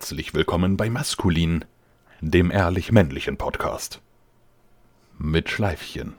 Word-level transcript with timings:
Herzlich 0.00 0.32
willkommen 0.32 0.78
bei 0.78 0.88
Maskulin, 0.88 1.66
dem 2.22 2.50
ehrlich-männlichen 2.50 3.36
Podcast. 3.36 4.00
Mit 5.18 5.50
Schleifchen. 5.50 6.14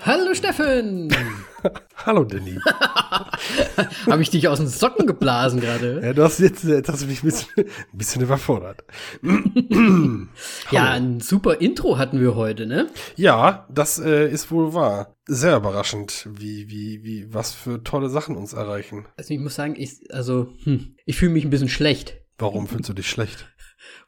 Hallo 0.00 0.34
Steffen! 0.34 1.14
Hallo 2.06 2.24
Danny. 2.24 2.58
Habe 4.06 4.22
ich 4.22 4.30
dich 4.30 4.48
aus 4.48 4.58
den 4.58 4.68
Socken 4.68 5.06
geblasen 5.06 5.60
gerade? 5.60 6.00
Ja, 6.02 6.12
du 6.12 6.22
hast 6.22 6.38
jetzt, 6.40 6.64
jetzt 6.64 6.88
hast 6.88 7.02
du 7.02 7.06
mich 7.06 7.22
ein 7.22 7.26
bisschen, 7.26 7.48
ein 7.56 7.98
bisschen 7.98 8.22
überfordert. 8.22 8.84
ja, 10.70 10.90
ein 10.90 11.20
super 11.20 11.60
Intro 11.60 11.98
hatten 11.98 12.20
wir 12.20 12.34
heute, 12.34 12.66
ne? 12.66 12.88
Ja, 13.16 13.66
das 13.70 13.98
äh, 13.98 14.28
ist 14.30 14.50
wohl 14.50 14.74
wahr. 14.74 15.16
Sehr 15.26 15.56
überraschend, 15.56 16.28
wie, 16.32 16.68
wie, 16.68 17.04
wie, 17.04 17.32
was 17.32 17.52
für 17.52 17.82
tolle 17.82 18.08
Sachen 18.08 18.36
uns 18.36 18.52
erreichen. 18.52 19.06
Also 19.16 19.34
ich 19.34 19.40
muss 19.40 19.54
sagen, 19.54 19.74
ich, 19.76 20.12
also, 20.12 20.52
hm, 20.64 20.96
ich 21.06 21.16
fühle 21.16 21.32
mich 21.32 21.44
ein 21.44 21.50
bisschen 21.50 21.68
schlecht. 21.68 22.18
Warum 22.38 22.66
fühlst 22.66 22.88
du 22.88 22.92
dich 22.92 23.08
schlecht? 23.08 23.46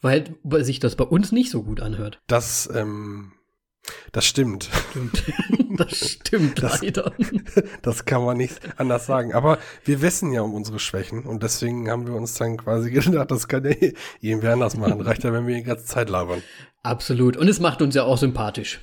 Weil, 0.00 0.36
weil 0.42 0.64
sich 0.64 0.80
das 0.80 0.96
bei 0.96 1.04
uns 1.04 1.32
nicht 1.32 1.50
so 1.50 1.62
gut 1.62 1.80
anhört. 1.80 2.20
Das, 2.26 2.68
ähm, 2.74 3.32
das 4.12 4.24
stimmt. 4.24 4.68
Stimmt. 4.90 5.22
Das 5.78 5.96
stimmt 5.96 6.62
Das- 6.62 6.82
leider. 6.82 7.12
Das 7.82 8.04
kann 8.04 8.24
man 8.24 8.36
nicht 8.36 8.60
anders 8.78 9.06
sagen. 9.06 9.34
Aber 9.34 9.58
wir 9.84 10.00
wissen 10.02 10.32
ja 10.32 10.42
um 10.42 10.54
unsere 10.54 10.78
Schwächen 10.78 11.24
und 11.24 11.42
deswegen 11.42 11.90
haben 11.90 12.06
wir 12.06 12.14
uns 12.14 12.34
dann 12.34 12.56
quasi 12.56 12.90
gedacht, 12.92 13.30
das 13.30 13.48
kann 13.48 13.64
ja 13.64 13.74
irgendwer 14.20 14.52
anders 14.52 14.76
machen. 14.76 15.00
Reicht 15.00 15.24
ja, 15.24 15.32
wenn 15.32 15.46
wir 15.46 15.54
die 15.56 15.62
ganze 15.62 15.84
Zeit 15.86 16.08
labern. 16.10 16.42
Absolut. 16.82 17.36
Und 17.36 17.48
es 17.48 17.60
macht 17.60 17.82
uns 17.82 17.94
ja 17.94 18.04
auch 18.04 18.18
sympathisch. 18.18 18.80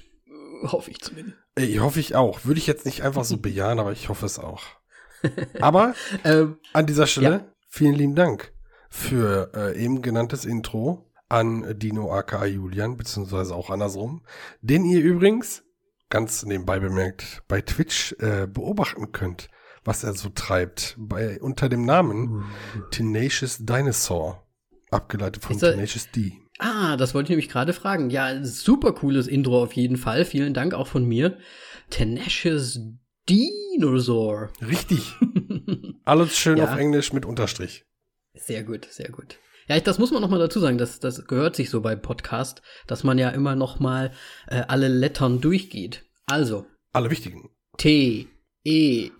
Hoffe 0.63 0.91
ich 0.91 0.99
zumindest. 1.01 1.37
Äh, 1.55 1.63
Ich 1.65 1.79
hoffe 1.79 1.99
ich 1.99 2.15
auch. 2.15 2.45
Würde 2.45 2.59
ich 2.59 2.67
jetzt 2.67 2.85
nicht 2.85 3.01
einfach 3.01 3.23
so 3.23 3.37
bejahen, 3.37 3.79
aber 3.79 3.91
ich 3.91 4.09
hoffe 4.09 4.25
es 4.25 4.37
auch. 4.39 4.61
Aber 5.59 5.93
Ähm, 6.23 6.57
An 6.73 6.85
dieser 6.87 7.07
Stelle 7.07 7.29
Ja. 7.31 7.45
vielen 7.67 7.93
lieben 7.95 8.15
Dank 8.15 8.51
für 8.89 9.51
äh, 9.55 9.77
eben 9.83 10.01
genanntes 10.01 10.45
Intro 10.45 11.11
an 11.29 11.77
Dino 11.79 12.11
aka 12.11 12.45
Julian, 12.45 12.97
beziehungsweise 12.97 13.55
auch 13.55 13.69
andersrum, 13.69 14.23
den 14.61 14.83
ihr 14.83 14.99
übrigens, 15.01 15.63
ganz 16.11 16.43
nebenbei 16.45 16.79
bemerkt, 16.79 17.41
bei 17.47 17.61
Twitch 17.61 18.13
äh, 18.19 18.45
beobachten 18.47 19.11
könnt, 19.11 19.49
was 19.83 20.03
er 20.03 20.13
so 20.13 20.29
treibt, 20.29 20.95
bei, 20.99 21.41
unter 21.41 21.67
dem 21.69 21.85
Namen 21.85 22.45
Tenacious 22.91 23.57
Dinosaur, 23.59 24.47
abgeleitet 24.91 25.43
von 25.43 25.57
er- 25.59 25.71
Tenacious 25.73 26.11
D. 26.11 26.33
ah, 26.59 26.95
das 26.97 27.15
wollte 27.15 27.25
ich 27.27 27.29
nämlich 27.31 27.49
gerade 27.49 27.73
fragen. 27.73 28.11
Ja, 28.11 28.43
super 28.43 28.93
cooles 28.93 29.27
Intro 29.27 29.63
auf 29.63 29.73
jeden 29.73 29.97
Fall. 29.97 30.25
Vielen 30.25 30.53
Dank 30.53 30.75
auch 30.75 30.87
von 30.87 31.05
mir. 31.05 31.39
Tenacious 31.89 32.79
Dinosaur. 33.27 34.51
Richtig, 34.61 35.13
alles 36.05 36.37
schön 36.37 36.57
Ja. 36.59 36.65
auf 36.65 36.77
Englisch 36.77 37.13
mit 37.13 37.25
Unterstrich. 37.25 37.85
Sehr 38.33 38.63
gut, 38.63 38.85
sehr 38.89 39.09
gut. 39.09 39.37
Ja, 39.71 39.77
ich, 39.77 39.83
das 39.83 39.99
muss 39.99 40.11
man 40.11 40.21
noch 40.21 40.27
mal 40.27 40.37
dazu 40.37 40.59
sagen, 40.59 40.77
das, 40.77 40.99
das 40.99 41.27
gehört 41.27 41.55
sich 41.55 41.69
so 41.69 41.79
beim 41.79 42.01
Podcast, 42.01 42.61
dass 42.87 43.05
man 43.05 43.17
ja 43.17 43.29
immer 43.29 43.55
noch 43.55 43.79
mal 43.79 44.11
äh, 44.47 44.63
alle 44.67 44.89
Lettern 44.89 45.39
durchgeht. 45.39 46.03
Also, 46.25 46.65
Alle 46.91 47.09
wichtigen. 47.09 47.51
T, 47.77 48.27
E. 48.65 49.11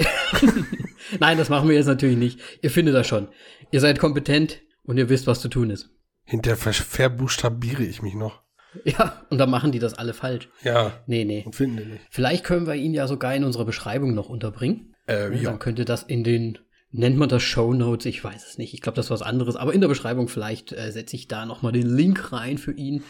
Nein, 1.22 1.38
das 1.38 1.48
machen 1.48 1.70
wir 1.70 1.76
jetzt 1.78 1.86
natürlich 1.86 2.18
nicht. 2.18 2.42
Ihr 2.62 2.70
findet 2.70 2.94
das 2.96 3.08
schon. 3.08 3.30
Ihr 3.72 3.80
seid 3.80 3.98
kompetent 3.98 4.60
und 4.84 4.98
ihr 4.98 5.08
wisst, 5.08 5.26
was 5.26 5.40
zu 5.40 5.48
tun 5.48 5.70
ist. 5.70 5.90
Hinterher 6.26 6.58
ver 6.58 6.74
verbuchstabiere 6.74 7.84
ich 7.84 8.02
mich 8.02 8.16
noch. 8.16 8.42
Ja, 8.84 9.26
und 9.30 9.38
dann 9.38 9.50
machen 9.50 9.72
die 9.72 9.80
das 9.80 9.94
alle 9.94 10.14
falsch. 10.14 10.50
Ja, 10.64 11.02
Nee, 11.08 11.24
nee. 11.24 11.44
und 11.46 11.56
finde 11.56 11.86
nicht. 11.86 12.02
Vielleicht 12.10 12.44
können 12.44 12.68
wir 12.68 12.76
ihn 12.76 12.94
ja 12.94 13.08
sogar 13.08 13.34
in 13.34 13.46
unserer 13.46 13.64
Beschreibung 13.64 14.14
noch 14.14 14.28
unterbringen. 14.28 14.96
Äh, 15.08 15.34
ja. 15.34 15.50
Dann 15.50 15.60
könnte 15.60 15.86
das 15.86 16.04
in 16.04 16.26
den, 16.26 16.58
nennt 16.92 17.18
man 17.18 17.30
das 17.30 17.44
Show 17.44 17.74
Notes? 17.74 18.06
Ich 18.06 18.24
weiß 18.24 18.48
es 18.48 18.58
nicht. 18.58 18.74
Ich 18.74 18.82
glaube, 18.82 18.96
das 18.96 19.08
ist 19.08 19.12
was 19.12 19.22
anderes. 19.22 19.56
Aber 19.56 19.74
in 19.74 19.82
der 19.82 19.88
Beschreibung 19.88 20.28
vielleicht 20.28 20.72
äh, 20.72 20.92
setze 20.92 21.16
ich 21.16 21.28
da 21.28 21.46
noch 21.46 21.62
mal 21.62 21.72
den 21.72 21.88
Link 21.88 22.32
rein 22.32 22.58
für 22.58 22.74
ihn. 22.74 23.04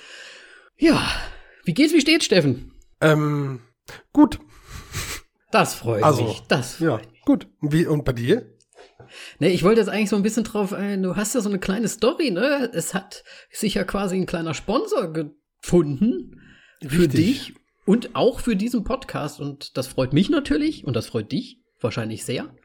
Ja, 0.77 1.05
wie 1.63 1.73
geht's, 1.73 1.93
wie 1.93 2.01
steht's, 2.01 2.25
Steffen? 2.25 2.73
Ähm, 3.01 3.61
gut. 4.13 4.39
Das 5.51 5.73
freut 5.75 6.03
Also, 6.03 6.23
mich. 6.23 6.41
Das 6.47 6.79
Ja, 6.79 6.97
freut 6.97 7.11
mich. 7.11 7.21
gut. 7.23 7.47
Wie, 7.61 7.85
und 7.85 8.05
bei 8.05 8.13
dir? 8.13 8.47
Ne, 9.39 9.49
ich 9.49 9.63
wollte 9.63 9.81
jetzt 9.81 9.89
eigentlich 9.89 10.09
so 10.09 10.15
ein 10.15 10.23
bisschen 10.23 10.45
drauf, 10.45 10.71
äh, 10.71 10.97
du 10.97 11.15
hast 11.17 11.35
ja 11.35 11.41
so 11.41 11.49
eine 11.49 11.59
kleine 11.59 11.89
Story, 11.89 12.31
ne? 12.31 12.71
Es 12.73 12.93
hat 12.93 13.23
sich 13.51 13.73
ja 13.73 13.83
quasi 13.83 14.15
ein 14.15 14.25
kleiner 14.25 14.53
Sponsor 14.53 15.11
gefunden 15.11 16.39
für 16.81 17.01
Richtig. 17.01 17.11
dich 17.13 17.53
und 17.85 18.15
auch 18.15 18.39
für 18.39 18.55
diesen 18.55 18.83
Podcast. 18.85 19.41
Und 19.41 19.75
das 19.75 19.87
freut 19.87 20.13
mich 20.13 20.29
natürlich 20.29 20.85
und 20.85 20.95
das 20.95 21.07
freut 21.07 21.31
dich 21.31 21.59
wahrscheinlich 21.81 22.23
sehr. 22.23 22.55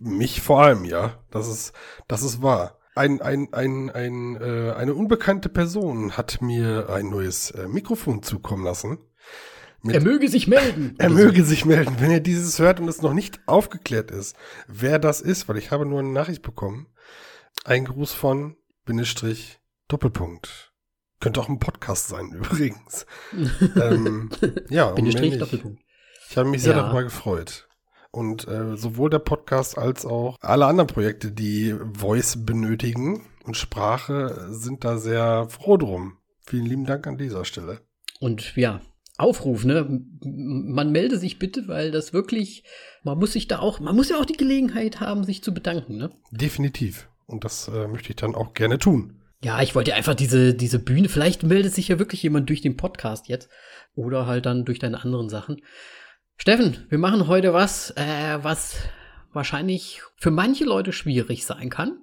Mich 0.00 0.40
vor 0.40 0.62
allem, 0.62 0.84
ja. 0.84 1.22
Das 1.30 1.48
ist, 1.48 1.72
das 2.08 2.22
ist 2.22 2.42
wahr. 2.42 2.78
Ein, 2.94 3.20
ein, 3.22 3.48
ein, 3.52 3.88
ein, 3.90 4.36
äh, 4.36 4.72
eine 4.72 4.94
unbekannte 4.94 5.48
Person 5.48 6.16
hat 6.16 6.42
mir 6.42 6.90
ein 6.90 7.08
neues 7.08 7.50
äh, 7.52 7.68
Mikrofon 7.68 8.22
zukommen 8.22 8.64
lassen. 8.64 8.98
Er 9.88 10.02
möge 10.02 10.28
sich 10.28 10.46
melden. 10.46 10.94
Er 10.98 11.08
möge 11.08 11.42
sich 11.44 11.64
melden, 11.64 11.96
wenn 12.00 12.10
er 12.10 12.20
dieses 12.20 12.58
hört 12.58 12.80
und 12.80 12.88
es 12.88 13.00
noch 13.00 13.14
nicht 13.14 13.40
aufgeklärt 13.46 14.10
ist, 14.10 14.36
wer 14.68 14.98
das 14.98 15.22
ist, 15.22 15.48
weil 15.48 15.56
ich 15.56 15.70
habe 15.70 15.86
nur 15.86 16.00
eine 16.00 16.10
Nachricht 16.10 16.42
bekommen. 16.42 16.88
Ein 17.64 17.86
Gruß 17.86 18.12
von 18.12 18.56
Bindestrich 18.84 19.60
Doppelpunkt. 19.88 20.72
Könnte 21.20 21.40
auch 21.40 21.48
ein 21.48 21.58
Podcast 21.60 22.08
sein, 22.08 22.30
übrigens. 22.34 23.06
ähm, 23.80 24.28
ja, 24.68 24.90
Bindestrich. 24.90 25.38
Doppelpunkt. 25.38 25.80
Ich 26.28 26.36
habe 26.36 26.48
mich 26.50 26.62
sehr 26.62 26.74
Ja. 26.76 26.82
darüber 26.82 27.02
gefreut. 27.02 27.68
Und 28.12 28.48
äh, 28.48 28.76
sowohl 28.76 29.10
der 29.10 29.20
Podcast 29.20 29.78
als 29.78 30.04
auch 30.04 30.36
alle 30.40 30.66
anderen 30.66 30.88
Projekte, 30.88 31.30
die 31.30 31.74
Voice 31.94 32.44
benötigen 32.44 33.22
und 33.44 33.56
Sprache, 33.56 34.48
sind 34.50 34.84
da 34.84 34.98
sehr 34.98 35.48
froh 35.48 35.76
drum. 35.76 36.18
Vielen 36.40 36.66
lieben 36.66 36.86
Dank 36.86 37.06
an 37.06 37.18
dieser 37.18 37.44
Stelle. 37.44 37.80
Und 38.18 38.56
ja, 38.56 38.80
Aufruf, 39.16 39.64
ne? 39.64 39.86
Man 40.22 40.90
melde 40.90 41.18
sich 41.18 41.38
bitte, 41.38 41.68
weil 41.68 41.90
das 41.90 42.12
wirklich, 42.12 42.64
man 43.04 43.18
muss 43.18 43.32
sich 43.32 43.46
da 43.46 43.58
auch, 43.58 43.78
man 43.78 43.94
muss 43.94 44.08
ja 44.08 44.18
auch 44.18 44.24
die 44.24 44.36
Gelegenheit 44.36 45.00
haben, 45.00 45.24
sich 45.24 45.44
zu 45.44 45.54
bedanken, 45.54 45.96
ne? 45.96 46.10
Definitiv. 46.30 47.08
Und 47.26 47.44
das 47.44 47.68
äh, 47.68 47.86
möchte 47.86 48.10
ich 48.10 48.16
dann 48.16 48.34
auch 48.34 48.54
gerne 48.54 48.78
tun. 48.78 49.20
Ja, 49.42 49.62
ich 49.62 49.74
wollte 49.74 49.94
einfach 49.94 50.14
diese, 50.14 50.54
diese 50.54 50.78
Bühne, 50.78 51.08
vielleicht 51.08 51.42
meldet 51.44 51.74
sich 51.74 51.88
ja 51.88 51.98
wirklich 51.98 52.22
jemand 52.22 52.48
durch 52.48 52.60
den 52.60 52.76
Podcast 52.76 53.28
jetzt 53.28 53.48
oder 53.94 54.26
halt 54.26 54.46
dann 54.46 54.64
durch 54.64 54.78
deine 54.78 55.02
anderen 55.02 55.28
Sachen. 55.28 55.62
Steffen, 56.40 56.86
wir 56.88 56.96
machen 56.96 57.26
heute 57.26 57.52
was, 57.52 57.90
äh, 57.98 58.38
was 58.40 58.76
wahrscheinlich 59.34 60.00
für 60.16 60.30
manche 60.30 60.64
Leute 60.64 60.90
schwierig 60.90 61.44
sein 61.44 61.68
kann. 61.68 61.98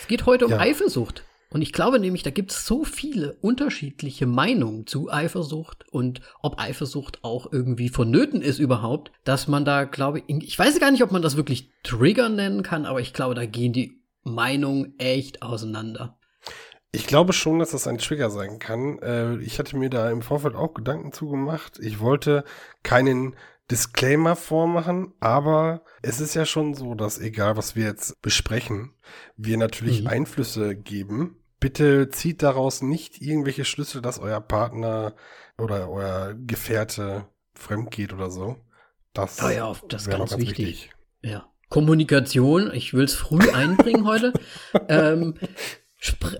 Es 0.00 0.08
geht 0.08 0.24
heute 0.24 0.46
um 0.46 0.52
Ja. 0.52 0.58
Eifersucht. 0.58 1.22
Und 1.50 1.60
ich 1.60 1.74
glaube 1.74 2.00
nämlich, 2.00 2.22
da 2.22 2.30
gibt 2.30 2.50
es 2.50 2.64
so 2.64 2.84
viele 2.84 3.34
unterschiedliche 3.42 4.24
Meinungen 4.24 4.86
zu 4.86 5.12
Eifersucht 5.12 5.84
und 5.90 6.22
ob 6.40 6.58
Eifersucht 6.58 7.22
auch 7.24 7.52
irgendwie 7.52 7.90
vonnöten 7.90 8.40
ist 8.40 8.58
überhaupt, 8.58 9.12
dass 9.22 9.48
man 9.48 9.66
da, 9.66 9.84
glaube 9.84 10.22
ich, 10.26 10.42
ich 10.42 10.58
weiß 10.58 10.80
gar 10.80 10.90
nicht, 10.90 11.02
ob 11.02 11.12
man 11.12 11.20
das 11.20 11.36
wirklich 11.36 11.70
Trigger 11.82 12.30
nennen 12.30 12.62
kann, 12.62 12.86
aber 12.86 13.02
ich 13.02 13.12
glaube, 13.12 13.34
da 13.34 13.44
gehen 13.44 13.74
die 13.74 14.00
Meinungen 14.22 14.98
echt 14.98 15.42
auseinander. 15.42 16.16
Ich 16.90 17.06
glaube 17.06 17.34
schon, 17.34 17.58
dass 17.58 17.72
das 17.72 17.86
ein 17.86 17.98
Trigger 17.98 18.30
sein 18.30 18.60
kann. 18.60 18.98
Äh, 19.00 19.36
ich 19.38 19.58
hatte 19.58 19.76
mir 19.76 19.90
da 19.90 20.10
im 20.10 20.22
Vorfeld 20.22 20.54
auch 20.54 20.72
Gedanken 20.72 21.12
zugemacht. 21.12 21.78
Ich 21.80 22.00
wollte 22.00 22.44
keinen 22.82 23.34
Disclaimer 23.70 24.36
vormachen, 24.36 25.14
aber 25.20 25.82
es 26.02 26.20
ist 26.20 26.34
ja 26.34 26.44
schon 26.44 26.74
so, 26.74 26.94
dass 26.94 27.18
egal 27.18 27.56
was 27.56 27.76
wir 27.76 27.84
jetzt 27.84 28.20
besprechen, 28.20 28.94
wir 29.36 29.56
natürlich 29.56 30.02
Mhm. 30.02 30.08
Einflüsse 30.08 30.76
geben. 30.76 31.36
Bitte 31.60 32.10
zieht 32.10 32.42
daraus 32.42 32.82
nicht 32.82 33.22
irgendwelche 33.22 33.64
Schlüsse, 33.64 34.02
dass 34.02 34.18
euer 34.18 34.40
Partner 34.40 35.14
oder 35.56 35.88
euer 35.88 36.34
Gefährte 36.34 37.26
fremd 37.54 37.90
geht 37.90 38.12
oder 38.12 38.30
so. 38.30 38.56
Das, 39.14 39.40
Ah 39.40 39.50
ja, 39.52 39.74
das 39.88 40.02
ist 40.02 40.08
noch 40.10 40.18
ganz 40.18 40.36
wichtig. 40.36 40.90
Ja. 41.22 41.48
Kommunikation, 41.70 42.70
ich 42.74 42.92
will 42.92 43.04
es 43.04 43.14
früh 43.14 43.50
einbringen 43.50 44.06
heute. 44.06 44.34
ähm, 44.88 45.34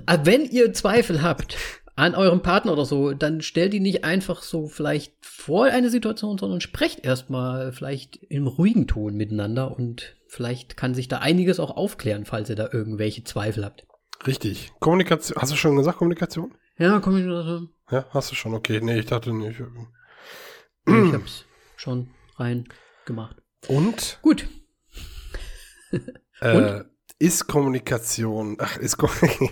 äh, 0.06 0.18
wenn 0.24 0.44
ihr 0.44 0.74
Zweifel 0.74 1.22
habt 1.22 1.56
an 1.96 2.14
eurem 2.14 2.42
Partner 2.42 2.72
oder 2.72 2.84
so, 2.84 3.12
dann 3.12 3.40
stellt 3.40 3.72
die 3.72 3.80
nicht 3.80 4.04
einfach 4.04 4.42
so 4.42 4.66
vielleicht 4.66 5.14
vor 5.20 5.66
eine 5.66 5.90
Situation, 5.90 6.38
sondern 6.38 6.60
sprecht 6.60 7.04
erstmal 7.04 7.72
vielleicht 7.72 8.16
im 8.16 8.46
ruhigen 8.46 8.86
Ton 8.86 9.14
miteinander 9.14 9.76
und 9.76 10.16
vielleicht 10.26 10.76
kann 10.76 10.94
sich 10.94 11.08
da 11.08 11.18
einiges 11.18 11.60
auch 11.60 11.76
aufklären, 11.76 12.24
falls 12.24 12.50
ihr 12.50 12.56
da 12.56 12.68
irgendwelche 12.72 13.22
Zweifel 13.24 13.64
habt. 13.64 13.86
Richtig. 14.26 14.72
Kommunikation. 14.80 15.40
Hast 15.40 15.52
du 15.52 15.56
schon 15.56 15.76
gesagt 15.76 15.98
Kommunikation? 15.98 16.54
Ja, 16.78 16.98
Kommunikation. 16.98 17.70
Ja, 17.90 18.06
hast 18.10 18.30
du 18.30 18.34
schon. 18.34 18.54
Okay, 18.54 18.80
nee, 18.82 18.98
ich 18.98 19.06
dachte 19.06 19.32
nicht. 19.32 19.60
Ich 19.60 20.92
hab's 21.12 21.44
schon 21.76 22.10
rein 22.36 22.66
gemacht. 23.04 23.36
Und 23.68 24.18
Gut. 24.22 24.48
Äh, 26.40 26.82
ist 27.18 27.46
Kommunikation, 27.46 28.56
ach, 28.60 28.76
ist, 28.76 28.96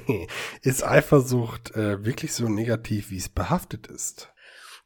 ist 0.63 0.85
Eifersucht 0.87 1.75
äh, 1.75 2.05
wirklich 2.05 2.33
so 2.35 2.49
negativ, 2.49 3.11
wie 3.11 3.17
es 3.19 3.29
behaftet 3.29 3.87
ist? 3.87 4.29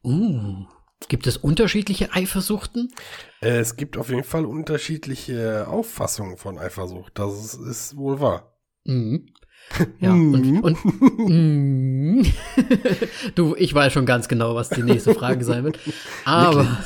Uh, 0.05 0.67
gibt 1.09 1.27
es 1.27 1.37
unterschiedliche 1.37 2.13
Eifersuchten? 2.13 2.93
Äh, 3.41 3.59
es 3.59 3.77
gibt 3.77 3.97
auf 3.97 4.11
jeden 4.11 4.25
Fall 4.25 4.45
unterschiedliche 4.45 5.67
Auffassungen 5.69 6.37
von 6.37 6.59
Eifersucht. 6.59 7.19
Das 7.19 7.33
ist, 7.35 7.55
ist 7.55 7.97
wohl 7.97 8.21
wahr. 8.21 8.57
Mhm. 8.85 9.29
Ja, 9.99 10.13
Mhm. 10.13 10.61
und, 10.61 10.85
und 10.85 11.29
mhm. 11.29 12.33
du, 13.35 13.57
ich 13.57 13.75
weiß 13.75 13.93
schon 13.93 14.07
ganz 14.07 14.29
genau, 14.29 14.55
was 14.55 14.69
die 14.69 14.83
nächste 14.85 15.13
Frage 15.13 15.45
sein 15.45 15.65
wird. 15.65 15.81
Aber 16.25 16.79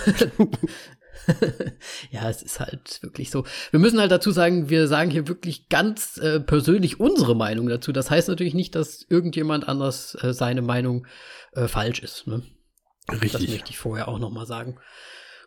ja, 2.10 2.28
es 2.28 2.42
ist 2.42 2.60
halt 2.60 3.02
wirklich 3.02 3.30
so. 3.30 3.44
Wir 3.70 3.80
müssen 3.80 4.00
halt 4.00 4.10
dazu 4.10 4.30
sagen, 4.30 4.68
wir 4.68 4.88
sagen 4.88 5.10
hier 5.10 5.28
wirklich 5.28 5.68
ganz 5.68 6.16
äh, 6.18 6.40
persönlich 6.40 7.00
unsere 7.00 7.34
Meinung 7.34 7.68
dazu. 7.68 7.92
Das 7.92 8.10
heißt 8.10 8.28
natürlich 8.28 8.54
nicht, 8.54 8.74
dass 8.74 9.04
irgendjemand 9.08 9.68
anders 9.68 10.16
äh, 10.22 10.32
seine 10.32 10.62
Meinung 10.62 11.06
äh, 11.52 11.68
falsch 11.68 12.00
ist. 12.00 12.26
Ne? 12.26 12.42
Das 13.06 13.20
Richtig. 13.22 13.50
möchte 13.50 13.70
ich 13.70 13.78
vorher 13.78 14.08
auch 14.08 14.18
noch 14.18 14.30
mal 14.30 14.46
sagen. 14.46 14.78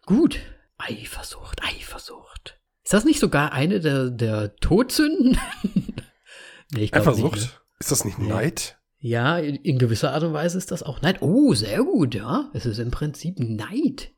Gut, 0.06 0.40
Eifersucht, 0.78 1.62
Eifersucht. 1.64 2.60
Ist 2.84 2.94
das 2.94 3.06
nicht 3.06 3.20
sogar 3.20 3.54
eine 3.54 3.80
der, 3.80 4.10
der 4.10 4.56
Todsünden? 4.58 5.38
nee, 5.74 5.94
glaub 5.94 6.74
nicht, 6.76 6.94
ne? 6.94 7.00
Eifersucht? 7.00 7.62
Ist 7.80 7.92
das 7.92 8.06
nicht 8.06 8.20
Neid? 8.20 8.78
Ja, 9.00 9.38
in, 9.38 9.56
in 9.56 9.80
gewisser 9.80 10.14
Art 10.14 10.24
und 10.24 10.34
Weise 10.34 10.58
ist 10.58 10.72
das 10.72 10.84
auch 10.84 11.02
Neid. 11.02 11.22
Oh, 11.22 11.54
sehr 11.54 11.84
gut, 11.84 12.16
ja. 12.16 12.50
Es 12.54 12.66
ist 12.66 12.80
im 12.80 12.90
Prinzip 12.90 13.38
Neid. 13.38 14.13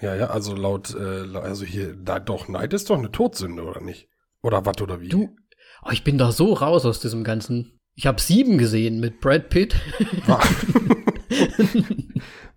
Ja, 0.00 0.14
ja, 0.14 0.26
also 0.26 0.54
laut, 0.54 0.94
äh, 0.94 1.36
also 1.36 1.64
hier, 1.64 1.94
da, 1.94 2.20
doch, 2.20 2.48
Neid 2.48 2.72
ist 2.72 2.88
doch 2.90 2.98
eine 2.98 3.10
Todsünde, 3.10 3.64
oder 3.64 3.80
nicht? 3.80 4.08
Oder 4.42 4.64
was 4.64 4.80
oder 4.80 5.00
wie? 5.00 5.08
Du, 5.08 5.36
oh, 5.84 5.90
ich 5.90 6.04
bin 6.04 6.18
da 6.18 6.30
so 6.30 6.52
raus 6.52 6.86
aus 6.86 7.00
diesem 7.00 7.24
Ganzen. 7.24 7.78
Ich 7.94 8.06
habe 8.06 8.20
sieben 8.20 8.58
gesehen 8.58 9.00
mit 9.00 9.20
Brad 9.20 9.48
Pitt. 9.50 9.74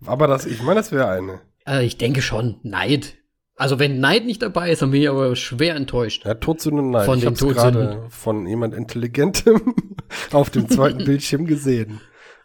Aber 0.06 0.26
das, 0.26 0.46
ich 0.46 0.62
meine, 0.62 0.80
das 0.80 0.92
wäre 0.92 1.08
eine. 1.08 1.40
äh, 1.66 1.84
ich 1.84 1.96
denke 1.96 2.22
schon, 2.22 2.56
Neid. 2.62 3.16
Also 3.56 3.78
wenn 3.78 4.00
Neid 4.00 4.24
nicht 4.24 4.42
dabei 4.42 4.70
ist, 4.72 4.82
dann 4.82 4.90
bin 4.90 5.02
ich 5.02 5.08
aber 5.08 5.36
schwer 5.36 5.76
enttäuscht. 5.76 6.24
Ja, 6.24 6.34
Todsünde, 6.34 6.82
nein. 6.82 7.04
Von 7.04 7.18
ich 7.18 7.26
hab's 7.26 7.40
gerade 7.40 8.06
von 8.08 8.46
jemand 8.46 8.74
Intelligentem 8.74 9.74
auf 10.32 10.50
dem 10.50 10.68
zweiten 10.68 10.98
Bildschirm 11.04 11.46
gesehen. 11.46 12.00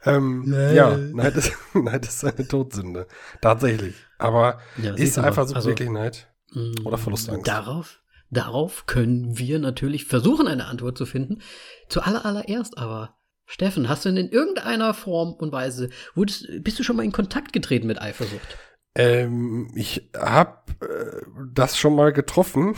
Ähm, 0.05 0.43
ja, 0.73 0.95
Neid 0.97 1.35
ist, 1.35 1.51
Neid 1.73 2.05
ist 2.05 2.23
eine 2.23 2.47
Todsünde. 2.47 3.07
Tatsächlich. 3.41 3.95
Aber 4.17 4.59
Ja, 4.81 4.93
ist. 4.93 5.17
Eifersucht 5.17 5.55
Also, 5.55 5.69
wirklich 5.69 5.89
Neid? 5.89 6.27
mm, 6.53 6.85
Oder 6.85 6.97
Verlustangst? 6.97 7.47
Darauf, 7.47 7.99
darauf 8.29 8.85
können 8.85 9.37
wir 9.37 9.59
natürlich 9.59 10.05
versuchen, 10.05 10.47
eine 10.47 10.65
Antwort 10.65 10.97
zu 10.97 11.05
finden. 11.05 11.41
Zu 11.89 12.01
aller, 12.01 12.25
allererst 12.25 12.77
aber, 12.77 13.15
Steffen, 13.45 13.87
hast 13.89 14.05
du 14.05 14.09
denn 14.09 14.27
in 14.27 14.29
irgendeiner 14.31 14.93
Form 14.93 15.33
und 15.33 15.51
Weise, 15.51 15.89
wurdest, 16.15 16.47
bist 16.61 16.77
du 16.79 16.83
schon 16.83 16.95
mal 16.97 17.03
in 17.05 17.11
Kontakt 17.13 17.53
getreten 17.53 17.87
mit 17.87 18.01
Eifersucht? 18.01 18.57
Ähm, 18.95 19.71
ich 19.75 20.09
hab 20.17 20.71
äh, 20.83 21.21
das 21.53 21.77
schon 21.77 21.95
mal 21.95 22.11
getroffen, 22.11 22.75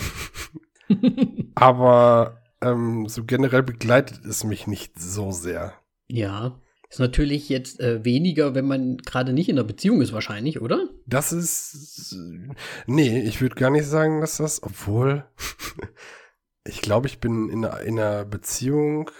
aber 1.56 2.42
ähm, 2.62 3.07
so 3.07 3.24
generell 3.24 3.63
begleitet 3.63 4.25
es 4.25 4.44
mich 4.44 4.68
nicht 4.68 5.00
so 5.00 5.31
sehr. 5.31 5.74
Ja, 6.07 6.60
ist 6.90 7.00
natürlich 7.00 7.50
jetzt 7.50 7.80
äh, 7.80 8.04
weniger, 8.04 8.56
wenn 8.56 8.66
man 8.66 8.98
gerade 8.98 9.32
nicht 9.32 9.48
in 9.48 9.58
einer 9.58 9.68
Beziehung 9.68 10.02
ist, 10.02 10.12
wahrscheinlich, 10.12 10.60
oder? 10.60 10.90
Das 11.06 11.32
ist. 11.32 12.16
Nee, 12.88 13.22
ich 13.22 13.42
würde 13.42 13.56
gar 13.56 13.70
nicht 13.70 13.86
sagen, 13.86 14.22
dass 14.22 14.38
das, 14.38 14.64
obwohl. 14.64 15.26
ich 16.66 16.82
glaube, 16.82 17.08
ich 17.08 17.20
bin 17.20 17.50
in 17.50 17.64
einer, 17.64 17.82
in 17.82 18.00
einer 18.00 18.26
Beziehung 18.26 19.12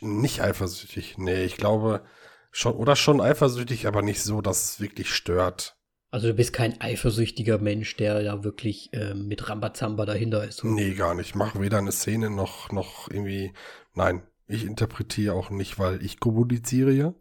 nicht 0.00 0.40
eifersüchtig. 0.40 1.18
Nee, 1.18 1.44
ich 1.44 1.58
glaube 1.58 2.02
schon, 2.50 2.72
oder 2.72 2.96
schon 2.96 3.20
eifersüchtig, 3.20 3.86
aber 3.86 4.00
nicht 4.00 4.22
so, 4.22 4.40
dass 4.40 4.64
es 4.64 4.80
wirklich 4.80 5.12
stört. 5.12 5.76
Also 6.10 6.28
du 6.28 6.34
bist 6.34 6.54
kein 6.54 6.80
eifersüchtiger 6.80 7.58
Mensch, 7.58 7.96
der 7.96 8.22
da 8.22 8.44
wirklich 8.44 8.90
äh, 8.94 9.12
mit 9.12 9.46
Rambazamba 9.50 10.06
dahinter 10.06 10.42
ist. 10.42 10.64
Nee, 10.64 10.94
gar 10.94 11.14
nicht. 11.14 11.28
Ich 11.28 11.34
mache 11.34 11.60
weder 11.60 11.76
eine 11.76 11.92
Szene 11.92 12.30
noch, 12.30 12.72
noch 12.72 13.10
irgendwie. 13.10 13.52
Nein, 13.92 14.22
ich 14.48 14.64
interpretiere 14.64 15.34
auch 15.34 15.50
nicht, 15.50 15.78
weil 15.78 16.02
ich 16.02 16.18
kommuniziere 16.20 16.92
ja. 16.92 17.14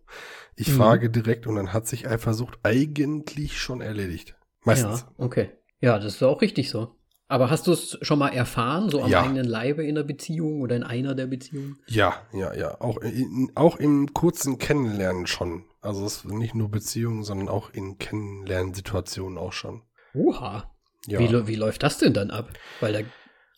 Ich 0.56 0.70
Mhm. 0.70 0.78
frage 0.78 1.10
direkt 1.10 1.46
und 1.48 1.56
dann 1.56 1.74
hat 1.74 1.88
sich 1.88 2.08
Eifersucht 2.08 2.58
eigentlich 2.64 3.58
schon 3.60 3.82
erledigt. 3.82 4.36
Meistens. 4.64 5.02
Ja, 5.02 5.14
okay. 5.26 5.52
Ja, 5.80 6.00
das 6.00 6.16
ist 6.16 6.24
auch 6.24 6.42
richtig 6.42 6.70
so. 6.70 6.96
Aber 7.30 7.50
hast 7.50 7.68
du 7.68 7.74
es 7.74 7.98
schon 8.02 8.20
mal 8.20 8.30
erfahren, 8.30 8.90
so 8.90 9.02
am 9.04 9.12
Ja. 9.12 9.22
eigenen 9.24 9.46
Leibe 9.46 9.86
in 9.86 9.96
der 9.96 10.04
Beziehung 10.04 10.62
oder 10.62 10.78
in 10.78 10.84
einer 10.84 11.14
der 11.14 11.28
Beziehungen? 11.28 11.78
Ja, 11.86 12.16
ja, 12.32 12.54
ja. 12.56 12.80
Auch, 12.80 12.98
in, 13.00 13.52
auch 13.54 13.76
im 13.76 14.14
kurzen 14.14 14.58
Kennenlernen 14.60 15.28
schon. 15.28 15.66
Also 15.82 16.06
es 16.06 16.18
ist 16.24 16.26
nicht 16.26 16.56
nur 16.56 16.72
Beziehungen, 16.72 17.24
sondern 17.24 17.50
auch 17.50 17.70
in 17.72 17.98
Kennenlernsituationen 17.98 19.38
auch 19.38 19.54
schon. 19.54 19.84
Oha. 20.14 20.74
Ja. 21.06 21.20
Wie, 21.20 21.48
wie 21.48 21.56
läuft 21.56 21.84
das 21.84 21.98
denn 22.00 22.14
dann 22.14 22.32
ab? 22.32 22.50
Weil 22.80 22.94
da, 22.94 23.00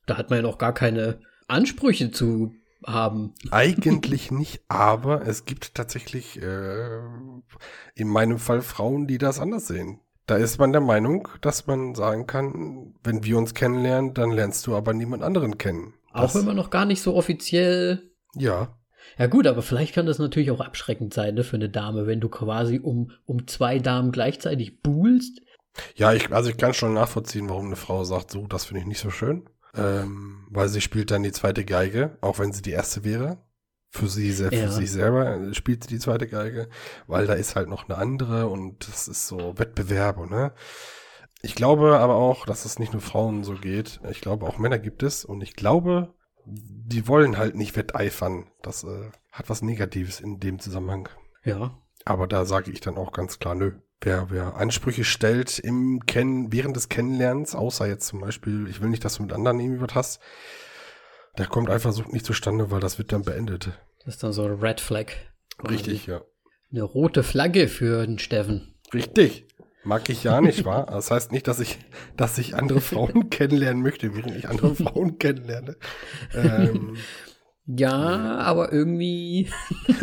da 0.08 0.18
hat 0.18 0.30
man 0.30 0.38
ja 0.40 0.44
noch 0.44 0.58
gar 0.58 0.74
keine 0.74 1.22
Ansprüche 1.48 2.12
zu 2.12 2.54
haben. 2.86 3.34
Eigentlich 3.52 4.32
nicht, 4.32 4.62
aber 4.68 5.26
es 5.28 5.46
gibt 5.46 5.76
tatsächlich 5.76 6.42
äh, 6.42 7.00
in 7.96 8.08
meinem 8.08 8.38
Fall 8.40 8.62
Frauen, 8.62 9.08
die 9.08 9.18
das 9.18 9.40
anders 9.40 9.68
sehen. 9.68 10.00
Da 10.26 10.36
ist 10.38 10.60
man 10.60 10.72
der 10.72 10.82
Meinung, 10.82 11.28
dass 11.42 11.66
man 11.68 11.96
sagen 11.96 12.28
kann, 12.28 12.94
wenn 13.04 13.24
wir 13.24 13.38
uns 13.38 13.54
kennenlernen, 13.54 14.14
dann 14.14 14.32
lernst 14.32 14.68
du 14.68 14.76
aber 14.76 14.94
niemand 14.94 15.24
anderen 15.24 15.58
kennen. 15.58 15.96
Auch 16.14 16.22
Das- 16.24 16.36
wenn 16.36 16.46
man 16.46 16.56
noch 16.56 16.70
gar 16.70 16.86
nicht 16.86 17.02
so 17.02 17.16
offiziell. 17.16 18.12
Ja, 18.36 18.76
Ja 19.18 19.26
gut, 19.28 19.48
aber 19.48 19.64
vielleicht 19.64 19.96
kann 19.96 20.06
das 20.06 20.20
natürlich 20.20 20.52
auch 20.52 20.60
abschreckend 20.62 21.14
sein, 21.14 21.34
ne, 21.34 21.44
für 21.44 21.56
eine 21.56 21.70
Dame, 21.70 22.06
wenn 22.06 22.20
du 22.22 22.30
quasi 22.30 22.80
um, 22.80 23.12
um 23.26 23.48
zwei 23.48 23.80
Damen 23.80 24.12
gleichzeitig 24.12 24.82
buhlst. 24.82 25.42
Ja, 25.96 26.14
ich, 26.14 26.32
also 26.32 26.50
ich 26.50 26.58
kann 26.58 26.74
schon 26.74 26.94
nachvollziehen, 26.94 27.50
warum 27.50 27.66
eine 27.68 27.76
Frau 27.76 28.04
sagt, 28.04 28.32
so, 28.32 28.46
das 28.48 28.66
finde 28.66 28.82
ich 28.82 28.88
nicht 28.88 29.00
so 29.00 29.10
schön. 29.10 29.50
Ähm, 29.76 30.48
weil 30.50 30.68
sie 30.70 30.82
spielt 30.82 31.12
dann 31.12 31.24
die 31.24 31.32
zweite 31.32 31.64
Geige, 31.66 32.18
auch 32.22 32.40
wenn 32.40 32.52
sie 32.54 32.62
die 32.62 32.72
erste 32.72 33.04
wäre. 33.04 33.38
Für 33.92 34.08
sie, 34.08 34.32
se- 34.32 34.50
für 34.50 34.56
Ja. 34.56 34.72
sich 34.72 34.92
selber 34.92 35.36
äh, 35.36 35.54
spielt 35.56 35.84
sie 35.84 35.90
die 35.90 36.00
zweite 36.00 36.28
Geige, 36.28 36.70
weil 37.08 37.26
da 37.26 37.34
ist 37.34 37.56
halt 37.56 37.70
noch 37.70 37.90
eine 37.90 37.98
andere 37.98 38.48
und 38.48 38.88
das 38.88 39.08
ist 39.08 39.28
so 39.28 39.58
Wettbewerb, 39.58 40.30
ne? 40.30 40.54
Ich 41.42 41.56
glaube 41.56 41.98
aber 42.00 42.16
auch, 42.16 42.46
dass 42.46 42.66
es 42.66 42.78
nicht 42.80 42.92
nur 42.94 43.02
Frauen 43.02 43.44
so 43.44 43.54
geht. 43.54 44.00
Ich 44.12 44.22
glaube, 44.22 44.46
auch 44.46 44.58
Männer 44.60 44.78
gibt 44.78 45.02
es 45.04 45.24
und 45.26 45.42
ich 45.42 45.56
glaube, 45.56 46.14
die 46.46 47.08
wollen 47.08 47.38
halt 47.38 47.56
nicht 47.56 47.76
wetteifern. 47.76 48.52
Das 48.62 48.84
äh, 48.84 49.10
hat 49.32 49.50
was 49.50 49.62
Negatives 49.62 50.20
in 50.20 50.40
dem 50.40 50.60
Zusammenhang. 50.60 51.10
Ja. 51.44 51.78
Aber 52.06 52.28
da 52.28 52.46
sage 52.46 52.72
ich 52.72 52.82
dann 52.82 52.98
auch 52.98 53.12
ganz 53.14 53.40
klar, 53.40 53.56
nö. 53.56 53.72
Wer, 54.02 54.28
wer 54.30 54.56
Ansprüche 54.56 55.04
stellt 55.04 55.60
im 55.60 56.06
Kennen, 56.06 56.54
während 56.54 56.76
des 56.76 56.88
Kennenlernens, 56.88 57.54
außer 57.54 57.86
jetzt 57.88 58.08
zum 58.08 58.22
Beispiel, 58.22 58.68
ich 58.70 58.82
will 58.82 58.90
nicht, 58.90 59.04
dass 59.04 59.16
du 59.16 59.24
mit 59.24 59.34
anderen 59.34 59.60
irgendwie 59.60 59.82
was 59.82 59.94
hast, 59.96 60.22
der 61.38 61.48
kommt 61.48 61.70
Eifersucht 61.70 62.14
nicht 62.14 62.26
zustande, 62.26 62.72
weil 62.72 62.80
das 62.80 62.98
wird 62.98 63.12
dann 63.12 63.24
beendet. 63.24 63.72
Das 64.06 64.16
ist 64.16 64.24
dann 64.24 64.32
so 64.34 64.46
ein 64.46 64.54
Red 64.60 64.80
Flag. 64.80 65.08
Richtig, 65.70 66.08
ja. 66.08 66.22
Eine 66.72 66.84
rote 66.84 67.24
Flagge 67.24 67.68
für 67.68 68.06
den 68.06 68.20
Steffen. 68.20 68.76
Richtig. 68.94 69.48
Mag 69.84 70.10
ich 70.10 70.24
ja 70.24 70.40
nicht, 70.42 70.66
wahr? 70.66 70.86
Das 70.86 71.12
heißt 71.12 71.32
nicht, 71.32 71.48
dass 71.48 71.60
ich, 71.60 71.80
dass 72.16 72.38
ich 72.38 72.56
andere 72.56 72.80
Frauen 72.82 73.30
kennenlernen 73.30 73.82
möchte, 73.82 74.16
während 74.16 74.36
ich 74.36 74.48
andere 74.48 74.76
Frauen 74.76 75.18
kennenlerne. 75.18 75.78
Ähm, 76.34 76.96
Ja, 77.66 78.38
aber 78.40 78.72
irgendwie. 78.72 79.50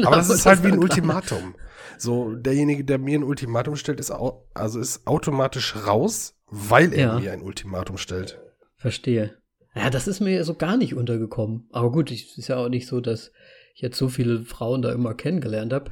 aber 0.05 0.17
das 0.17 0.31
ist 0.31 0.47
halt 0.47 0.63
wie 0.65 0.69
ein 0.69 0.79
Ultimatum. 0.83 1.57
So, 1.99 2.35
derjenige, 2.35 2.85
der 2.85 2.99
mir 2.99 3.19
ein 3.19 3.25
Ultimatum 3.25 3.77
stellt, 3.77 4.01
ist, 4.01 4.11
au 4.11 4.47
also 4.55 4.79
ist 4.81 5.07
automatisch 5.07 5.75
raus, 5.87 6.35
weil 6.47 6.93
er 6.93 6.99
Ja. 7.07 7.19
mir 7.21 7.33
ein 7.33 7.43
Ultimatum 7.43 7.99
stellt. 7.99 8.39
Verstehe. 8.77 9.37
Ja, 9.75 9.91
das 9.91 10.09
ist 10.09 10.21
mir 10.21 10.43
so 10.45 10.55
gar 10.55 10.77
nicht 10.77 10.95
untergekommen. 10.95 11.69
Aber 11.73 11.93
gut, 11.93 12.11
es 12.11 12.39
ist 12.39 12.49
ja 12.49 12.57
auch 12.57 12.69
nicht 12.69 12.87
so, 12.87 13.01
dass 13.01 13.31
ich 13.75 13.83
jetzt 13.83 13.99
so 13.99 14.09
viele 14.09 14.43
Frauen 14.45 14.81
da 14.83 14.93
immer 14.93 15.15
kennengelernt 15.15 15.73
habe. 15.73 15.91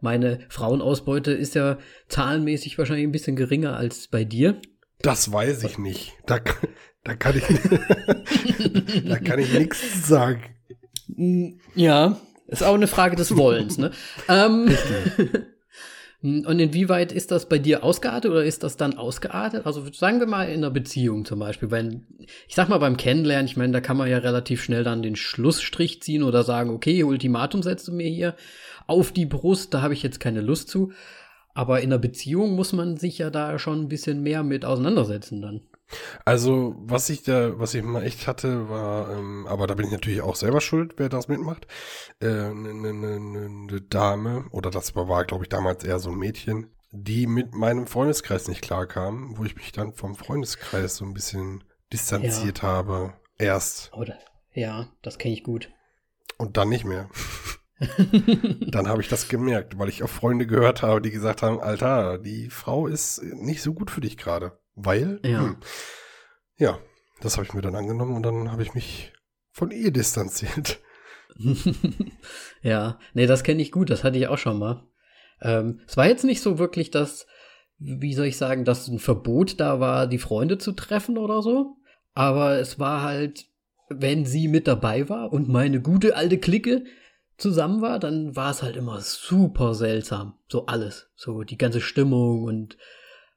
Meine 0.00 0.40
Frauenausbeute 0.48 1.32
ist 1.32 1.54
ja 1.54 1.76
zahlenmäßig 2.08 2.78
wahrscheinlich 2.78 3.06
ein 3.06 3.12
bisschen 3.12 3.36
geringer 3.36 3.76
als 3.76 4.08
bei 4.08 4.24
dir. 4.24 4.60
Das 5.02 5.30
weiß 5.32 5.64
ich 5.64 5.76
nicht. 5.78 6.14
Da, 6.26 6.38
da 7.04 7.14
kann 7.16 7.36
ich, 7.36 7.44
da 9.08 9.18
kann 9.18 9.38
ich 9.40 9.52
nichts 9.52 10.06
sagen. 10.08 10.42
Ja, 11.74 12.18
ist 12.48 12.64
auch 12.64 12.74
eine 12.74 12.86
Frage 12.86 13.14
des 13.14 13.36
Wollens, 13.36 13.78
ne? 13.78 13.90
ähm, 14.28 14.74
und 16.46 16.58
inwieweit 16.58 17.12
ist 17.12 17.30
das 17.30 17.48
bei 17.48 17.58
dir 17.58 17.84
ausgeartet 17.84 18.30
oder 18.30 18.44
ist 18.44 18.62
das 18.62 18.76
dann 18.76 18.96
ausgeartet? 18.96 19.66
Also 19.66 19.84
sagen 19.92 20.18
wir 20.18 20.26
mal 20.26 20.48
in 20.48 20.58
einer 20.58 20.70
Beziehung 20.70 21.24
zum 21.24 21.38
Beispiel, 21.38 21.70
wenn, 21.70 22.06
ich 22.48 22.54
sag 22.54 22.68
mal 22.68 22.78
beim 22.78 22.96
Kennenlernen, 22.96 23.46
ich 23.46 23.56
meine, 23.56 23.72
da 23.72 23.80
kann 23.80 23.96
man 23.96 24.10
ja 24.10 24.18
relativ 24.18 24.62
schnell 24.62 24.82
dann 24.82 25.02
den 25.02 25.14
Schlussstrich 25.14 26.02
ziehen 26.02 26.22
oder 26.22 26.42
sagen, 26.42 26.70
okay, 26.70 27.04
Ultimatum 27.04 27.62
setzt 27.62 27.86
du 27.86 27.92
mir 27.92 28.08
hier 28.08 28.34
auf 28.86 29.12
die 29.12 29.26
Brust, 29.26 29.74
da 29.74 29.82
habe 29.82 29.94
ich 29.94 30.02
jetzt 30.02 30.18
keine 30.18 30.40
Lust 30.40 30.68
zu. 30.68 30.92
Aber 31.54 31.80
in 31.80 31.92
einer 31.92 31.98
Beziehung 31.98 32.54
muss 32.54 32.72
man 32.72 32.96
sich 32.96 33.18
ja 33.18 33.30
da 33.30 33.58
schon 33.58 33.82
ein 33.82 33.88
bisschen 33.88 34.22
mehr 34.22 34.42
mit 34.42 34.64
auseinandersetzen 34.64 35.42
dann. 35.42 35.60
Also, 36.24 36.74
was 36.78 37.08
ich 37.08 37.22
da, 37.22 37.58
was 37.58 37.74
ich 37.74 37.82
mal 37.82 38.02
echt 38.02 38.26
hatte, 38.26 38.68
war, 38.68 39.10
ähm, 39.10 39.46
aber 39.46 39.66
da 39.66 39.74
bin 39.74 39.86
ich 39.86 39.92
natürlich 39.92 40.20
auch 40.20 40.36
selber 40.36 40.60
schuld, 40.60 40.94
wer 40.98 41.08
das 41.08 41.28
mitmacht. 41.28 41.66
Eine 42.20 42.30
äh, 42.30 42.54
ne, 42.54 42.92
ne, 42.92 43.20
ne, 43.20 43.48
ne 43.48 43.80
Dame, 43.82 44.46
oder 44.50 44.70
das 44.70 44.94
war, 44.96 45.08
war 45.08 45.24
glaube 45.24 45.44
ich, 45.44 45.48
damals 45.48 45.84
eher 45.84 45.98
so 45.98 46.10
ein 46.10 46.18
Mädchen, 46.18 46.70
die 46.90 47.26
mit 47.26 47.54
meinem 47.54 47.86
Freundeskreis 47.86 48.48
nicht 48.48 48.62
klarkam, 48.62 49.36
wo 49.36 49.44
ich 49.44 49.56
mich 49.56 49.72
dann 49.72 49.92
vom 49.92 50.14
Freundeskreis 50.14 50.96
so 50.96 51.04
ein 51.04 51.14
bisschen 51.14 51.64
distanziert 51.92 52.62
ja. 52.62 52.68
habe. 52.68 53.14
Erst. 53.38 53.92
Oder, 53.94 54.18
ja, 54.52 54.88
das 55.02 55.18
kenne 55.18 55.34
ich 55.34 55.44
gut. 55.44 55.70
Und 56.36 56.56
dann 56.56 56.68
nicht 56.68 56.84
mehr. 56.84 57.08
dann 58.70 58.88
habe 58.88 59.00
ich 59.02 59.08
das 59.08 59.28
gemerkt, 59.28 59.78
weil 59.78 59.88
ich 59.88 60.02
auch 60.02 60.08
Freunde 60.08 60.46
gehört 60.46 60.82
habe, 60.82 61.00
die 61.00 61.10
gesagt 61.10 61.42
haben, 61.42 61.60
Alter, 61.60 62.18
die 62.18 62.50
Frau 62.50 62.86
ist 62.86 63.22
nicht 63.22 63.62
so 63.62 63.72
gut 63.72 63.90
für 63.90 64.00
dich 64.00 64.16
gerade. 64.16 64.58
Weil, 64.80 65.20
ja, 65.24 65.40
hm, 65.40 65.56
ja 66.56 66.78
das 67.20 67.36
habe 67.36 67.46
ich 67.46 67.54
mir 67.54 67.62
dann 67.62 67.74
angenommen 67.74 68.16
und 68.16 68.22
dann 68.22 68.52
habe 68.52 68.62
ich 68.62 68.74
mich 68.74 69.12
von 69.50 69.70
ihr 69.70 69.90
distanziert. 69.90 70.78
ja, 72.62 72.98
nee, 73.14 73.26
das 73.26 73.42
kenne 73.42 73.62
ich 73.62 73.72
gut, 73.72 73.90
das 73.90 74.04
hatte 74.04 74.18
ich 74.18 74.28
auch 74.28 74.38
schon 74.38 74.58
mal. 74.58 74.84
Ähm, 75.40 75.80
es 75.86 75.96
war 75.96 76.06
jetzt 76.06 76.24
nicht 76.24 76.40
so 76.40 76.58
wirklich 76.58 76.90
das, 76.90 77.26
wie 77.78 78.14
soll 78.14 78.26
ich 78.26 78.36
sagen, 78.36 78.64
dass 78.64 78.88
ein 78.88 78.98
Verbot 78.98 79.60
da 79.60 79.80
war, 79.80 80.06
die 80.06 80.18
Freunde 80.18 80.58
zu 80.58 80.72
treffen 80.72 81.18
oder 81.18 81.42
so. 81.42 81.76
Aber 82.14 82.58
es 82.58 82.78
war 82.78 83.02
halt, 83.02 83.46
wenn 83.88 84.24
sie 84.24 84.48
mit 84.48 84.66
dabei 84.66 85.08
war 85.08 85.32
und 85.32 85.48
meine 85.48 85.80
gute 85.80 86.16
alte 86.16 86.38
Clique 86.38 86.84
zusammen 87.36 87.80
war, 87.80 88.00
dann 88.00 88.34
war 88.34 88.50
es 88.50 88.62
halt 88.62 88.76
immer 88.76 89.00
super 89.00 89.74
seltsam. 89.74 90.34
So 90.48 90.66
alles. 90.66 91.10
So 91.14 91.42
die 91.42 91.58
ganze 91.58 91.80
Stimmung 91.80 92.42
und 92.42 92.76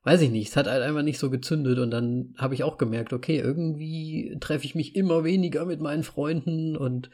weiß 0.03 0.22
ich 0.22 0.31
nicht, 0.31 0.50
es 0.50 0.58
hat 0.58 0.67
halt 0.67 0.81
einfach 0.81 1.03
nicht 1.03 1.20
so 1.20 1.29
gezündet 1.29 1.79
und 1.79 1.91
dann 1.91 2.34
habe 2.38 2.53
ich 2.53 2.63
auch 2.63 2.77
gemerkt, 2.77 3.13
okay, 3.13 3.38
irgendwie 3.38 4.38
treffe 4.39 4.65
ich 4.65 4.75
mich 4.75 4.96
immer 4.96 5.24
weniger 5.24 5.65
mit 5.65 5.81
meinen 5.81 6.03
Freunden 6.03 6.75
und 6.75 7.10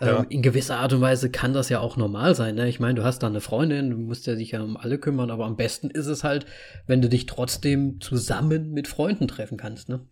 ja. 0.00 0.18
Ähm, 0.18 0.26
in 0.28 0.42
gewisser 0.42 0.78
Art 0.78 0.92
und 0.92 1.00
Weise 1.00 1.30
kann 1.30 1.52
das 1.52 1.68
ja 1.68 1.78
auch 1.78 1.96
normal 1.96 2.34
sein. 2.34 2.56
Ne? 2.56 2.68
Ich 2.68 2.80
meine, 2.80 2.94
du 2.94 3.04
hast 3.04 3.20
da 3.22 3.28
eine 3.28 3.40
Freundin, 3.40 3.90
du 3.90 3.96
musst 3.96 4.26
ja 4.26 4.34
dich 4.34 4.50
ja 4.50 4.60
um 4.60 4.76
alle 4.76 4.98
kümmern, 4.98 5.30
aber 5.30 5.44
am 5.44 5.56
besten 5.56 5.88
ist 5.88 6.06
es 6.06 6.24
halt, 6.24 6.46
wenn 6.88 7.00
du 7.00 7.08
dich 7.08 7.26
trotzdem 7.26 8.00
zusammen 8.00 8.72
mit 8.72 8.88
Freunden 8.88 9.28
treffen 9.28 9.56
kannst. 9.56 9.88
Ne? 9.88 10.04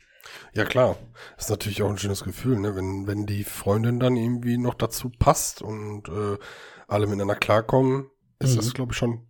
Ja, 0.55 0.65
klar. 0.65 0.97
Das 1.37 1.47
ist 1.47 1.51
natürlich 1.51 1.83
auch 1.83 1.91
ein 1.91 1.99
schönes 1.99 2.23
Gefühl, 2.23 2.61
ne? 2.61 2.77
wenn, 2.77 3.09
wenn 3.09 3.27
die 3.27 3.43
Freundin 3.43 3.99
dann 3.99 4.17
irgendwie 4.17 4.57
noch 4.57 4.75
dazu 4.75 5.11
passt 5.11 5.63
und 5.63 6.09
äh, 6.09 6.39
alle 6.87 7.07
miteinander 7.07 7.35
klarkommen, 7.35 8.09
ist 8.39 8.53
mhm. 8.53 8.57
das, 8.59 8.75
glaube 8.75 8.93
ich, 8.93 8.99
schon 8.99 9.27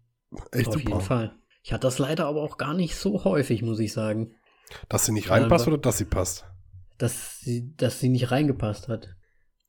echt 0.50 0.68
Auf 0.68 0.74
super. 0.74 0.84
Auf 0.84 0.88
jeden 0.88 1.00
Fall. 1.00 1.34
Ich 1.62 1.72
hatte 1.72 1.86
das 1.86 1.98
leider 1.98 2.26
aber 2.26 2.42
auch 2.42 2.58
gar 2.58 2.74
nicht 2.74 2.96
so 2.96 3.24
häufig, 3.24 3.62
muss 3.62 3.78
ich 3.78 3.92
sagen. 3.92 4.34
Dass 4.88 5.06
sie 5.06 5.12
nicht 5.12 5.30
reinpasst 5.30 5.66
oder 5.66 5.78
dass 5.78 5.98
sie 5.98 6.04
passt? 6.04 6.46
Dass 6.98 7.40
sie, 7.40 7.74
dass 7.76 8.00
sie 8.00 8.08
nicht 8.08 8.30
reingepasst 8.30 8.88
hat. 8.88 9.08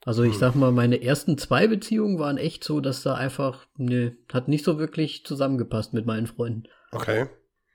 Also 0.06 0.24
ich 0.24 0.34
hm. 0.34 0.40
sag 0.40 0.56
mal, 0.56 0.72
meine 0.72 1.02
ersten 1.02 1.38
zwei 1.38 1.68
Beziehungen 1.68 2.20
waren 2.20 2.38
echt 2.38 2.64
so, 2.64 2.82
dass 2.82 3.04
da 3.04 3.16
einfach, 3.16 3.68
ne, 3.78 4.18
hat 4.32 4.48
nicht 4.48 4.66
so 4.66 4.78
wirklich 4.78 5.26
zusammengepasst 5.26 5.94
mit 5.94 6.06
meinen 6.06 6.28
Freunden. 6.28 6.64
Okay. 6.92 7.28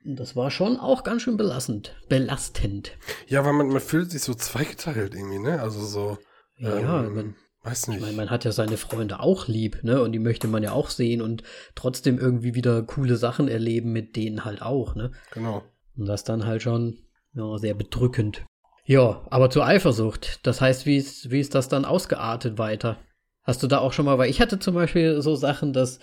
Das 0.05 0.37
war 0.37 0.51
schon 0.51 0.77
auch 0.77 1.05
ganz 1.05 1.23
schön 1.23 1.37
belastend. 1.37 1.97
Belastend. 2.09 2.93
Ja, 3.27 3.45
weil 3.45 3.53
man, 3.53 3.69
man 3.69 3.81
fühlt 3.81 4.11
sich 4.11 4.23
so 4.23 4.35
zweigeteilt 4.35 5.15
irgendwie, 5.15 5.39
ne? 5.39 5.61
Also 5.61 5.85
so. 5.85 6.19
Ja, 6.57 7.05
ähm, 7.05 7.15
man, 7.15 7.37
weiß 7.63 7.89
nicht. 7.89 7.99
Ich 7.99 8.03
meine, 8.03 8.17
man 8.17 8.31
hat 8.31 8.45
ja 8.45 8.53
seine 8.53 8.77
Freunde 8.77 9.21
auch 9.21 9.49
lieb, 9.49 9.83
ne? 9.83 10.03
Und 10.03 10.13
die 10.13 10.19
möchte 10.19 10.49
man 10.49 10.63
ja 10.63 10.73
auch 10.73 10.91
sehen 10.91 11.23
und 11.23 11.43
trotzdem 11.75 12.19
irgendwie 12.19 12.55
wieder 12.55 12.83
coole 12.83 13.17
Sachen 13.17 13.49
erleben 13.49 13.93
mit 13.93 14.17
denen 14.17 14.45
halt 14.45 14.63
auch, 14.63 14.95
ne? 14.95 15.13
Genau. 15.33 15.63
Und 15.97 16.07
das 16.07 16.25
dann 16.25 16.47
halt 16.47 16.63
schon 16.63 16.99
ja, 17.35 17.59
sehr 17.59 17.75
bedrückend. 17.75 18.45
Ja, 18.85 19.27
aber 19.31 19.51
zur 19.51 19.67
Eifersucht. 19.67 20.47
Das 20.47 20.61
heißt, 20.61 20.87
wie 20.87 20.97
ist, 20.97 21.31
wie 21.31 21.41
ist 21.41 21.55
das 21.55 21.69
dann 21.69 21.85
ausgeartet 21.85 22.59
weiter? 22.59 22.99
Hast 23.43 23.63
du 23.63 23.67
da 23.67 23.79
auch 23.79 23.93
schon 23.93 24.07
mal, 24.07 24.19
weil 24.19 24.31
ich 24.31 24.41
hatte 24.41 24.59
zum 24.59 24.75
Beispiel 24.75 25.21
so 25.21 25.35
Sachen, 25.35 25.73
dass 25.73 25.99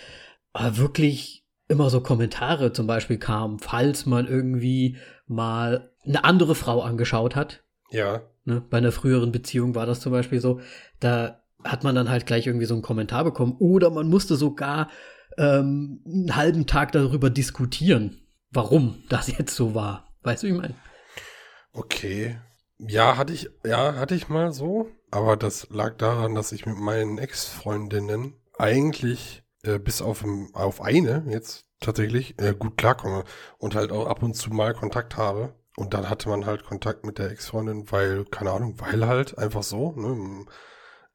äh, 0.54 0.72
wirklich 0.74 1.46
immer 1.68 1.90
so 1.90 2.02
Kommentare 2.02 2.74
zum 2.74 2.88
Beispiel 2.88 3.18
kamen, 3.18 3.60
falls 3.60 4.06
man 4.06 4.28
irgendwie 4.28 4.98
mal 5.26 5.92
eine 6.06 6.24
andere 6.24 6.56
Frau 6.56 6.82
angeschaut 6.82 7.36
hat. 7.36 7.64
Ja. 7.90 8.22
Ne, 8.44 8.62
bei 8.70 8.78
einer 8.78 8.92
früheren 8.92 9.32
Beziehung 9.32 9.74
war 9.74 9.88
das 9.88 10.00
zum 10.00 10.12
Beispiel 10.12 10.40
so, 10.40 10.60
da 11.00 11.44
hat 11.66 11.84
man 11.84 11.96
dann 11.96 12.10
halt 12.10 12.26
gleich 12.26 12.48
irgendwie 12.48 12.66
so 12.66 12.74
einen 12.74 12.84
Kommentar 12.84 13.24
bekommen 13.24 13.56
oder 13.60 13.90
man 13.90 14.08
musste 14.08 14.36
sogar 14.36 14.90
ähm, 15.38 16.02
einen 16.06 16.36
halben 16.36 16.66
Tag 16.68 16.92
darüber 16.92 17.30
diskutieren, 17.30 18.22
warum 18.52 19.04
das 19.10 19.28
jetzt 19.28 19.56
so 19.56 19.76
war. 19.76 20.16
Weißt 20.24 20.44
du, 20.44 20.48
wie 20.48 20.52
ich 20.52 20.58
meine? 20.58 20.76
Okay. 21.74 22.38
Ja, 22.78 23.18
hatte 23.18 23.34
ich, 23.34 23.50
ja, 23.66 23.96
hatte 23.96 24.16
ich 24.16 24.30
mal 24.30 24.52
so. 24.52 24.90
Aber 25.12 25.38
das 25.38 25.70
lag 25.70 25.98
daran, 25.98 26.36
dass 26.36 26.52
ich 26.52 26.66
mit 26.66 26.78
meinen 26.78 27.18
Ex-Freundinnen 27.18 28.34
eigentlich 28.58 29.44
äh, 29.64 29.80
bis 29.80 30.02
auf, 30.02 30.26
auf 30.54 30.82
eine 30.82 31.26
jetzt 31.30 31.66
tatsächlich 31.80 32.40
äh, 32.42 32.54
gut 32.58 32.78
klarkomme 32.78 33.24
und 33.58 33.76
halt 33.76 33.92
auch 33.92 34.08
ab 34.08 34.24
und 34.24 34.36
zu 34.36 34.50
mal 34.50 34.74
Kontakt 34.74 35.18
habe. 35.18 35.54
Und 35.78 35.94
dann 35.94 36.10
hatte 36.10 36.30
man 36.30 36.46
halt 36.46 36.64
Kontakt 36.64 37.06
mit 37.06 37.18
der 37.18 37.32
Ex-Freundin, 37.32 37.92
weil, 37.92 38.26
keine 38.26 38.52
Ahnung, 38.52 38.76
weil 38.80 39.06
halt 39.08 39.38
einfach 39.38 39.64
so, 39.64 39.92
ne? 39.92 40.46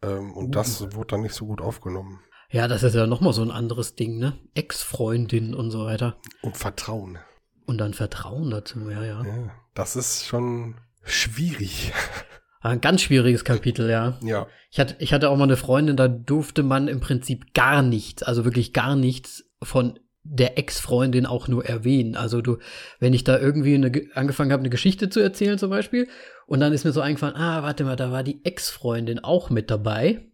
Ähm, 0.02 0.32
und 0.32 0.48
uh. 0.48 0.50
das 0.50 0.80
wurde 0.94 1.08
dann 1.08 1.22
nicht 1.22 1.34
so 1.34 1.46
gut 1.46 1.60
aufgenommen. 1.60 2.20
Ja, 2.50 2.66
das 2.66 2.82
ist 2.82 2.94
ja 2.94 3.06
nochmal 3.06 3.32
so 3.32 3.42
ein 3.42 3.50
anderes 3.50 3.94
Ding, 3.94 4.18
ne? 4.18 4.36
Ex-Freundin 4.54 5.54
und 5.54 5.70
so 5.70 5.84
weiter. 5.84 6.16
Und 6.42 6.56
Vertrauen. 6.56 7.18
Und 7.66 7.78
dann 7.78 7.94
Vertrauen 7.94 8.50
dazu, 8.50 8.90
ja, 8.90 9.04
ja. 9.04 9.24
Ja, 9.24 9.50
das 9.74 9.94
ist 9.94 10.26
schon 10.26 10.74
schwierig. 11.04 11.92
Ein 12.60 12.80
ganz 12.80 13.02
schwieriges 13.02 13.44
Kapitel, 13.44 13.88
ja. 13.88 14.18
Ja. 14.22 14.46
Ich 14.70 14.80
hatte, 14.80 14.96
ich 14.98 15.12
hatte 15.12 15.30
auch 15.30 15.36
mal 15.36 15.44
eine 15.44 15.56
Freundin, 15.56 15.96
da 15.96 16.08
durfte 16.08 16.62
man 16.62 16.88
im 16.88 17.00
Prinzip 17.00 17.54
gar 17.54 17.82
nichts, 17.82 18.22
also 18.22 18.44
wirklich 18.44 18.72
gar 18.72 18.96
nichts 18.96 19.44
von 19.62 19.98
der 20.32 20.58
Ex-Freundin 20.58 21.26
auch 21.26 21.48
nur 21.48 21.66
erwähnen. 21.66 22.14
Also 22.14 22.40
du, 22.40 22.58
wenn 23.00 23.12
ich 23.12 23.24
da 23.24 23.38
irgendwie 23.38 23.74
eine, 23.74 23.90
angefangen 24.14 24.52
habe, 24.52 24.60
eine 24.60 24.70
Geschichte 24.70 25.10
zu 25.10 25.20
erzählen 25.20 25.58
zum 25.58 25.70
Beispiel, 25.70 26.08
und 26.46 26.60
dann 26.60 26.72
ist 26.72 26.84
mir 26.84 26.92
so 26.92 27.00
eingefallen, 27.00 27.36
ah, 27.36 27.62
warte 27.62 27.84
mal, 27.84 27.96
da 27.96 28.12
war 28.12 28.22
die 28.22 28.44
Ex-Freundin 28.44 29.18
auch 29.18 29.50
mit 29.50 29.70
dabei. 29.70 30.26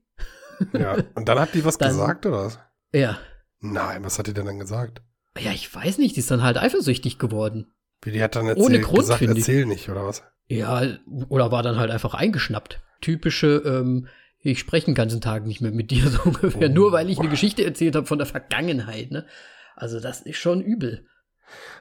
Ja, 0.73 0.97
und 1.15 1.29
dann 1.29 1.39
hat 1.39 1.55
die 1.55 1.65
was 1.65 1.79
dann, 1.79 1.89
gesagt, 1.89 2.27
oder 2.27 2.45
was? 2.45 2.59
Ja. 2.93 3.19
Nein, 3.61 4.05
was 4.05 4.19
hat 4.19 4.27
die 4.27 4.35
denn 4.35 4.47
dann 4.47 4.59
gesagt? 4.59 5.03
Ja, 5.39 5.51
ich 5.53 5.75
weiß 5.75 5.99
nicht, 5.99 6.17
die 6.17 6.21
ist 6.21 6.31
dann 6.31 6.43
halt 6.43 6.59
eifersüchtig 6.59 7.19
geworden. 7.19 7.75
Wie 8.03 8.13
die 8.13 8.23
hat 8.23 8.37
dann 8.37 8.47
erzählt, 8.47 8.67
Ohne 8.67 8.81
Grund, 8.81 9.01
gesagt, 9.01 9.23
erzähl 9.23 9.67
nicht, 9.67 9.89
oder 9.89 10.07
was? 10.07 10.23
Ja, 10.49 10.83
oder 11.29 11.51
war 11.51 11.63
dann 11.63 11.79
halt 11.79 11.91
einfach 11.91 12.15
eingeschnappt. 12.15 12.81
Typische, 13.01 13.63
ähm, 13.65 14.09
ich 14.41 14.59
spreche 14.59 14.87
den 14.87 14.95
ganzen 14.95 15.21
Tag 15.21 15.47
nicht 15.47 15.61
mehr 15.61 15.73
mit 15.73 15.91
dir, 15.91 16.09
so 16.11 16.23
ungefähr. 16.25 16.71
Oh. 16.71 16.73
Nur 16.73 16.93
weil 16.93 17.11
ich 17.11 17.19
eine 17.19 17.29
Geschichte 17.29 17.65
erzählt 17.65 17.97
habe 17.97 18.07
von 18.07 18.19
der 18.19 18.27
Vergangenheit, 18.27 19.11
ne? 19.11 19.27
Also, 19.77 20.01
das 20.01 20.21
ist 20.23 20.39
schon 20.39 20.61
übel. 20.61 21.07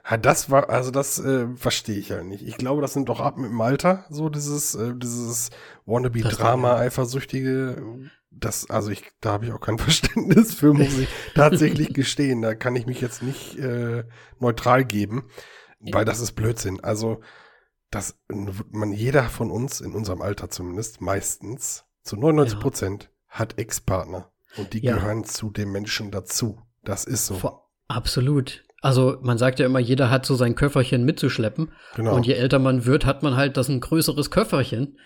Ja, 0.10 0.18
das 0.18 0.52
war, 0.52 0.70
also 0.70 0.92
das 0.92 1.18
äh, 1.18 1.48
verstehe 1.56 1.98
ich 1.98 2.10
ja 2.10 2.24
nicht. 2.24 2.46
Ich 2.46 2.58
glaube, 2.58 2.82
das 2.82 2.94
sind 2.94 3.10
doch 3.10 3.20
ab 3.20 3.38
mit 3.38 3.50
dem 3.50 3.60
Alter, 3.62 4.06
so 4.10 4.30
dieses, 4.30 4.76
äh, 4.76 4.94
dieses 4.96 5.50
Wannabe-Drama, 5.88 6.78
eifersüchtige. 6.78 8.12
Das, 8.30 8.70
also 8.70 8.92
ich, 8.92 9.04
da 9.22 9.32
habe 9.32 9.46
ich 9.46 9.52
auch 9.52 9.62
kein 9.62 9.80
Verständnis 9.80 10.54
für, 10.54 10.74
muss 10.74 11.00
ich 11.00 11.08
tatsächlich 11.34 11.94
gestehen. 11.94 12.44
Da 12.44 12.54
kann 12.54 12.76
ich 12.76 12.86
mich 12.86 13.02
jetzt 13.02 13.24
nicht 13.24 13.58
äh, 13.58 14.04
neutral 14.40 14.86
geben, 14.86 15.28
weil 15.80 16.06
das 16.06 16.20
ist 16.20 16.34
Blödsinn. 16.34 16.84
Also 16.84 17.22
dass 17.96 18.20
man 18.28 18.92
jeder 18.92 19.24
von 19.24 19.50
uns 19.50 19.80
in 19.80 19.94
unserem 19.94 20.22
Alter 20.22 20.50
zumindest 20.50 21.00
meistens 21.00 21.86
zu 22.04 22.18
99 22.18 22.60
Prozent 22.60 23.04
ja. 23.04 23.40
hat 23.40 23.58
Ex-Partner 23.58 24.32
und 24.58 24.74
die 24.74 24.82
ja. 24.84 24.96
gehören 24.96 25.24
zu 25.24 25.50
dem 25.50 25.72
Menschen 25.72 26.12
dazu. 26.12 26.62
Das 26.84 27.06
ist 27.06 27.26
so. 27.26 27.36
Vor, 27.36 27.65
absolut. 27.88 28.64
Also 28.82 29.18
man 29.22 29.38
sagt 29.38 29.60
ja 29.60 29.66
immer, 29.66 29.80
jeder 29.80 30.10
hat 30.12 30.26
so 30.26 30.36
sein 30.36 30.56
Köfferchen 30.56 31.06
mitzuschleppen. 31.06 31.72
Genau. 31.96 32.16
Und 32.16 32.28
je 32.28 32.34
älter 32.34 32.60
man 32.60 32.86
wird, 32.86 33.06
hat 33.06 33.24
man 33.24 33.36
halt 33.36 33.58
das 33.58 33.68
ein 33.68 33.80
größeres 33.80 34.30
Köfferchen 34.30 35.00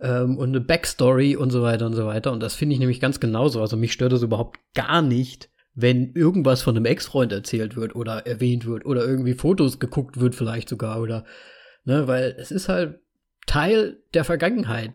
ähm, 0.00 0.38
und 0.38 0.50
eine 0.50 0.60
Backstory 0.60 1.36
und 1.36 1.50
so 1.50 1.62
weiter 1.62 1.86
und 1.86 1.94
so 1.94 2.06
weiter. 2.06 2.30
Und 2.32 2.42
das 2.42 2.54
finde 2.54 2.74
ich 2.74 2.78
nämlich 2.78 3.00
ganz 3.00 3.18
genauso. 3.18 3.60
Also 3.60 3.76
mich 3.76 3.92
stört 3.92 4.12
das 4.12 4.22
überhaupt 4.22 4.60
gar 4.74 5.02
nicht, 5.02 5.48
wenn 5.74 6.12
irgendwas 6.14 6.62
von 6.62 6.76
einem 6.76 6.84
Ex-Freund 6.84 7.32
erzählt 7.32 7.74
wird 7.74 7.96
oder 7.96 8.26
erwähnt 8.26 8.66
wird 8.66 8.86
oder 8.86 9.04
irgendwie 9.04 9.34
Fotos 9.34 9.80
geguckt 9.80 10.20
wird 10.20 10.36
vielleicht 10.36 10.68
sogar 10.68 11.00
oder 11.00 11.24
Ne, 11.84 12.08
weil 12.08 12.34
es 12.38 12.50
ist 12.50 12.68
halt 12.68 13.00
Teil 13.46 13.98
der 14.14 14.24
Vergangenheit. 14.24 14.92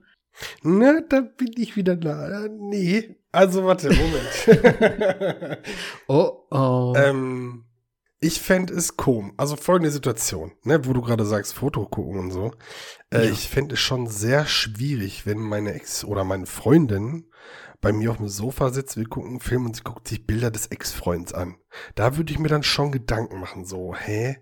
Na, 0.63 1.01
da 1.01 1.21
bin 1.21 1.51
ich 1.57 1.75
wieder 1.75 1.95
da. 1.95 2.47
Nee. 2.49 3.15
Also, 3.31 3.65
warte, 3.65 3.89
Moment. 3.89 5.59
oh, 6.07 6.45
oh. 6.49 6.93
Ähm, 6.95 7.65
ich 8.19 8.41
fände 8.41 8.73
es 8.73 8.97
komisch. 8.97 9.33
Also 9.37 9.55
folgende 9.55 9.91
Situation, 9.91 10.51
ne, 10.63 10.85
wo 10.85 10.93
du 10.93 11.01
gerade 11.01 11.25
sagst, 11.25 11.53
Foto 11.53 11.85
gucken 11.85 12.19
und 12.19 12.31
so. 12.31 12.51
Äh, 13.11 13.25
ja. 13.25 13.31
Ich 13.31 13.47
fände 13.49 13.75
es 13.75 13.79
schon 13.79 14.07
sehr 14.07 14.45
schwierig, 14.45 15.25
wenn 15.25 15.39
meine 15.39 15.73
Ex 15.73 16.03
oder 16.03 16.23
meine 16.23 16.45
Freundin 16.45 17.25
bei 17.81 17.93
mir 17.93 18.11
auf 18.11 18.17
dem 18.17 18.27
Sofa 18.27 18.71
sitzt, 18.71 18.97
wir 18.97 19.07
gucken 19.07 19.29
einen 19.29 19.39
Film 19.39 19.65
und 19.65 19.75
sie 19.75 19.83
guckt 19.83 20.07
sich 20.07 20.25
Bilder 20.27 20.51
des 20.51 20.67
Ex-Freunds 20.67 21.33
an. 21.33 21.55
Da 21.95 22.17
würde 22.17 22.33
ich 22.33 22.39
mir 22.39 22.49
dann 22.49 22.63
schon 22.63 22.91
Gedanken 22.91 23.39
machen, 23.39 23.63
so, 23.63 23.95
hä? 23.95 24.37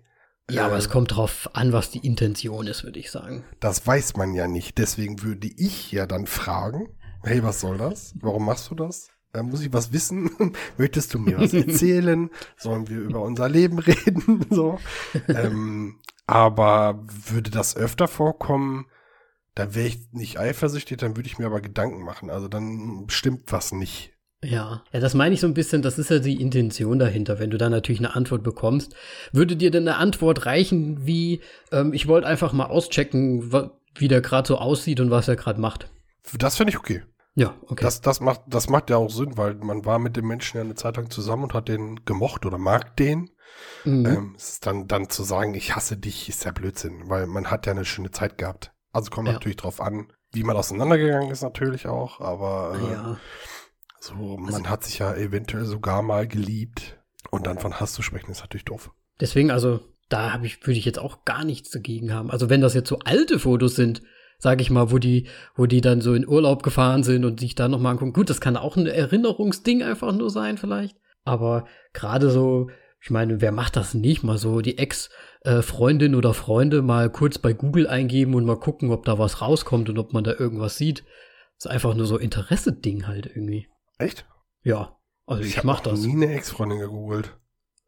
Ja, 0.50 0.66
aber 0.66 0.76
Äh, 0.76 0.78
es 0.78 0.88
kommt 0.88 1.14
drauf 1.14 1.50
an, 1.52 1.72
was 1.72 1.90
die 1.90 2.06
Intention 2.06 2.66
ist, 2.66 2.84
würde 2.84 2.98
ich 2.98 3.10
sagen. 3.10 3.44
Das 3.60 3.86
weiß 3.86 4.16
man 4.16 4.34
ja 4.34 4.48
nicht. 4.48 4.78
Deswegen 4.78 5.22
würde 5.22 5.48
ich 5.56 5.92
ja 5.92 6.06
dann 6.06 6.26
fragen, 6.26 6.88
hey, 7.22 7.42
was 7.42 7.60
soll 7.60 7.78
das? 7.78 8.14
Warum 8.20 8.46
machst 8.46 8.70
du 8.70 8.74
das? 8.74 9.10
Äh, 9.34 9.42
muss 9.42 9.60
ich 9.60 9.72
was 9.72 9.92
wissen? 9.92 10.30
Möchtest 10.78 11.12
du 11.14 11.18
mir 11.18 11.38
was 11.38 11.52
erzählen? 11.54 12.30
Sollen 12.56 12.88
wir 12.88 12.98
über 12.98 13.22
unser 13.22 13.48
Leben 13.48 13.78
reden? 13.78 14.46
so. 14.50 14.78
ähm, 15.28 16.00
aber 16.26 17.04
würde 17.08 17.50
das 17.50 17.76
öfter 17.76 18.08
vorkommen, 18.08 18.86
dann 19.54 19.74
wäre 19.74 19.88
ich 19.88 20.12
nicht 20.12 20.38
eifersüchtig, 20.38 20.98
dann 20.98 21.16
würde 21.16 21.26
ich 21.28 21.38
mir 21.38 21.46
aber 21.46 21.60
Gedanken 21.60 22.02
machen. 22.04 22.30
Also 22.30 22.48
dann 22.48 23.06
stimmt 23.08 23.50
was 23.52 23.72
nicht. 23.72 24.12
Ja, 24.42 24.84
ja, 24.92 25.00
das 25.00 25.14
meine 25.14 25.34
ich 25.34 25.40
so 25.40 25.48
ein 25.48 25.54
bisschen, 25.54 25.82
das 25.82 25.98
ist 25.98 26.10
ja 26.10 26.20
die 26.20 26.40
Intention 26.40 26.98
dahinter. 26.98 27.40
Wenn 27.40 27.50
du 27.50 27.58
dann 27.58 27.72
natürlich 27.72 28.00
eine 28.00 28.14
Antwort 28.14 28.44
bekommst, 28.44 28.94
würde 29.32 29.56
dir 29.56 29.70
denn 29.72 29.88
eine 29.88 29.96
Antwort 29.96 30.46
reichen, 30.46 31.04
wie, 31.06 31.40
ähm, 31.72 31.92
ich 31.92 32.06
wollte 32.06 32.28
einfach 32.28 32.52
mal 32.52 32.66
auschecken, 32.66 33.52
wie 33.96 34.08
der 34.08 34.20
gerade 34.20 34.46
so 34.46 34.58
aussieht 34.58 35.00
und 35.00 35.10
was 35.10 35.26
er 35.26 35.34
gerade 35.36 35.60
macht. 35.60 35.90
Das 36.36 36.56
finde 36.56 36.70
ich 36.70 36.78
okay. 36.78 37.02
Ja, 37.34 37.54
okay. 37.62 37.84
Das, 37.84 38.00
das, 38.00 38.20
macht, 38.20 38.42
das 38.46 38.68
macht 38.68 38.90
ja 38.90 38.96
auch 38.96 39.10
Sinn, 39.10 39.36
weil 39.36 39.54
man 39.54 39.84
war 39.84 39.98
mit 39.98 40.16
dem 40.16 40.26
Menschen 40.26 40.56
ja 40.56 40.62
eine 40.62 40.74
Zeit 40.74 40.96
lang 40.96 41.10
zusammen 41.10 41.44
und 41.44 41.54
hat 41.54 41.68
den 41.68 42.04
gemocht 42.04 42.46
oder 42.46 42.58
mag 42.58 42.96
den. 42.96 43.30
mhm. 43.84 44.06
Ähm, 44.06 44.36
dann, 44.60 44.86
dann 44.86 45.08
zu 45.08 45.22
sagen, 45.24 45.54
ich 45.54 45.74
hasse 45.74 45.96
dich, 45.96 46.28
ist 46.28 46.44
ja 46.44 46.52
Blödsinn, 46.52 47.08
weil 47.08 47.26
man 47.26 47.50
hat 47.50 47.66
ja 47.66 47.72
eine 47.72 47.84
schöne 47.84 48.10
Zeit 48.12 48.38
gehabt. 48.38 48.72
Also 48.92 49.10
kommt 49.10 49.26
Ja. 49.28 49.34
natürlich 49.34 49.56
drauf 49.56 49.80
an, 49.80 50.12
wie 50.32 50.42
man 50.44 50.56
auseinandergegangen 50.56 51.30
ist 51.30 51.42
natürlich 51.42 51.86
auch, 51.86 52.20
aber 52.20 52.76
äh, 52.80 52.92
ja. 52.92 53.16
So, 54.00 54.36
man 54.36 54.68
hat 54.68 54.84
sich 54.84 54.98
ja 54.98 55.14
eventuell 55.14 55.64
sogar 55.64 56.02
mal 56.02 56.26
geliebt 56.26 56.98
und 57.30 57.46
dann 57.46 57.58
von 57.58 57.80
Hass 57.80 57.92
zu 57.92 58.02
sprechen, 58.02 58.30
ist 58.30 58.40
natürlich 58.40 58.64
doof. 58.64 58.90
Deswegen, 59.20 59.50
also, 59.50 59.80
da 60.08 60.32
habe 60.32 60.46
ich, 60.46 60.66
würde 60.66 60.78
ich 60.78 60.84
jetzt 60.84 60.98
auch 60.98 61.24
gar 61.24 61.44
nichts 61.44 61.70
dagegen 61.70 62.12
haben. 62.12 62.30
Also, 62.30 62.48
wenn 62.48 62.60
das 62.60 62.74
jetzt 62.74 62.88
so 62.88 62.98
alte 63.04 63.38
Fotos 63.38 63.74
sind, 63.74 64.02
sage 64.38 64.62
ich 64.62 64.70
mal, 64.70 64.90
wo 64.90 64.98
die, 64.98 65.26
wo 65.56 65.66
die 65.66 65.80
dann 65.80 66.00
so 66.00 66.14
in 66.14 66.26
Urlaub 66.26 66.62
gefahren 66.62 67.02
sind 67.02 67.24
und 67.24 67.40
sich 67.40 67.54
da 67.54 67.68
nochmal 67.68 67.92
angucken. 67.92 68.12
Gut, 68.12 68.30
das 68.30 68.40
kann 68.40 68.56
auch 68.56 68.76
ein 68.76 68.86
Erinnerungsding 68.86 69.82
einfach 69.82 70.12
nur 70.12 70.30
sein, 70.30 70.58
vielleicht. 70.58 70.96
Aber 71.24 71.66
gerade 71.92 72.30
so, 72.30 72.70
ich 73.00 73.10
meine, 73.10 73.40
wer 73.40 73.52
macht 73.52 73.76
das 73.76 73.94
nicht? 73.94 74.22
Mal 74.22 74.38
so 74.38 74.60
die 74.60 74.78
Ex-Freundin 74.78 76.14
oder 76.14 76.34
Freunde 76.34 76.82
mal 76.82 77.10
kurz 77.10 77.38
bei 77.38 77.52
Google 77.52 77.88
eingeben 77.88 78.34
und 78.34 78.44
mal 78.44 78.58
gucken, 78.58 78.90
ob 78.90 79.04
da 79.04 79.18
was 79.18 79.40
rauskommt 79.40 79.88
und 79.88 79.98
ob 79.98 80.12
man 80.12 80.24
da 80.24 80.34
irgendwas 80.38 80.76
sieht. 80.76 81.00
Das 81.56 81.66
ist 81.66 81.70
einfach 81.70 81.94
nur 81.94 82.06
so 82.06 82.16
Interesse-Ding 82.16 83.08
halt 83.08 83.26
irgendwie. 83.26 83.66
Echt? 83.98 84.26
Ja. 84.62 84.96
Also 85.26 85.42
ich, 85.42 85.58
hab 85.58 85.64
mach 85.64 85.80
das. 85.80 86.00
nie 86.00 86.12
eine 86.12 86.32
Ex-Freundin 86.34 86.78
gegoogelt. 86.78 87.36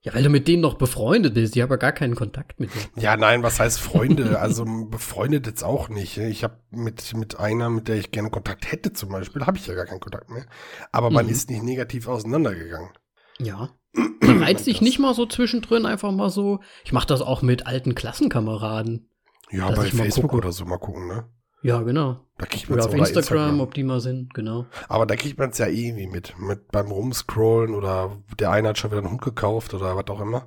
Ja, 0.02 0.14
weil 0.14 0.22
du 0.22 0.30
mit 0.30 0.48
denen 0.48 0.62
noch 0.62 0.74
befreundet 0.74 1.34
bist. 1.34 1.54
Die 1.54 1.62
haben 1.62 1.68
ja 1.70 1.76
gar 1.76 1.92
keinen 1.92 2.14
Kontakt 2.14 2.58
mit 2.58 2.70
dir. 2.74 3.02
Ja, 3.02 3.16
nein, 3.18 3.42
was 3.42 3.60
heißt 3.60 3.78
Freunde? 3.78 4.38
also 4.40 4.64
befreundet 4.88 5.46
jetzt 5.46 5.62
auch 5.62 5.88
nicht. 5.90 6.16
Ich 6.16 6.42
habe 6.42 6.58
mit, 6.70 7.14
mit 7.14 7.38
einer, 7.38 7.68
mit 7.68 7.86
der 7.88 7.96
ich 7.96 8.10
gerne 8.10 8.30
Kontakt 8.30 8.70
hätte 8.72 8.92
zum 8.94 9.10
Beispiel, 9.10 9.44
habe 9.46 9.58
ich 9.58 9.66
ja 9.66 9.74
gar 9.74 9.84
keinen 9.86 10.00
Kontakt 10.00 10.30
mehr. 10.30 10.46
Aber 10.90 11.10
man 11.10 11.26
Mhm. 11.26 11.32
ist 11.32 11.50
nicht 11.50 11.62
negativ 11.62 12.08
auseinandergegangen. 12.08 12.90
Ja. 13.38 13.70
Da 14.22 14.32
reizt 14.36 14.64
sich 14.66 14.80
nicht 14.80 14.98
mal 15.00 15.14
so 15.14 15.26
zwischendrin 15.26 15.86
einfach 15.86 16.12
mal 16.12 16.30
so. 16.30 16.60
Ich 16.84 16.92
mache 16.92 17.06
das 17.06 17.20
auch 17.22 17.42
mit 17.42 17.66
alten 17.66 17.94
Klassenkameraden. 17.96 19.08
Ja, 19.50 19.70
bei 19.72 19.86
ich 19.86 19.92
Facebook 19.94 20.30
gucke. 20.30 20.36
oder 20.36 20.52
so 20.52 20.64
mal 20.66 20.78
gucken, 20.78 21.08
ne? 21.08 21.24
Ja, 21.62 21.82
genau. 21.82 22.20
Da 22.38 22.46
kriegt 22.46 22.70
Oder 22.70 22.86
auf 22.86 22.94
Instagram, 22.94 23.60
ob 23.60 23.74
die 23.74 23.82
mal 23.82 24.00
sind, 24.00 24.32
genau. 24.32 24.66
Aber 24.88 25.04
da 25.04 25.14
kriegt 25.16 25.38
man 25.38 25.50
es 25.50 25.58
ja 25.58 25.66
irgendwie 25.66 26.06
mit. 26.06 26.34
Mit 26.38 26.68
beim 26.68 26.90
Rumscrollen 26.90 27.74
oder 27.74 28.16
der 28.38 28.50
eine 28.50 28.68
hat 28.68 28.78
schon 28.78 28.90
wieder 28.90 29.02
einen 29.02 29.10
Hund 29.10 29.20
gekauft 29.22 29.74
oder 29.74 29.94
was 29.96 30.06
auch 30.08 30.20
immer. 30.20 30.46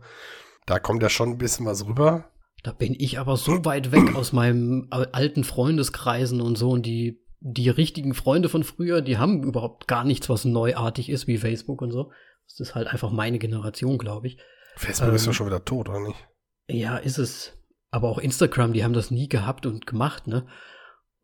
Da 0.65 0.79
kommt 0.79 1.03
ja 1.03 1.09
schon 1.09 1.29
ein 1.29 1.37
bisschen 1.37 1.65
was 1.65 1.85
rüber. 1.85 2.25
Da 2.63 2.71
bin 2.71 2.95
ich 2.97 3.19
aber 3.19 3.37
so 3.37 3.63
weit 3.65 3.91
weg 3.91 4.15
aus 4.15 4.31
meinem 4.33 4.87
alten 4.89 5.43
Freundeskreisen 5.43 6.41
und 6.41 6.57
so. 6.57 6.71
Und 6.71 6.85
die, 6.85 7.21
die 7.41 7.69
richtigen 7.69 8.13
Freunde 8.15 8.49
von 8.49 8.63
früher, 8.63 9.01
die 9.01 9.17
haben 9.17 9.43
überhaupt 9.43 9.87
gar 9.87 10.05
nichts, 10.05 10.29
was 10.29 10.45
neuartig 10.45 11.09
ist 11.09 11.27
wie 11.27 11.37
Facebook 11.37 11.81
und 11.81 11.91
so. 11.91 12.11
Das 12.47 12.59
ist 12.59 12.75
halt 12.75 12.87
einfach 12.87 13.11
meine 13.11 13.37
Generation, 13.37 13.97
glaube 13.97 14.27
ich. 14.27 14.37
Facebook 14.77 15.13
ist 15.13 15.25
ja 15.25 15.31
Ähm. 15.31 15.33
schon 15.35 15.47
wieder 15.47 15.63
tot, 15.63 15.89
oder 15.89 15.99
nicht? 15.99 16.27
Ja, 16.67 16.97
ist 16.97 17.19
es. 17.19 17.53
Aber 17.91 18.09
auch 18.09 18.17
Instagram, 18.17 18.73
die 18.73 18.83
haben 18.83 18.93
das 18.93 19.11
nie 19.11 19.27
gehabt 19.29 19.67
und 19.67 19.85
gemacht, 19.85 20.25
ne? 20.25 20.47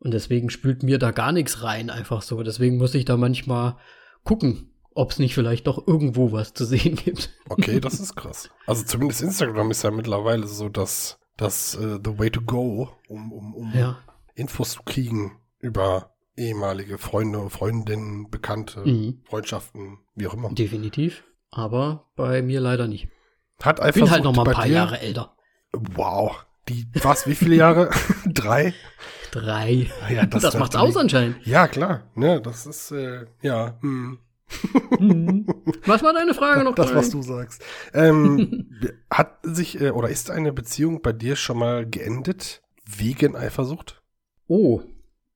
Und 0.00 0.12
deswegen 0.12 0.50
spült 0.50 0.82
mir 0.82 0.98
da 0.98 1.10
gar 1.10 1.30
nichts 1.32 1.62
rein, 1.62 1.90
einfach 1.90 2.22
so. 2.22 2.42
Deswegen 2.42 2.78
muss 2.78 2.94
ich 2.94 3.04
da 3.04 3.16
manchmal 3.16 3.76
gucken, 4.24 4.72
ob 4.94 5.10
es 5.12 5.18
nicht 5.18 5.34
vielleicht 5.34 5.66
doch 5.66 5.86
irgendwo 5.86 6.32
was 6.32 6.52
zu 6.54 6.64
sehen 6.64 6.96
gibt. 6.96 7.30
Okay, 7.48 7.80
das 7.80 8.00
ist 8.00 8.16
krass. 8.16 8.50
Also 8.66 8.84
zumindest 8.84 9.22
Instagram 9.22 9.70
ist 9.70 9.82
ja 9.84 9.90
mittlerweile 9.90 10.46
so 10.46 10.68
das, 10.68 11.18
das 11.36 11.74
äh, 11.74 11.98
the 12.04 12.18
way 12.18 12.30
to 12.30 12.40
go, 12.40 12.88
um, 13.08 13.32
um, 13.32 13.54
um 13.54 13.72
Ja. 13.74 13.98
Infos 14.34 14.72
zu 14.72 14.82
kriegen 14.84 15.38
über 15.58 16.14
ehemalige 16.36 16.96
Freunde, 16.96 17.50
Freundinnen, 17.50 18.30
Bekannte, 18.30 18.80
Mhm. 18.80 19.20
Freundschaften, 19.28 19.98
wie 20.14 20.26
auch 20.26 20.34
immer. 20.34 20.50
Definitiv. 20.54 21.24
Aber 21.50 22.10
bei 22.16 22.40
mir 22.40 22.60
leider 22.60 22.88
nicht. 22.88 23.08
Hat 23.62 23.84
Ich 23.86 23.94
bin 23.94 24.10
halt 24.10 24.24
noch 24.24 24.34
mal 24.34 24.46
ein 24.48 24.54
paar 24.54 24.64
dir- 24.64 24.72
Jahre 24.72 25.00
älter. 25.00 25.36
Wow. 25.72 26.46
Die, 26.68 26.86
was, 27.02 27.26
wie 27.26 27.34
viele 27.34 27.56
Jahre? 27.56 27.90
Drei? 28.26 28.74
Drei. 29.30 29.90
Ja, 30.12 30.26
Das, 30.26 30.42
das 30.42 30.58
macht's 30.58 30.76
aus 30.76 30.96
anscheinend. 30.96 31.44
Ja, 31.46 31.68
klar. 31.68 32.10
Ne, 32.14 32.40
das 32.40 32.66
ist, 32.66 32.90
äh, 32.92 33.26
ja, 33.42 33.78
hm. 33.80 34.18
Mhm. 34.98 35.46
Was 35.86 36.02
war 36.02 36.12
deine 36.12 36.34
Frage 36.34 36.64
noch? 36.64 36.74
das, 36.74 36.86
Brian? 36.86 36.98
was 36.98 37.10
du 37.10 37.22
sagst. 37.22 37.62
Ähm, 37.94 38.68
hat 39.08 39.38
sich, 39.44 39.80
äh, 39.80 39.90
oder 39.90 40.08
ist 40.08 40.30
eine 40.30 40.52
Beziehung 40.52 41.02
bei 41.02 41.12
dir 41.12 41.36
schon 41.36 41.58
mal 41.58 41.86
geendet 41.86 42.60
wegen 42.84 43.36
Eifersucht? 43.36 44.02
Oh, 44.48 44.82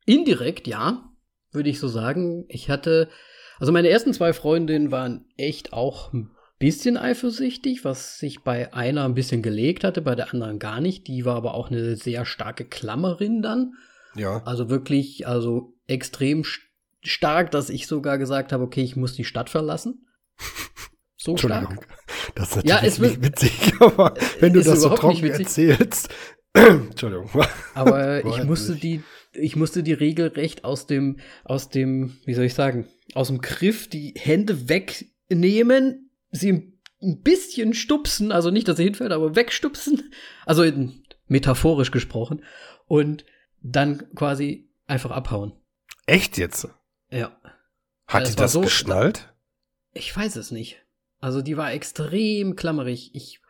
indirekt, 0.04 0.66
ja, 0.66 1.08
würde 1.52 1.70
ich 1.70 1.78
so 1.78 1.87
sagen. 1.87 2.44
Ich 2.48 2.68
hatte, 2.68 3.08
also 3.60 3.70
meine 3.72 3.88
ersten 3.88 4.12
zwei 4.12 4.32
Freundinnen 4.32 4.90
waren 4.90 5.26
echt 5.37 5.72
auch 5.72 6.12
ein 6.12 6.34
bisschen 6.66 6.96
eifersüchtig, 6.96 7.85
was 7.85 8.18
sich 8.18 8.40
bei 8.42 8.72
einer 8.72 9.05
ein 9.05 9.14
bisschen 9.14 9.42
gelegt 9.42 9.85
hatte, 9.85 10.00
bei 10.03 10.14
der 10.14 10.33
anderen 10.33 10.59
gar 10.59 10.81
nicht. 10.81 11.07
Die 11.09 11.24
war 11.24 11.37
aber 11.37 11.55
auch 11.55 11.70
eine 11.70 11.96
sehr 11.96 12.24
starke 12.24 12.64
Klammerin 12.64 13.42
dann. 13.42 13.74
Ja. 14.16 14.42
Also 14.44 14.70
wirklich, 14.70 15.27
also 15.27 15.74
extrem 15.87 16.42
st- 16.42 16.61
stark, 17.03 17.50
dass 17.50 17.68
ich 17.70 17.87
sogar 17.87 18.16
gesagt 18.18 18.53
habe, 18.53 18.64
okay, 18.64 18.83
ich 18.83 18.96
muss 18.96 19.14
die 19.14 19.24
Stadt 19.24 19.50
verlassen. 19.50 20.07
So 21.16 21.38
stark. 21.38 21.62
Entschuldigung. 21.70 21.85
Das 22.35 22.55
ist 22.57 22.66
Ja, 22.68 22.74
natürlich 22.74 22.92
es 22.94 23.00
wird- 23.00 23.11
nicht 23.12 23.22
witzig, 23.24 23.72
aber 23.81 24.14
wenn 24.40 24.53
du 24.53 24.62
das 24.62 24.83
so 24.83 24.90
trocken 24.90 25.24
erzählst. 25.24 26.11
Entschuldigung. 26.53 27.31
Aber 27.74 28.22
ich 28.27 28.44
musste 28.44 28.74
die, 28.77 29.03
ich 29.33 29.57
musste 29.57 29.83
die 29.83 29.94
regelrecht 29.94 30.64
aus 30.64 30.87
dem, 30.87 31.18
aus 31.44 31.70
dem, 31.70 32.18
wie 32.27 32.35
soll 32.35 32.44
ich 32.44 32.53
sagen, 32.53 32.87
aus 33.14 33.29
dem 33.29 33.40
Griff 33.40 33.88
die 33.88 34.12
Hände 34.18 34.68
wegnehmen, 34.68 36.03
sie 36.38 36.75
ein 37.03 37.20
bisschen 37.23 37.75
stupsen, 37.75 38.33
also 38.33 38.51
nicht, 38.51 38.68
dass 38.68 38.77
sie 38.77 38.85
hinfällt, 38.85 39.12
aber 39.12 39.37
wegstupsen, 39.37 40.12
also 40.47 40.62
in, 40.62 41.03
metaphorisch 41.27 41.90
gesprochen, 41.90 42.42
und 42.87 43.25
dann 43.62 44.09
quasi 44.14 44.70
einfach 44.87 45.11
abhauen. 45.11 45.53
Echt 46.07 46.37
jetzt? 46.38 46.68
Ja. 47.11 47.37
Hat 48.07 48.23
Das 48.23 48.31
die 48.31 48.37
das 48.37 48.53
so- 48.53 48.61
geschnallt? 48.61 49.33
Ich 49.92 50.14
weiß 50.14 50.37
es 50.37 50.51
nicht. 50.51 50.83
Also 51.20 51.40
die 51.40 51.57
war 51.57 51.73
extrem 51.73 52.57
klammerig. 52.57 53.14
Ich, 53.14 53.40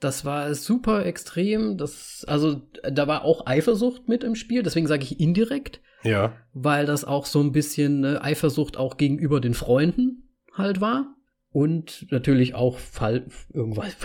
das 0.00 0.24
war 0.26 0.54
super 0.54 1.06
extrem. 1.06 1.78
Das, 1.78 2.24
also 2.28 2.60
da 2.82 3.06
war 3.06 3.24
auch 3.24 3.46
Eifersucht 3.46 4.08
mit 4.08 4.22
im 4.24 4.34
Spiel. 4.34 4.62
Deswegen 4.62 4.86
sage 4.86 5.04
ich 5.04 5.18
indirekt, 5.20 5.80
Ja. 6.02 6.36
weil 6.52 6.84
das 6.84 7.04
auch 7.04 7.24
so 7.24 7.40
ein 7.40 7.52
bisschen 7.52 8.04
äh, 8.04 8.18
Eifersucht 8.20 8.76
auch 8.76 8.96
gegenüber 8.98 9.40
den 9.40 9.54
Freunden 9.54 10.34
halt 10.52 10.80
war. 10.82 11.15
Und 11.56 12.06
natürlich 12.10 12.54
auch 12.54 12.78
Fall, 12.78 13.24
irgendwas, 13.54 13.96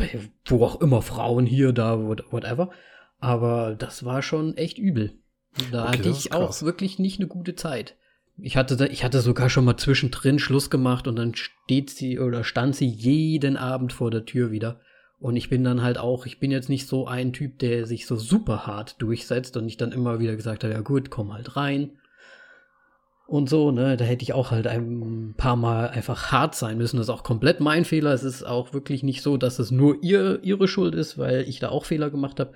wo 0.46 0.64
auch 0.64 0.80
immer 0.80 1.02
Frauen 1.02 1.46
hier, 1.46 1.74
da, 1.74 2.02
what- 2.02 2.32
whatever. 2.32 2.70
Aber 3.20 3.76
das 3.78 4.06
war 4.06 4.22
schon 4.22 4.56
echt 4.56 4.78
übel. 4.78 5.20
Da 5.70 5.90
Okay, 5.90 5.98
hatte 5.98 6.10
ich 6.12 6.32
auch 6.32 6.46
krass. 6.46 6.64
wirklich 6.64 6.98
nicht 6.98 7.20
eine 7.20 7.28
gute 7.28 7.56
Zeit. 7.56 7.98
Ich 8.38 8.56
hatte, 8.56 8.78
da, 8.78 8.86
ich 8.86 9.04
hatte 9.04 9.20
sogar 9.20 9.50
schon 9.50 9.66
mal 9.66 9.76
zwischendrin 9.76 10.40
Schluss 10.40 10.70
gemacht 10.70 11.10
und 11.10 11.18
dann 11.18 11.36
steht 11.36 11.90
sie 11.90 12.20
oder 12.20 12.46
stand 12.46 12.74
sie 12.78 12.88
jeden 12.88 13.58
Abend 13.58 13.92
vor 13.92 14.12
der 14.12 14.24
Tür 14.24 14.52
wieder. 14.52 14.80
Und 15.20 15.36
ich 15.36 15.50
bin 15.50 15.66
dann 15.66 15.82
halt 15.82 15.98
auch, 15.98 16.26
ich 16.26 16.40
bin 16.40 16.52
jetzt 16.52 16.70
nicht 16.70 16.88
so 16.88 17.06
ein 17.06 17.34
Typ, 17.34 17.60
der 17.60 17.86
sich 17.86 18.08
so 18.08 18.16
super 18.16 18.66
hart 18.66 18.96
durchsetzt 19.02 19.58
und 19.58 19.68
ich 19.68 19.76
dann 19.76 19.92
immer 19.92 20.22
wieder 20.22 20.38
gesagt 20.38 20.64
habe, 20.64 20.74
ja 20.74 20.80
gut, 20.80 21.10
komm 21.10 21.34
halt 21.34 21.58
rein. 21.58 21.98
Und 23.32 23.48
so, 23.48 23.72
ne, 23.72 23.96
da 23.96 24.04
hätte 24.04 24.24
ich 24.24 24.34
auch 24.34 24.52
halt 24.52 24.68
ein 24.68 25.36
paar 25.38 25.56
Mal 25.56 25.88
einfach 25.88 26.34
hart 26.34 26.54
sein 26.54 26.78
müssen. 26.78 26.98
Das 26.98 27.06
ist 27.06 27.10
auch 27.10 27.24
komplett 27.24 27.62
mein 27.62 27.86
Fehler. 27.86 28.12
Es 28.14 28.24
ist 28.24 28.44
auch 28.44 28.74
wirklich 28.74 29.04
nicht 29.04 29.22
so, 29.22 29.38
dass 29.38 29.58
es 29.58 29.72
nur 29.72 30.04
ihr, 30.04 30.44
ihre 30.44 30.68
Schuld 30.68 30.96
ist, 30.96 31.18
weil 31.18 31.48
ich 31.48 31.60
da 31.60 31.70
auch 31.70 31.86
Fehler 31.86 32.10
gemacht 32.10 32.42
habe. 32.42 32.52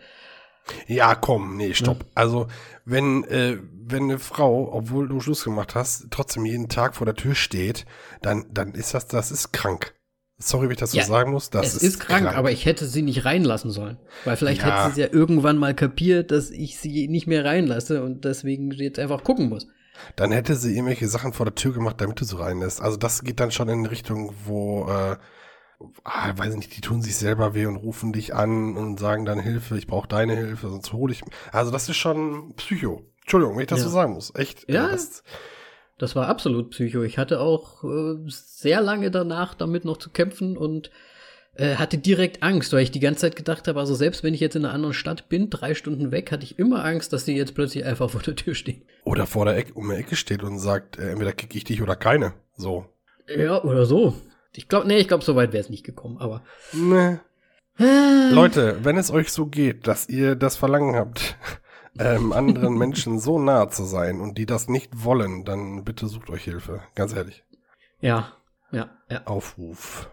Ja, 0.87 1.15
komm, 1.15 1.55
nee, 1.55 1.73
stopp. 1.73 2.03
Also, 2.13 2.47
wenn, 2.83 3.23
äh, 3.23 3.57
wenn 3.87 4.03
eine 4.03 4.19
Frau, 4.19 4.69
obwohl 4.73 5.07
du 5.07 5.21
Schluss 5.21 5.45
gemacht 5.45 5.75
hast, 5.75 6.07
trotzdem 6.11 6.43
jeden 6.43 6.67
Tag 6.67 6.97
vor 6.97 7.05
der 7.05 7.15
Tür 7.15 7.35
steht, 7.35 7.85
dann, 8.21 8.45
dann 8.51 8.73
ist 8.73 8.93
das, 8.93 9.07
das 9.07 9.31
ist 9.31 9.53
krank. 9.53 9.95
Sorry, 10.37 10.65
wenn 10.65 10.73
ich 10.73 10.79
das 10.79 10.91
so 10.91 10.97
Ja, 10.97 11.05
sagen 11.05 11.31
muss. 11.31 11.51
Das 11.51 11.73
es 11.73 11.83
ist, 11.83 12.01
krank, 12.01 12.35
aber 12.35 12.51
ich 12.51 12.65
hätte 12.65 12.85
sie 12.85 13.01
nicht 13.01 13.23
reinlassen 13.23 13.71
sollen. 13.71 13.97
Weil 14.25 14.35
vielleicht 14.35 14.59
Ja. 14.59 14.65
hätte 14.83 14.93
sie 14.93 15.01
es 15.01 15.07
ja 15.09 15.13
irgendwann 15.17 15.55
mal 15.57 15.73
kapiert, 15.73 16.31
dass 16.31 16.51
ich 16.51 16.77
sie 16.79 17.07
nicht 17.07 17.27
mehr 17.27 17.45
reinlasse 17.45 18.03
und 18.03 18.25
deswegen 18.25 18.71
jetzt 18.71 18.99
einfach 18.99 19.23
gucken 19.23 19.47
muss. 19.47 19.67
Dann 20.15 20.31
hätte 20.31 20.55
sie 20.55 20.73
irgendwelche 20.73 21.07
Sachen 21.07 21.33
vor 21.33 21.45
der 21.45 21.55
Tür 21.55 21.73
gemacht, 21.73 21.99
damit 21.99 22.19
du 22.21 22.25
so 22.25 22.37
reinlässt. 22.37 22.81
Also 22.81 22.97
das 22.97 23.23
geht 23.23 23.39
dann 23.39 23.51
schon 23.51 23.69
in 23.69 23.79
eine 23.79 23.91
Richtung, 23.91 24.33
wo, 24.45 24.87
äh, 24.89 25.17
ah, 26.03 26.33
weiß 26.35 26.51
ich 26.51 26.57
nicht, 26.57 26.75
die 26.77 26.81
tun 26.81 27.01
sich 27.01 27.15
selber 27.15 27.53
weh 27.53 27.65
und 27.65 27.75
rufen 27.77 28.13
dich 28.13 28.33
an 28.33 28.75
und 28.77 28.99
sagen 28.99 29.25
dann 29.25 29.39
Hilfe, 29.39 29.77
ich 29.77 29.87
brauche 29.87 30.07
deine 30.07 30.35
Hilfe, 30.35 30.69
sonst 30.69 30.93
hole 30.93 31.11
ich. 31.13 31.23
Also 31.51 31.71
das 31.71 31.89
ist 31.89 31.97
schon 31.97 32.53
Psycho. 32.55 33.03
Entschuldigung, 33.21 33.55
wenn 33.55 33.61
ich 33.63 33.67
das 33.69 33.79
Ja. 33.79 33.85
so 33.85 33.89
sagen 33.91 34.13
muss. 34.13 34.31
Echt. 34.35 34.69
Ja. 34.69 34.87
äh, 34.87 34.91
das, 34.91 35.23
Das 35.97 36.15
war 36.15 36.27
absolut 36.27 36.71
Psycho. 36.71 37.03
Ich 37.03 37.17
hatte 37.17 37.39
auch 37.39 37.83
äh, 37.83 38.15
sehr 38.27 38.81
lange 38.81 39.11
danach 39.11 39.53
damit 39.55 39.85
noch 39.85 39.97
zu 39.97 40.09
kämpfen 40.09 40.57
und 40.57 40.91
äh, 41.55 41.75
hatte 41.75 41.97
direkt 41.97 42.43
Angst, 42.43 42.73
weil 42.73 42.81
ich 42.81 42.91
die 42.91 42.99
ganze 42.99 43.21
Zeit 43.21 43.35
gedacht 43.35 43.67
habe, 43.67 43.79
also 43.79 43.95
selbst 43.95 44.23
wenn 44.23 44.33
ich 44.33 44.39
jetzt 44.39 44.55
in 44.55 44.65
einer 44.65 44.73
anderen 44.73 44.93
Stadt 44.93 45.29
bin, 45.29 45.49
drei 45.49 45.73
Stunden 45.73 46.11
weg, 46.11 46.31
hatte 46.31 46.43
ich 46.43 46.59
immer 46.59 46.83
Angst, 46.83 47.13
dass 47.13 47.25
die 47.25 47.33
jetzt 47.33 47.55
plötzlich 47.55 47.85
einfach 47.85 48.09
vor 48.09 48.21
der 48.21 48.35
Tür 48.35 48.55
stehen. 48.55 48.83
oder 49.03 49.25
vor 49.25 49.45
der 49.45 49.57
Ecke, 49.57 49.73
um 49.73 49.89
die 49.89 49.95
Ecke 49.95 50.15
steht 50.15 50.43
und 50.43 50.59
sagt, 50.59 50.97
äh, 50.97 51.11
entweder 51.11 51.33
kicke 51.33 51.57
ich 51.57 51.63
dich 51.63 51.81
oder 51.81 51.95
keine. 51.95 52.33
So. 52.55 52.85
Ja, 53.27 53.63
oder 53.63 53.85
so. 53.85 54.15
Ich 54.53 54.67
glaube, 54.67 54.87
nee, 54.87 54.97
ich 54.97 55.07
glaube, 55.07 55.23
so 55.23 55.35
weit 55.35 55.53
wäre 55.53 55.61
es 55.61 55.69
nicht 55.69 55.85
gekommen, 55.85 56.17
aber. 56.17 56.43
Ne. 56.73 57.19
Äh, 57.77 58.29
Leute, 58.31 58.83
wenn 58.83 58.97
es 58.97 59.11
euch 59.11 59.31
so 59.31 59.47
geht, 59.47 59.87
dass 59.87 60.07
ihr 60.07 60.35
das 60.35 60.55
Verlangen 60.55 60.95
habt, 60.95 61.37
ähm, 61.99 62.31
anderen 62.31 62.77
Menschen 62.77 63.19
so 63.19 63.39
nahe 63.39 63.69
zu 63.69 63.83
sein 63.83 64.21
und 64.21 64.37
die 64.37 64.45
das 64.45 64.69
nicht 64.69 65.03
wollen, 65.03 65.43
dann 65.45 65.83
bitte 65.83 66.07
sucht 66.07 66.29
euch 66.29 66.43
Hilfe. 66.43 66.81
Ganz 66.95 67.13
ehrlich. 67.13 67.43
Ja, 67.99 68.33
ja, 68.71 68.89
ja. 69.09 69.25
Aufruf. 69.25 70.09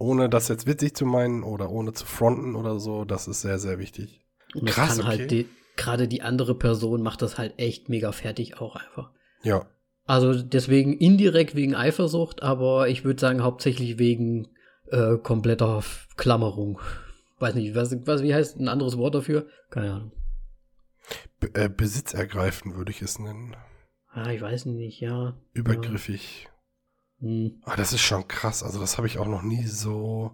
Ohne 0.00 0.30
das 0.30 0.48
jetzt 0.48 0.66
witzig 0.66 0.96
zu 0.96 1.04
meinen 1.04 1.42
oder 1.42 1.70
ohne 1.70 1.92
zu 1.92 2.06
fronten 2.06 2.56
oder 2.56 2.80
so, 2.80 3.04
das 3.04 3.28
ist 3.28 3.42
sehr, 3.42 3.58
sehr 3.58 3.78
wichtig. 3.78 4.22
Und 4.54 4.66
Krass, 4.66 4.96
kann 4.96 5.00
okay. 5.00 5.08
halt 5.08 5.30
die, 5.30 5.46
gerade 5.76 6.08
die 6.08 6.22
andere 6.22 6.54
Person 6.54 7.02
macht 7.02 7.20
das 7.20 7.36
halt 7.36 7.58
echt 7.58 7.90
mega 7.90 8.10
fertig 8.10 8.62
auch 8.62 8.76
einfach. 8.76 9.10
Ja. 9.42 9.66
Also 10.06 10.42
deswegen 10.42 10.94
indirekt 10.94 11.54
wegen 11.54 11.74
Eifersucht, 11.74 12.42
aber 12.42 12.88
ich 12.88 13.04
würde 13.04 13.20
sagen 13.20 13.42
hauptsächlich 13.42 13.98
wegen 13.98 14.48
äh, 14.86 15.18
kompletter 15.18 15.84
Klammerung. 16.16 16.80
Weiß 17.38 17.54
nicht, 17.54 17.74
was, 17.74 17.94
was, 18.06 18.22
wie 18.22 18.34
heißt 18.34 18.58
ein 18.58 18.68
anderes 18.68 18.96
Wort 18.96 19.14
dafür? 19.14 19.48
Keine 19.68 19.92
Ahnung. 19.92 20.12
Be 21.40 21.50
äh, 21.52 21.68
Besitz 21.68 22.14
ergreifen 22.14 22.74
würde 22.74 22.90
ich 22.90 23.02
es 23.02 23.18
nennen. 23.18 23.54
Ah, 24.12 24.30
ich 24.30 24.40
weiß 24.40 24.64
nicht, 24.64 24.98
ja. 25.00 25.36
Übergriffig. 25.52 26.48
Hm. 27.20 27.60
Ah, 27.64 27.76
das 27.76 27.92
ist 27.92 28.00
schon 28.02 28.26
krass. 28.28 28.62
Also 28.62 28.80
das 28.80 28.96
habe 28.96 29.06
ich 29.06 29.18
auch 29.18 29.26
noch 29.26 29.42
nie 29.42 29.66
so 29.66 30.32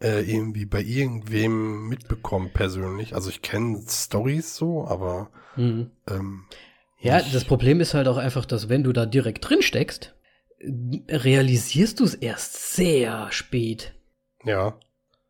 äh, 0.00 0.20
irgendwie 0.30 0.64
bei 0.66 0.82
irgendwem 0.82 1.88
mitbekommen 1.88 2.50
persönlich. 2.52 3.14
Also 3.14 3.30
ich 3.30 3.42
kenne 3.42 3.82
Stories 3.88 4.56
so, 4.56 4.86
aber 4.86 5.30
Hm. 5.54 5.90
ähm, 6.08 6.44
Ja, 7.00 7.20
das 7.22 7.44
Problem 7.44 7.80
ist 7.80 7.94
halt 7.94 8.08
auch 8.08 8.16
einfach, 8.18 8.44
dass 8.44 8.68
wenn 8.68 8.84
du 8.84 8.92
da 8.92 9.06
direkt 9.06 9.48
drin 9.48 9.62
steckst, 9.62 10.14
realisierst 11.08 12.00
du 12.00 12.04
es 12.04 12.14
erst 12.14 12.74
sehr 12.74 13.30
spät. 13.32 13.92
ja. 14.44 14.78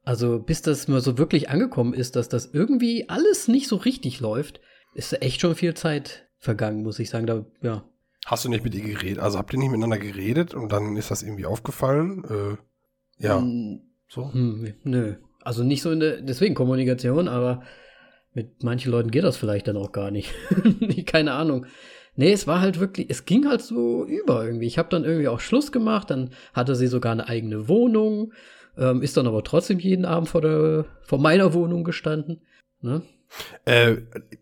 Also 0.04 0.40
bis 0.40 0.62
das 0.62 0.88
mal 0.88 1.00
so 1.00 1.16
wirklich 1.16 1.48
angekommen 1.48 1.94
ist, 1.94 2.16
dass 2.16 2.28
das 2.28 2.46
irgendwie 2.52 3.08
alles 3.08 3.46
nicht 3.46 3.68
so 3.68 3.76
richtig 3.76 4.18
läuft, 4.18 4.60
ist 4.94 5.22
echt 5.22 5.40
schon 5.40 5.54
viel 5.54 5.74
Zeit 5.74 6.26
vergangen, 6.38 6.82
muss 6.82 6.98
ich 6.98 7.08
sagen. 7.08 7.26
Da, 7.28 7.44
ja. 7.62 7.84
Hast 8.26 8.44
du 8.44 8.48
nicht 8.48 8.64
mit 8.64 8.74
ihr 8.74 8.82
geredet? 8.82 9.18
Also 9.18 9.38
habt 9.38 9.52
ihr 9.52 9.58
nicht 9.58 9.70
miteinander 9.70 9.98
geredet 9.98 10.54
und 10.54 10.70
dann 10.70 10.96
ist 10.96 11.10
das 11.10 11.22
irgendwie 11.22 11.46
aufgefallen? 11.46 12.24
Äh, 12.24 13.24
ja, 13.24 13.38
Hm, 13.40 13.80
so. 14.08 14.32
Hm, 14.32 14.74
nö. 14.84 15.16
Also 15.42 15.64
nicht 15.64 15.82
so 15.82 15.90
in 15.90 16.00
der, 16.00 16.20
deswegen 16.20 16.54
Kommunikation, 16.54 17.26
aber 17.28 17.62
mit 18.32 18.62
manchen 18.62 18.92
Leuten 18.92 19.10
geht 19.10 19.24
das 19.24 19.36
vielleicht 19.36 19.68
dann 19.68 19.76
auch 19.76 19.92
gar 19.92 20.10
nicht. 20.10 20.32
Keine 21.06 21.32
Ahnung. 21.32 21.66
Nee, 22.14 22.32
es 22.32 22.46
war 22.46 22.60
halt 22.60 22.78
wirklich, 22.78 23.08
es 23.10 23.24
ging 23.24 23.48
halt 23.48 23.62
so 23.62 24.04
über 24.04 24.44
irgendwie. 24.44 24.66
Ich 24.66 24.78
habe 24.78 24.88
dann 24.90 25.04
irgendwie 25.04 25.28
auch 25.28 25.40
Schluss 25.40 25.72
gemacht, 25.72 26.10
dann 26.10 26.30
hatte 26.52 26.76
sie 26.76 26.86
sogar 26.86 27.12
eine 27.12 27.26
eigene 27.28 27.68
Wohnung, 27.68 28.32
ähm, 28.76 29.02
ist 29.02 29.16
dann 29.16 29.26
aber 29.26 29.42
trotzdem 29.42 29.78
jeden 29.78 30.04
Abend 30.04 30.28
vor, 30.28 30.42
der, 30.42 30.84
vor 31.02 31.18
meiner 31.18 31.54
Wohnung 31.54 31.84
gestanden. 31.84 32.42
Ne? 32.80 33.02
Äh, 33.64 33.96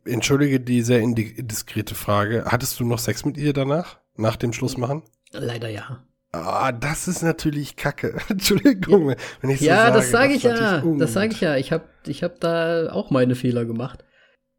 entschuldige 0.04 0.60
die 0.60 0.82
sehr 0.82 1.00
indi- 1.00 1.36
indiskrete 1.36 1.94
Frage. 1.94 2.44
Hattest 2.46 2.80
du 2.80 2.84
noch 2.84 2.98
Sex 2.98 3.24
mit 3.24 3.36
ihr 3.36 3.52
danach? 3.52 3.98
Nach 4.16 4.36
dem 4.36 4.52
Schlussmachen? 4.52 5.02
Leider 5.32 5.68
ja. 5.68 6.04
Ah, 6.32 6.72
das 6.72 7.08
ist 7.08 7.22
natürlich 7.22 7.76
Kacke. 7.76 8.16
Entschuldigung, 8.28 9.14
wenn 9.40 9.50
ich 9.50 9.60
so 9.60 9.66
ja, 9.66 9.76
sage. 9.86 9.94
das 9.96 10.10
sage 10.10 10.32
ich 10.34 10.44
ist 10.44 10.60
ja. 10.60 10.82
Das 10.98 11.12
sage 11.12 11.32
ich 11.32 11.40
ja. 11.40 11.56
Ich 11.56 11.72
habe 11.72 11.84
ich 12.06 12.22
hab 12.22 12.40
da 12.40 12.90
auch 12.92 13.10
meine 13.10 13.34
Fehler 13.34 13.64
gemacht. 13.64 14.04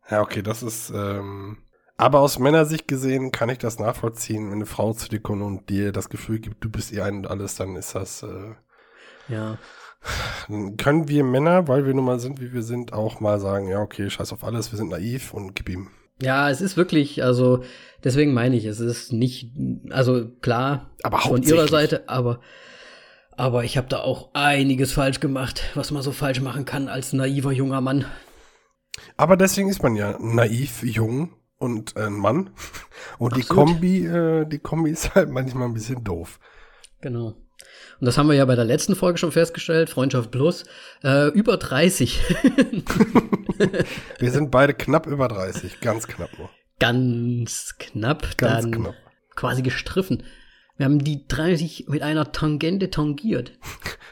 Ja, 0.09 0.21
okay, 0.21 0.41
das 0.41 0.63
ist, 0.63 0.89
ähm, 0.93 1.59
aber 1.95 2.19
aus 2.19 2.39
Männersicht 2.39 2.87
gesehen 2.87 3.31
kann 3.31 3.49
ich 3.49 3.59
das 3.59 3.79
nachvollziehen. 3.79 4.47
Wenn 4.47 4.55
eine 4.55 4.65
Frau 4.65 4.91
zu 4.93 5.07
dir 5.07 5.21
kommt 5.21 5.41
und 5.43 5.69
dir 5.69 5.91
das 5.93 6.09
Gefühl 6.09 6.39
gibt, 6.39 6.63
du 6.63 6.69
bist 6.69 6.91
ihr 6.91 7.05
ein 7.05 7.17
und 7.19 7.27
alles, 7.27 7.55
dann 7.55 7.75
ist 7.77 7.95
das, 7.95 8.23
äh, 8.23 8.55
Ja. 9.29 9.57
Können 10.77 11.07
wir 11.07 11.23
Männer, 11.23 11.67
weil 11.67 11.85
wir 11.85 11.93
nun 11.93 12.05
mal 12.05 12.19
sind, 12.19 12.41
wie 12.41 12.53
wir 12.53 12.63
sind, 12.63 12.93
auch 12.93 13.19
mal 13.19 13.39
sagen, 13.39 13.67
ja, 13.67 13.79
okay, 13.81 14.09
scheiß 14.09 14.33
auf 14.33 14.43
alles, 14.43 14.71
wir 14.71 14.77
sind 14.77 14.89
naiv 14.89 15.33
und 15.33 15.55
gib 15.55 15.69
ihm. 15.69 15.89
Ja, 16.21 16.49
es 16.49 16.61
ist 16.61 16.77
wirklich, 16.77 17.23
also 17.23 17.63
deswegen 18.03 18.33
meine 18.33 18.55
ich, 18.55 18.65
es 18.65 18.79
ist 18.79 19.11
nicht, 19.11 19.51
also 19.89 20.27
klar, 20.41 20.91
Aber 21.03 21.19
von 21.19 21.41
ihrer. 21.41 21.67
Seite, 21.67 22.07
aber 22.07 22.39
aber 23.37 23.63
ich 23.63 23.77
habe 23.77 23.87
da 23.87 24.01
auch 24.01 24.29
einiges 24.33 24.91
falsch 24.91 25.19
gemacht, 25.19 25.63
was 25.73 25.89
man 25.89 26.03
so 26.03 26.11
falsch 26.11 26.41
machen 26.41 26.65
kann 26.65 26.87
als 26.87 27.11
naiver 27.13 27.51
junger 27.51 27.81
Mann. 27.81 28.05
Aber 29.17 29.35
deswegen 29.35 29.69
ist 29.69 29.81
man 29.81 29.95
ja 29.95 30.17
naiv, 30.19 30.83
jung 30.83 31.33
und 31.57 31.95
äh, 31.95 32.05
ein 32.05 32.13
Mann. 32.13 32.51
Und 33.17 33.35
die 33.37 33.41
Absolut. 33.41 33.67
Kombi, 33.67 34.05
äh, 34.05 34.45
die 34.45 34.59
Kombi 34.59 34.91
ist 34.91 35.15
halt 35.15 35.29
manchmal 35.29 35.69
ein 35.69 35.73
bisschen 35.73 36.03
doof. 36.03 36.39
Genau. 37.01 37.35
Und 37.99 38.05
das 38.05 38.17
haben 38.17 38.27
wir 38.27 38.35
ja 38.35 38.45
bei 38.45 38.55
der 38.55 38.65
letzten 38.65 38.95
Folge 38.95 39.17
schon 39.17 39.31
festgestellt, 39.31 39.89
Freundschaft 39.89 40.31
Plus, 40.31 40.65
äh, 41.03 41.27
über 41.29 41.57
30. 41.57 42.21
Wir 44.19 44.31
sind 44.31 44.51
beide 44.51 44.73
knapp 44.73 45.07
über 45.07 45.27
30, 45.27 45.79
ganz 45.81 46.07
knapp 46.07 46.29
nur. 46.37 46.49
Ganz 46.79 47.75
knapp, 47.77 48.37
Ganz 48.37 48.63
dann 48.63 48.71
knapp. 48.71 48.95
quasi 49.35 49.61
gestriffen. 49.61 50.23
Wir 50.77 50.85
haben 50.85 51.03
die 51.03 51.27
30 51.27 51.85
mit 51.89 52.01
einer 52.01 52.31
Tangente 52.31 52.89
tangiert. 52.89 53.51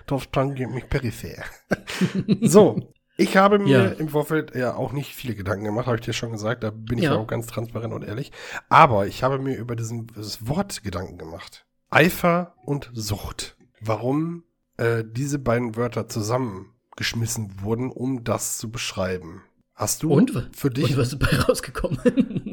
Dorf 0.05 0.27
tangiert 0.27 0.69
mich 0.69 0.87
peripher. 0.87 1.43
so, 2.41 2.93
ich 3.17 3.37
habe 3.37 3.57
mir 3.57 3.69
Ja. 3.69 3.85
im 3.87 4.09
Vorfeld 4.09 4.53
ja 4.55 4.75
auch 4.75 4.91
nicht 4.91 5.15
viele 5.15 5.33
Gedanken 5.33 5.65
gemacht, 5.65 5.87
habe 5.87 5.97
ich 5.97 6.05
dir 6.05 6.13
schon 6.13 6.31
gesagt. 6.31 6.63
Da 6.63 6.69
bin 6.69 6.99
ich 6.99 7.05
Ja. 7.05 7.15
auch 7.15 7.25
ganz 7.25 7.47
transparent 7.47 7.93
und 7.93 8.03
ehrlich. 8.03 8.31
Aber 8.69 9.07
ich 9.07 9.23
habe 9.23 9.39
mir 9.39 9.55
über 9.57 9.75
diesen, 9.75 10.07
das 10.15 10.47
Wort 10.47 10.83
Gedanken 10.83 11.17
gemacht. 11.17 11.65
Eifer 11.89 12.53
und 12.65 12.91
Sucht. 12.93 13.55
Warum 13.81 14.43
äh, 14.77 15.03
diese 15.05 15.39
beiden 15.39 15.75
Wörter 15.75 16.07
zusammengeschmissen 16.07 17.61
wurden, 17.61 17.91
um 17.91 18.23
das 18.23 18.57
zu 18.57 18.71
beschreiben. 18.71 19.43
Hast 19.75 20.03
du 20.03 20.11
Und, 20.11 20.49
für 20.55 20.69
dich 20.69 20.91
und 20.91 20.97
was 20.97 21.09
ist 21.13 21.19
bei 21.19 21.37
rausgekommen? 21.37 21.99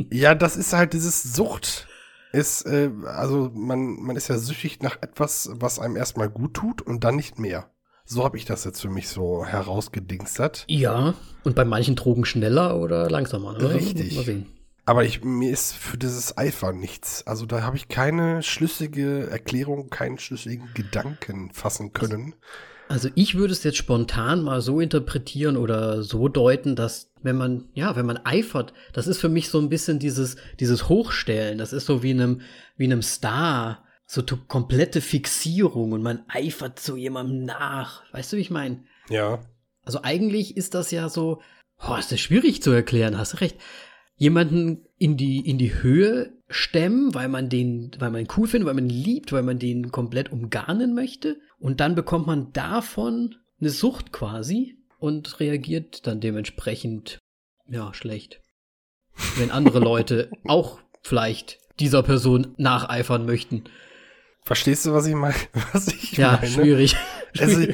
Ja, 0.13 0.35
das 0.35 0.57
ist 0.57 0.73
halt 0.73 0.93
dieses 0.93 1.23
Sucht. 1.35 1.89
Ist, 2.33 2.65
äh, 2.67 2.91
also 3.07 3.51
man, 3.55 4.01
man 4.01 4.17
ist 4.17 4.29
ja 4.29 4.39
süchtig 4.39 4.81
nach 4.83 5.03
etwas, 5.03 5.51
was 5.53 5.79
einem 5.79 5.97
erstmal 5.97 6.31
gut 6.31 6.55
tut 6.55 6.81
und 6.83 7.03
dann 7.05 7.17
nicht 7.17 7.39
mehr. 7.39 7.71
So 8.05 8.25
habe 8.25 8.37
ich 8.37 8.45
das 8.45 8.65
jetzt 8.65 8.81
für 8.81 8.89
mich 8.89 9.09
so 9.09 9.45
herausgedingstert. 9.45 10.65
ja, 10.69 11.15
und 11.45 11.55
bei 11.57 11.65
manchen 11.65 11.97
Drogen 11.97 12.25
schneller 12.25 12.77
oder 12.79 13.11
langsamer. 13.11 13.59
Ne? 13.59 13.75
Richtig. 13.75 14.15
Mal 14.17 14.25
sehen. 14.25 14.47
Aber 14.87 15.05
ich, 15.05 15.25
mir 15.25 15.51
ist 15.51 15.75
für 15.75 15.99
dieses 15.99 16.39
Eifer 16.39 16.73
nichts. 16.73 17.27
Also 17.27 17.45
da 17.45 17.63
habe 17.63 17.77
ich 17.77 17.89
keine 17.89 18.43
schlüssige 18.45 19.29
Erklärung, 19.29 19.91
keinen 19.91 20.19
schlüssigen 20.19 20.71
Gedanken 20.75 21.51
fassen 21.53 21.93
können. 21.93 22.37
Also 22.89 23.09
ich 23.17 23.35
würde 23.35 23.53
es 23.53 23.65
jetzt 23.65 23.79
spontan 23.79 24.43
mal 24.43 24.61
so 24.61 24.81
interpretieren 24.81 25.57
oder 25.57 26.05
so 26.05 26.29
deuten, 26.29 26.77
dass 26.77 27.11
wenn 27.21 27.37
man, 27.37 27.69
ja, 27.75 27.97
wenn 27.97 28.07
man 28.07 28.25
eifert, 28.25 28.73
das 28.93 29.09
ist 29.09 29.19
für 29.19 29.29
mich 29.29 29.49
so 29.49 29.59
ein 29.59 29.69
bisschen 29.69 29.99
dieses, 29.99 30.37
dieses 30.61 30.89
Hochstellen. 30.89 31.59
Das 31.59 31.73
ist 31.73 31.87
so 31.87 32.05
wie 32.05 32.13
einem, 32.13 32.43
wie 32.77 32.85
einem 32.85 33.03
Star. 33.03 33.83
So 34.09 34.23
komplette 34.23 35.01
Fixierung 35.01 35.91
und 35.91 36.01
man 36.01 36.23
eifert 36.29 36.79
so 36.79 36.95
jemandem 36.95 37.45
nach. 37.45 38.05
Weißt 38.13 38.33
du, 38.33 38.37
wie 38.37 38.43
ich 38.43 38.53
meine? 38.53 38.85
Ja. 39.09 39.41
Also 39.83 40.03
eigentlich 40.05 40.57
ist 40.57 40.75
das 40.75 40.93
ja 40.93 41.09
so, 41.09 41.43
oh, 41.85 41.97
ist 41.97 42.13
das 42.13 42.21
schwierig 42.21 42.63
zu 42.63 42.71
erklären, 42.71 43.19
hast 43.19 43.33
du 43.33 43.39
recht. 43.39 43.57
Jemanden 44.17 44.87
in 44.99 45.17
die, 45.17 45.41
in 45.41 45.59
die 45.59 45.75
Höhe 45.83 46.33
stemmen, 46.49 47.15
weil 47.15 47.29
man 47.29 47.49
den, 47.49 47.91
weil 47.99 48.11
man 48.11 48.23
ihn 48.23 48.29
cool 48.37 48.47
findet, 48.49 48.67
weil 48.67 48.75
man 48.75 48.89
ihn 48.89 49.03
liebt, 49.03 49.33
weil 49.33 49.43
man 49.43 49.59
den 49.59 49.91
komplett 49.93 50.33
umgarnen 50.33 50.95
möchte. 50.95 51.39
Und 51.59 51.81
dann 51.81 51.95
bekommt 51.95 52.27
man 52.27 52.53
davon 52.53 53.35
eine 53.61 53.71
Sucht 53.71 54.13
quasi 54.13 54.79
und 54.99 55.41
reagiert 55.41 56.07
dann 56.07 56.21
dementsprechend, 56.21 57.19
ja, 57.69 57.93
schlecht. 57.95 58.41
Wenn 59.37 59.51
andere 59.51 59.81
Leute 59.81 60.31
auch 60.47 60.79
vielleicht 61.03 61.59
dieser 61.81 62.03
Person 62.03 62.55
nacheifern 62.57 63.27
möchten. 63.27 63.65
Verstehst 64.43 64.87
du, 64.87 64.93
was 64.93 65.07
ich 65.07 65.15
meine? 65.15 65.35
Was 65.73 65.89
ich 65.89 66.13
Ja, 66.17 66.33
meine? 66.41 66.47
schwierig. 66.47 66.97
Also, 67.39 67.67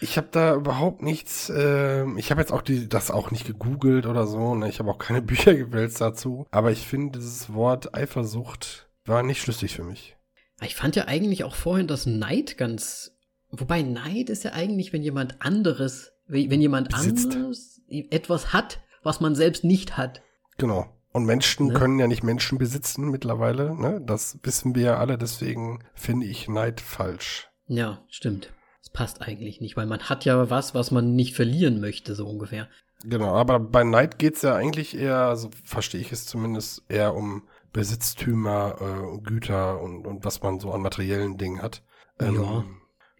ich 0.00 0.16
habe 0.16 0.28
da 0.30 0.54
überhaupt 0.54 1.02
nichts, 1.02 1.50
äh, 1.50 2.04
ich 2.18 2.30
habe 2.30 2.40
jetzt 2.40 2.52
auch 2.52 2.62
die, 2.62 2.88
das 2.88 3.10
auch 3.10 3.30
nicht 3.30 3.46
gegoogelt 3.46 4.06
oder 4.06 4.26
so, 4.26 4.54
ne? 4.54 4.68
ich 4.68 4.78
habe 4.78 4.90
auch 4.90 4.98
keine 4.98 5.22
Bücher 5.30 5.54
gewälzt 5.54 6.00
dazu, 6.00 6.46
aber 6.50 6.70
ich 6.70 6.86
finde, 6.86 7.18
dieses 7.18 7.52
Wort 7.52 7.94
Eifersucht 7.94 8.88
war 9.04 9.22
nicht 9.22 9.40
schlüssig 9.40 9.74
für 9.74 9.84
mich. 9.84 10.16
Ich 10.62 10.74
fand 10.74 10.96
ja 10.96 11.06
eigentlich 11.06 11.44
auch 11.44 11.54
vorhin 11.54 11.86
das 11.86 12.06
Neid 12.06 12.58
ganz, 12.58 13.12
wobei 13.50 13.82
Neid 13.82 14.28
ist 14.28 14.44
ja 14.44 14.52
eigentlich, 14.52 14.92
wenn 14.92 15.02
jemand 15.02 15.40
anderes, 15.40 16.12
wenn 16.26 16.60
jemand 16.60 16.88
Besitzt. 16.90 17.32
anderes 17.34 17.80
etwas 17.88 18.52
hat, 18.52 18.80
was 19.02 19.20
man 19.20 19.34
selbst 19.34 19.64
nicht 19.64 19.96
hat. 19.96 20.20
Genau. 20.58 20.86
Und 21.12 21.24
Menschen 21.24 21.68
Ne? 21.68 21.74
können 21.74 21.98
ja 21.98 22.06
nicht 22.06 22.22
Menschen 22.22 22.58
besitzen 22.58 23.08
mittlerweile, 23.08 23.74
ne? 23.80 24.02
Das 24.04 24.38
wissen 24.42 24.74
wir 24.74 24.82
ja 24.82 24.96
alle, 24.98 25.16
deswegen 25.16 25.82
finde 25.94 26.26
ich 26.26 26.48
Neid 26.48 26.80
falsch. 26.82 27.48
Ja, 27.66 28.02
stimmt. 28.08 28.52
Das 28.82 28.90
passt 28.90 29.22
eigentlich 29.22 29.60
nicht, 29.60 29.76
weil 29.76 29.86
man 29.86 30.02
hat 30.02 30.24
ja 30.24 30.50
was, 30.50 30.74
was 30.74 30.90
man 30.90 31.14
nicht 31.14 31.34
verlieren 31.34 31.80
möchte, 31.80 32.14
so 32.14 32.26
ungefähr. 32.26 32.68
Genau, 33.04 33.34
aber 33.34 33.60
bei 33.60 33.84
Neid 33.84 34.18
geht's 34.18 34.42
ja 34.42 34.54
eigentlich 34.56 34.96
eher, 34.96 35.36
so 35.36 35.50
verstehe 35.64 36.00
ich 36.00 36.10
es 36.12 36.26
zumindest, 36.26 36.82
eher 36.88 37.14
um 37.14 37.42
Besitztümer, 37.72 38.76
äh, 38.80 39.18
Güter 39.18 39.80
und, 39.80 40.06
und 40.06 40.24
was 40.24 40.42
man 40.42 40.58
so 40.58 40.72
an 40.72 40.82
materiellen 40.82 41.38
Dingen 41.38 41.62
hat. 41.62 41.82
Ähm, 42.18 42.34
Ja. 42.34 42.64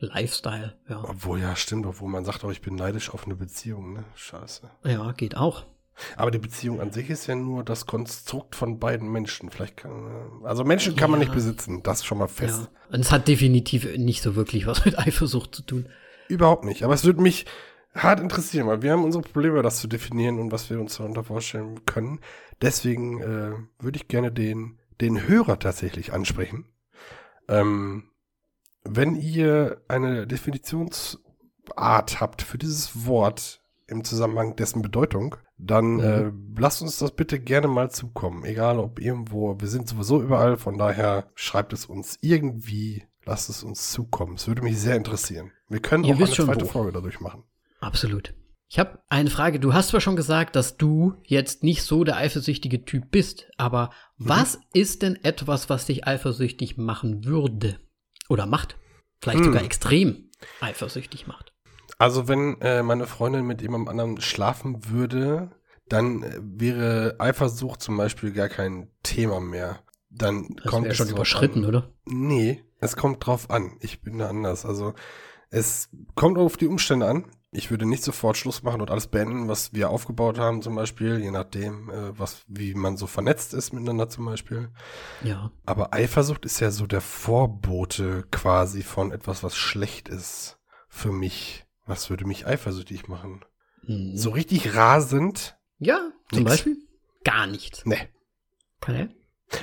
Lifestyle, 0.01 0.77
ja. 0.89 1.03
Obwohl, 1.03 1.41
ja, 1.41 1.57
stimmt, 1.57 1.85
obwohl 1.85 2.09
man 2.09 2.25
sagt 2.25 2.45
auch, 2.45 2.51
ich 2.51 2.61
bin 2.61 2.77
neidisch 2.77 3.11
auf 3.13 3.25
eine 3.25 3.35
Beziehung, 3.35 3.95
ne? 3.95 4.05
Scheiße. 4.15 4.71
Ja, 4.85 5.11
geht 5.13 5.37
auch. 5.37 5.65
Aber 6.17 6.31
die 6.31 6.39
Beziehung 6.39 6.81
an 6.81 6.93
sich 6.93 7.11
ist 7.11 7.27
ja 7.27 7.35
nur 7.35 7.65
das 7.65 7.87
Konstrukt 7.87 8.55
von 8.57 8.79
beiden 8.79 9.11
Menschen. 9.11 9.51
Vielleicht 9.51 9.79
kann, 9.79 9.91
also 10.45 10.65
Menschen 10.65 10.97
kann 10.97 11.11
man 11.11 11.21
Ja. 11.21 11.27
nicht 11.27 11.35
besitzen, 11.35 11.83
das 11.83 11.99
ist 11.99 12.07
schon 12.07 12.19
mal 12.19 12.29
fest. 12.29 12.69
Ja. 12.73 12.95
Und 12.95 13.01
es 13.01 13.11
hat 13.11 13.29
definitiv 13.29 13.97
nicht 13.97 14.23
so 14.23 14.37
wirklich 14.37 14.67
was 14.67 14.85
mit 14.85 14.99
Eifersucht 14.99 15.55
zu 15.55 15.63
tun. 15.63 15.89
Überhaupt 16.29 16.65
nicht. 16.65 16.83
Aber 16.85 16.95
es 16.95 17.05
würde 17.05 17.21
mich 17.23 17.47
hart 17.95 18.21
interessieren, 18.21 18.67
weil 18.69 18.83
wir 18.83 18.93
haben 18.93 19.05
unsere 19.05 19.23
Probleme, 19.23 19.63
das 19.63 19.81
zu 19.81 19.89
definieren 19.89 20.39
und 20.39 20.53
was 20.53 20.71
wir 20.71 20.79
uns 20.81 20.97
darunter 20.97 21.25
vorstellen 21.25 21.85
können. 21.87 22.21
Deswegen 22.63 23.21
äh, 23.21 23.53
würde 23.83 23.97
ich 23.97 24.09
gerne 24.09 24.31
den, 24.31 24.79
den 25.01 25.27
Hörer 25.27 25.59
tatsächlich 25.59 26.13
ansprechen. 26.13 26.67
Ähm, 27.49 28.11
wenn 28.85 29.17
ihr 29.17 29.81
eine 29.89 30.27
Definitionsart 30.27 32.21
habt 32.21 32.43
für 32.43 32.59
dieses 32.59 33.07
Wort 33.07 33.63
im 33.89 34.05
Zusammenhang 34.05 34.55
dessen 34.57 34.83
Bedeutung, 34.83 35.37
dann 35.57 35.95
Mhm. 35.97 36.01
äh, 36.57 36.61
lasst 36.61 36.83
uns 36.83 36.99
das 36.99 37.13
bitte 37.13 37.41
gerne 37.41 37.69
mal 37.69 37.91
zukommen. 37.91 38.45
Egal 38.45 38.79
ob 38.79 39.01
irgendwo, 39.01 39.59
wir 39.61 39.69
sind 39.69 39.89
sowieso 39.89 40.23
überall, 40.23 40.57
von 40.57 40.79
daher 40.79 41.31
schreibt 41.35 41.73
es 41.73 41.87
uns 41.87 42.19
irgendwie, 42.21 43.05
lasst 43.25 43.49
es 43.49 43.63
uns 43.65 43.91
zukommen. 43.91 44.35
Es 44.37 44.47
würde 44.47 44.63
mich 44.63 44.79
sehr 44.79 44.97
interessieren. 44.97 45.53
Wir 45.69 45.81
können 45.81 46.05
Ihr 46.05 46.15
auch 46.15 46.19
eine 46.21 46.29
zweite 46.31 46.65
wo. 46.67 46.69
Folge 46.69 46.93
dadurch 46.93 47.21
machen. 47.21 47.45
Absolut. 47.81 48.35
Ich 48.71 48.79
habe 48.79 48.99
eine 49.09 49.31
Frage. 49.31 49.59
Du 49.61 49.73
hast 49.73 49.89
zwar 49.89 50.03
schon 50.03 50.17
gesagt, 50.17 50.55
dass 50.55 50.77
du 50.77 51.15
jetzt 51.25 51.63
nicht 51.65 51.83
so 51.83 52.05
der 52.05 52.17
eifersüchtige 52.17 52.85
Typ 52.85 53.11
bist, 53.11 53.49
aber 53.57 53.91
Mhm. 54.19 54.29
was 54.29 54.61
ist 54.75 55.01
denn 55.03 55.17
etwas, 55.25 55.71
was 55.71 55.87
dich 55.87 56.07
eifersüchtig 56.07 56.77
machen 56.77 57.25
würde? 57.25 57.81
Oder 58.29 58.45
macht? 58.45 58.77
Vielleicht 59.23 59.39
Hm. 59.39 59.45
sogar 59.47 59.63
extrem 59.65 60.29
eifersüchtig 60.61 61.27
macht. 61.27 61.48
Also 61.99 62.29
wenn 62.29 62.61
äh, 62.61 62.83
meine 62.83 63.07
Freundin 63.07 63.47
mit 63.47 63.61
jemandem 63.61 63.89
anderen 63.89 64.21
schlafen 64.21 64.89
würde, 64.89 65.51
dann 65.89 66.23
äh, 66.23 66.39
wäre 66.41 67.17
Eifersucht 67.19 67.83
zum 67.83 67.97
Beispiel 67.97 68.33
gar 68.33 68.49
kein 68.49 68.89
Thema 69.03 69.41
mehr. 69.41 69.81
Dann 70.11 70.57
Das 70.57 70.67
kommt 70.67 70.87
es 70.87 70.97
schon 70.97 71.09
überschritten, 71.09 71.65
an. 71.65 71.69
oder? 71.69 71.91
Nee, 72.07 72.65
es 72.81 72.97
kommt 72.97 73.27
drauf 73.27 73.51
an. 73.51 73.77
Ich 73.81 74.01
bin 74.01 74.19
da 74.19 74.29
anders. 74.29 74.65
Also 74.65 74.95
es 75.51 75.91
kommt 76.15 76.39
auf 76.39 76.57
die 76.57 76.67
Umstände 76.67 77.07
an. 77.07 77.27
Ich 77.51 77.71
würde 77.71 77.87
nicht 77.87 78.05
sofort 78.05 78.37
Schluss 78.37 78.63
machen 78.63 78.83
und 78.83 78.91
alles 78.91 79.07
beenden, 79.07 79.49
was 79.49 79.73
wir 79.73 79.89
aufgebaut 79.89 80.39
haben, 80.39 80.61
zum 80.61 80.75
Beispiel, 80.75 81.19
je 81.19 81.31
nachdem, 81.31 81.89
äh, 81.91 82.19
was, 82.19 82.43
wie 82.47 82.75
man 82.75 82.99
so 82.99 83.07
vernetzt 83.07 83.55
ist 83.55 83.73
miteinander 83.73 84.11
zum 84.11 84.27
Beispiel. 84.27 84.69
Ja. 85.25 85.51
Aber 85.65 85.95
Eifersucht 85.95 86.45
ist 86.45 86.61
ja 86.61 86.71
so 86.71 86.87
der 86.87 87.01
Vorbote 87.01 88.25
quasi 88.31 88.83
von 88.83 89.13
etwas, 89.13 89.43
was 89.43 89.57
schlecht 89.57 90.09
ist 90.11 90.59
für 90.89 91.11
mich. 91.11 91.65
Was 91.89 92.09
würde 92.11 92.25
mich 92.27 92.47
eifersüchtig 92.47 93.09
machen? 93.09 93.45
Hm. 93.87 94.13
So 94.17 94.31
richtig 94.31 94.75
rasend? 94.77 95.57
Ja, 95.79 95.99
zum 96.31 96.41
Nix. 96.45 96.51
Beispiel? 96.51 96.77
Gar 97.25 97.47
nichts. 97.49 97.83
Nee. 97.85 98.09
Okay. 98.81 99.09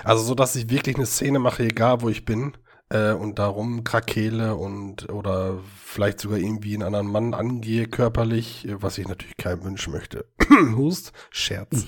Also 0.03 0.23
so, 0.23 0.35
dass 0.35 0.55
ich 0.55 0.69
wirklich 0.69 0.95
eine 0.97 1.05
Szene 1.05 1.39
mache, 1.39 1.63
egal 1.63 2.01
wo 2.01 2.09
ich 2.09 2.25
bin, 2.25 2.57
äh, 2.89 3.11
und 3.13 3.39
darum 3.39 3.83
krakele 3.83 4.55
und 4.55 5.09
oder 5.11 5.59
vielleicht 5.83 6.19
sogar 6.19 6.37
irgendwie 6.39 6.73
einen 6.73 6.83
anderen 6.83 7.07
Mann 7.07 7.33
angehe 7.33 7.85
körperlich, 7.87 8.67
äh, 8.67 8.81
was 8.81 8.97
ich 8.97 9.07
natürlich 9.07 9.37
keinem 9.37 9.63
wünschen 9.63 9.93
möchte. 9.93 10.25
Hust, 10.75 11.11
Scherz. 11.29 11.85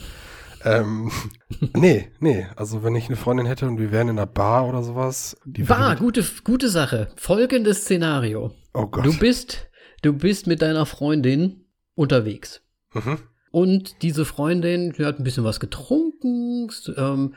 ähm, 0.63 1.12
nee, 1.76 2.12
nee. 2.19 2.47
Also 2.56 2.84
wenn 2.84 2.95
ich 2.95 3.08
eine 3.08 3.15
Freundin 3.15 3.45
hätte 3.47 3.67
und 3.67 3.80
wir 3.80 3.91
wären 3.91 4.10
in 4.10 4.17
einer 4.19 4.28
Bar 4.28 4.67
oder 4.67 4.84
sowas, 4.84 5.38
würde- 5.45 5.95
gute, 6.00 6.26
gute 6.43 6.69
Sache. 6.69 7.10
Folgendes 7.15 7.82
Szenario. 7.82 8.54
Oh 8.73 8.86
Gott. 8.88 9.06
Du 9.06 9.17
bist, 9.17 9.66
du 10.01 10.13
bist 10.13 10.47
mit 10.47 10.62
deiner 10.62 10.86
Freundin 10.86 11.65
unterwegs. 11.95 12.62
mhm. 12.93 13.19
Und 13.49 14.01
diese 14.03 14.25
Freundin, 14.25 14.91
die 14.91 15.05
hat 15.05 15.19
ein 15.19 15.23
bisschen 15.23 15.45
was 15.45 15.60
getrunken. 15.60 16.69
Ähm, 16.95 17.33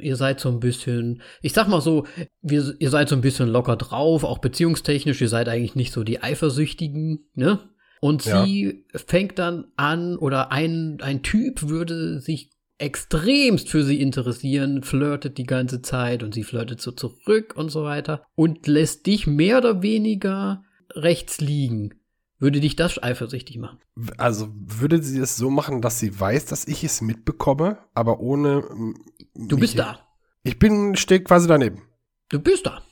ihr 0.00 0.16
seid 0.16 0.40
so 0.40 0.48
ein 0.50 0.60
bisschen, 0.60 1.20
ich 1.42 1.52
sag 1.52 1.68
mal 1.68 1.80
so, 1.80 2.06
wir, 2.40 2.74
ihr 2.78 2.90
seid 2.90 3.08
so 3.08 3.16
ein 3.16 3.20
bisschen 3.20 3.48
locker 3.48 3.76
drauf, 3.76 4.22
auch 4.24 4.38
beziehungstechnisch. 4.38 5.20
Ihr 5.20 5.28
seid 5.28 5.48
eigentlich 5.48 5.74
nicht 5.74 5.92
so 5.92 6.04
die 6.04 6.22
Eifersüchtigen, 6.22 7.28
ne? 7.34 7.58
Und 8.00 8.24
Ja. 8.24 8.44
sie 8.44 8.84
fängt 8.94 9.38
dann 9.40 9.66
an, 9.76 10.16
oder 10.16 10.52
ein, 10.52 10.98
ein 11.02 11.22
Typ 11.22 11.68
würde 11.68 12.20
sich 12.20 12.50
extremst 12.78 13.68
für 13.68 13.82
sie 13.82 14.00
interessieren, 14.00 14.84
flirtet 14.84 15.36
die 15.36 15.44
ganze 15.44 15.82
Zeit 15.82 16.22
und 16.22 16.32
sie 16.32 16.44
flirtet 16.44 16.80
so 16.80 16.92
zurück 16.92 17.54
und 17.56 17.70
so 17.70 17.82
weiter 17.82 18.22
und 18.36 18.68
lässt 18.68 19.06
dich 19.06 19.26
mehr 19.26 19.58
oder 19.58 19.82
weniger 19.82 20.62
rechts 20.94 21.40
liegen. 21.40 21.94
Würde 22.40 22.60
dich 22.60 22.76
das 22.76 23.02
eifersüchtig 23.02 23.58
machen? 23.58 23.78
Also 24.16 24.48
würde 24.54 25.02
sie 25.02 25.18
es 25.18 25.36
so 25.36 25.50
machen, 25.50 25.82
dass 25.82 25.98
sie 25.98 26.18
weiß, 26.20 26.46
dass 26.46 26.66
ich 26.68 26.84
es 26.84 27.00
mitbekomme, 27.00 27.78
aber 27.94 28.20
ohne. 28.20 28.62
m, 28.70 28.94
Du 29.34 29.56
mich- 29.56 29.60
bist 29.62 29.78
da. 29.78 30.00
Ich 30.44 30.58
bin, 30.58 30.94
stehe 30.96 31.20
quasi 31.22 31.48
daneben. 31.48 31.82
Du 32.28 32.38
bist 32.40 32.64
da. 32.66 32.82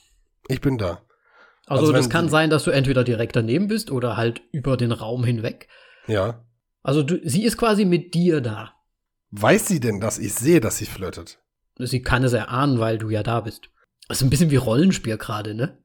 Ich 0.49 0.59
bin 0.61 0.77
da. 0.77 1.01
Also, 1.65 1.81
Also 1.83 1.91
das 1.93 2.09
kann 2.09 2.29
sein, 2.29 2.49
dass 2.49 2.63
du 2.65 2.71
entweder 2.71 3.03
direkt 3.03 3.35
daneben 3.35 3.67
bist 3.67 3.89
oder 3.91 4.17
halt 4.17 4.41
über 4.51 4.75
den 4.77 4.91
Raum 4.91 5.23
hinweg. 5.23 5.67
Ja. 6.07 6.45
Also 6.83 7.03
du, 7.03 7.19
sie 7.27 7.43
ist 7.43 7.57
quasi 7.57 7.83
mit 7.85 8.13
dir 8.13 8.41
da. 8.41 8.73
Weiß 9.31 9.67
sie 9.67 9.79
denn, 9.79 9.99
dass 9.99 10.19
ich 10.19 10.33
sehe, 10.33 10.59
dass 10.61 10.77
sie 10.77 10.85
flirtet? 10.85 11.39
Sie 11.79 12.01
kann 12.01 12.23
es 12.23 12.33
erahnen, 12.33 12.79
weil 12.79 12.97
du 12.97 13.09
ja 13.09 13.23
da 13.23 13.41
bist. 13.41 13.69
Das 14.07 14.17
ist 14.17 14.23
ein 14.23 14.29
bisschen 14.29 14.51
wie 14.51 14.55
Rollenspiel 14.55 15.17
gerade, 15.17 15.53
ne? 15.53 15.77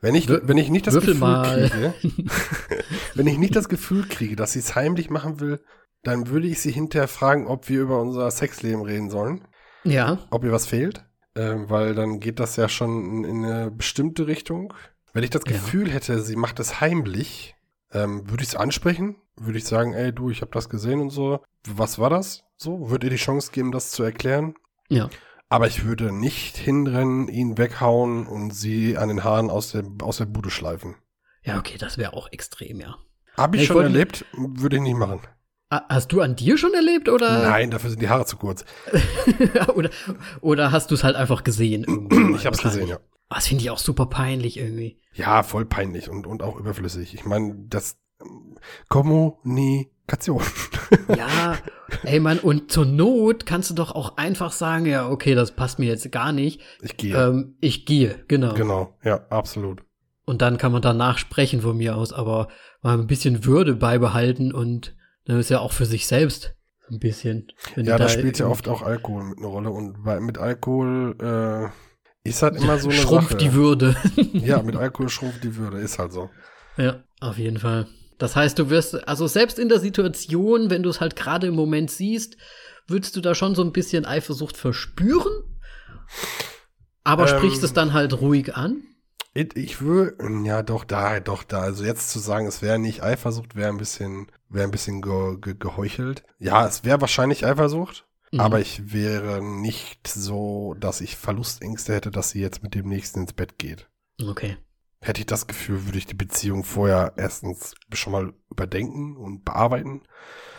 Wenn 0.00 0.14
ich, 0.14 0.28
wenn 0.28 0.56
ich 0.58 0.68
nicht 0.70 0.86
das 0.86 0.94
würfel 0.94 1.14
Gefühl 1.14 1.20
mal. 1.28 1.68
kriege, 1.70 1.94
wenn 3.14 3.26
ich 3.26 3.38
nicht 3.38 3.56
das 3.56 3.68
Gefühl 3.68 4.06
kriege, 4.08 4.36
dass 4.36 4.52
sie 4.52 4.58
es 4.60 4.74
heimlich 4.74 5.10
machen 5.10 5.40
will, 5.40 5.60
dann 6.02 6.28
würde 6.28 6.46
ich 6.46 6.60
sie 6.60 6.70
hinterher 6.72 7.08
fragen, 7.08 7.46
ob 7.46 7.68
wir 7.68 7.80
über 7.82 8.00
unser 8.00 8.30
Sexleben 8.30 8.82
reden 8.82 9.10
sollen, 9.10 9.44
Ja. 9.84 10.18
ob 10.30 10.44
ihr 10.44 10.52
was 10.52 10.66
fehlt, 10.66 11.04
ähm, 11.34 11.68
weil 11.68 11.94
dann 11.94 12.20
geht 12.20 12.38
das 12.40 12.56
ja 12.56 12.68
schon 12.68 13.24
in, 13.24 13.24
in 13.24 13.44
eine 13.44 13.70
bestimmte 13.70 14.26
Richtung. 14.26 14.72
Wenn 15.12 15.24
ich 15.24 15.30
das 15.30 15.42
Ja. 15.46 15.52
Gefühl 15.52 15.90
hätte, 15.90 16.20
sie 16.20 16.36
macht 16.36 16.60
es 16.60 16.80
heimlich, 16.80 17.54
ähm, 17.92 18.28
würde 18.30 18.42
ich 18.42 18.50
es 18.50 18.56
ansprechen, 18.56 19.16
würde 19.36 19.58
ich 19.58 19.64
sagen, 19.64 19.94
ey 19.94 20.12
du, 20.12 20.30
ich 20.30 20.40
habe 20.42 20.50
das 20.52 20.68
gesehen 20.68 21.00
und 21.00 21.10
so. 21.10 21.40
Was 21.68 21.98
war 21.98 22.10
das? 22.10 22.44
So, 22.56 22.90
würde 22.90 23.06
ihr 23.08 23.10
die 23.10 23.16
Chance 23.16 23.50
geben, 23.52 23.72
das 23.72 23.90
zu 23.90 24.02
erklären? 24.02 24.54
Ja. 24.88 25.08
Aber 25.48 25.66
ich 25.68 25.84
würde 25.84 26.12
nicht 26.12 26.56
hinrennen, 26.56 27.28
ihn 27.28 27.56
weghauen 27.56 28.26
und 28.26 28.52
sie 28.52 28.96
an 28.96 29.08
den 29.08 29.22
Haaren 29.22 29.48
aus 29.50 29.70
der, 29.72 29.84
aus 30.02 30.16
der 30.18 30.26
Bude 30.26 30.50
schleifen. 30.50 30.96
Ja, 31.42 31.58
okay, 31.58 31.78
das 31.78 31.98
wäre 31.98 32.14
auch 32.14 32.30
extrem, 32.32 32.80
ja. 32.80 32.96
Habe 33.36 33.56
ich, 33.56 33.62
ich 33.62 33.68
schon 33.68 33.82
erlebt, 33.82 34.24
würde 34.32 34.76
ich 34.76 34.82
nicht 34.82 34.96
machen. 34.96 35.20
Ah, 35.68 35.82
Hast 35.88 36.12
du 36.12 36.20
an 36.20 36.36
dir 36.36 36.58
schon 36.58 36.74
erlebt 36.74 37.08
oder? 37.08 37.42
Nein, 37.42 37.70
dafür 37.70 37.90
sind 37.90 38.00
die 38.00 38.08
Haare 38.08 38.24
zu 38.24 38.36
kurz. 38.36 38.64
oder, 39.74 39.90
oder 40.40 40.72
hast 40.72 40.90
du 40.90 40.94
es 40.94 41.04
halt 41.04 41.16
einfach 41.16 41.44
gesehen? 41.44 41.84
Ich 42.36 42.46
habe 42.46 42.56
es 42.56 42.62
gesehen, 42.62 42.88
ja. 42.88 42.98
Ah, 43.28 43.36
Das 43.36 43.48
finde 43.48 43.62
ich 43.62 43.70
auch 43.70 43.78
super 43.78 44.06
peinlich 44.06 44.56
irgendwie. 44.58 45.00
Ja, 45.14 45.42
voll 45.42 45.64
peinlich 45.64 46.08
und, 46.08 46.26
und 46.26 46.42
auch 46.42 46.56
überflüssig. 46.56 47.14
Ich 47.14 47.24
meine, 47.24 47.54
das 47.68 47.98
ähm, 48.20 48.58
Kommunikation. 50.06 50.42
Ja, 51.16 51.58
ey 52.04 52.20
Mann, 52.20 52.38
und 52.38 52.70
zur 52.70 52.86
Not 52.86 53.46
kannst 53.46 53.70
du 53.70 53.74
doch 53.74 53.94
auch 53.94 54.16
einfach 54.16 54.52
sagen, 54.52 54.86
ja, 54.86 55.08
okay, 55.08 55.34
das 55.34 55.52
passt 55.52 55.78
mir 55.78 55.86
jetzt 55.86 56.10
gar 56.12 56.32
nicht. 56.32 56.60
Ich 56.80 56.96
gehe. 56.96 57.16
Ähm, 57.16 57.56
ich 57.60 57.86
gehe, 57.86 58.24
genau. 58.28 58.54
Genau, 58.54 58.96
ja, 59.02 59.26
absolut. 59.30 59.82
Und 60.24 60.42
dann 60.42 60.58
kann 60.58 60.72
man 60.72 60.82
danach 60.82 61.18
sprechen 61.18 61.60
von 61.60 61.76
mir 61.76 61.96
aus, 61.96 62.12
aber 62.12 62.48
mal 62.82 62.98
ein 62.98 63.06
bisschen 63.06 63.44
Würde 63.44 63.74
beibehalten 63.74 64.52
und 64.52 64.96
dann 65.24 65.38
ist 65.38 65.50
ja 65.50 65.60
auch 65.60 65.72
für 65.72 65.86
sich 65.86 66.06
selbst 66.06 66.54
ein 66.88 66.98
bisschen. 66.98 67.48
Ja, 67.76 67.82
du 67.96 68.04
da 68.04 68.08
spielt 68.08 68.38
ja 68.38 68.46
oft 68.46 68.68
auch 68.68 68.82
Alkohol 68.82 69.24
mit 69.24 69.38
eine 69.38 69.46
Rolle 69.46 69.70
und 69.70 70.04
bei, 70.04 70.20
mit 70.20 70.38
Alkohol 70.38 71.16
äh, 71.20 72.28
ist 72.28 72.42
halt 72.42 72.56
immer 72.56 72.78
so 72.78 72.88
eine 72.88 72.98
schrumpft 72.98 73.32
Sache. 73.32 73.38
die 73.38 73.52
Würde. 73.54 73.96
Ja, 74.32 74.62
mit 74.62 74.76
Alkohol 74.76 75.08
schrumpft 75.08 75.42
die 75.42 75.56
Würde, 75.56 75.78
ist 75.78 75.98
halt 75.98 76.12
so. 76.12 76.30
Ja, 76.76 77.02
auf 77.20 77.38
jeden 77.38 77.58
Fall. 77.58 77.86
Das 78.18 78.34
heißt, 78.36 78.58
du 78.58 78.70
wirst, 78.70 79.06
also 79.08 79.26
selbst 79.26 79.58
in 79.58 79.68
der 79.68 79.80
Situation, 79.80 80.70
wenn 80.70 80.82
du 80.82 80.88
es 80.90 81.00
halt 81.00 81.16
gerade 81.16 81.48
im 81.48 81.54
Moment 81.54 81.90
siehst, 81.90 82.36
würdest 82.86 83.14
du 83.16 83.20
da 83.20 83.34
schon 83.34 83.54
so 83.54 83.62
ein 83.62 83.72
bisschen 83.72 84.06
Eifersucht 84.06 84.56
verspüren, 84.56 85.32
aber 87.04 87.30
Ähm. 87.30 87.38
sprichst 87.38 87.62
es 87.62 87.72
dann 87.72 87.92
halt 87.92 88.20
ruhig 88.20 88.54
an. 88.56 88.82
Ich, 89.34 89.82
würde, 89.82 90.16
ja, 90.46 90.62
doch 90.62 90.84
da, 90.84 91.20
doch 91.20 91.42
da. 91.44 91.60
Also 91.60 91.84
jetzt 91.84 92.10
zu 92.10 92.18
sagen, 92.18 92.46
es 92.46 92.62
wäre 92.62 92.78
nicht 92.78 93.02
Eifersucht, 93.02 93.54
wäre 93.54 93.68
ein 93.68 93.76
bisschen, 93.76 94.28
wäre 94.48 94.64
ein 94.66 94.70
bisschen 94.70 95.02
ge, 95.02 95.36
ge, 95.38 95.54
geheuchelt. 95.58 96.24
Ja, 96.38 96.66
es 96.66 96.84
wäre 96.84 97.02
wahrscheinlich 97.02 97.44
Eifersucht, 97.44 98.06
Mhm. 98.32 98.40
aber 98.40 98.60
ich 98.60 98.94
wäre 98.94 99.42
nicht 99.42 100.08
so, 100.08 100.74
dass 100.80 101.02
ich 101.02 101.16
Verlustängste 101.16 101.94
hätte, 101.94 102.10
dass 102.10 102.30
sie 102.30 102.40
jetzt 102.40 102.62
mit 102.62 102.74
dem 102.74 102.88
nächsten 102.88 103.20
ins 103.20 103.34
Bett 103.34 103.58
geht. 103.58 103.88
Okay. 104.26 104.56
Hätte 105.00 105.20
ich 105.20 105.26
das 105.26 105.46
Gefühl, 105.46 105.84
würde 105.86 105.98
ich 105.98 106.06
die 106.06 106.14
Beziehung 106.14 106.64
vorher 106.64 107.12
erstens 107.16 107.74
schon 107.92 108.12
mal 108.12 108.32
überdenken 108.50 109.16
und 109.16 109.44
bearbeiten. 109.44 110.02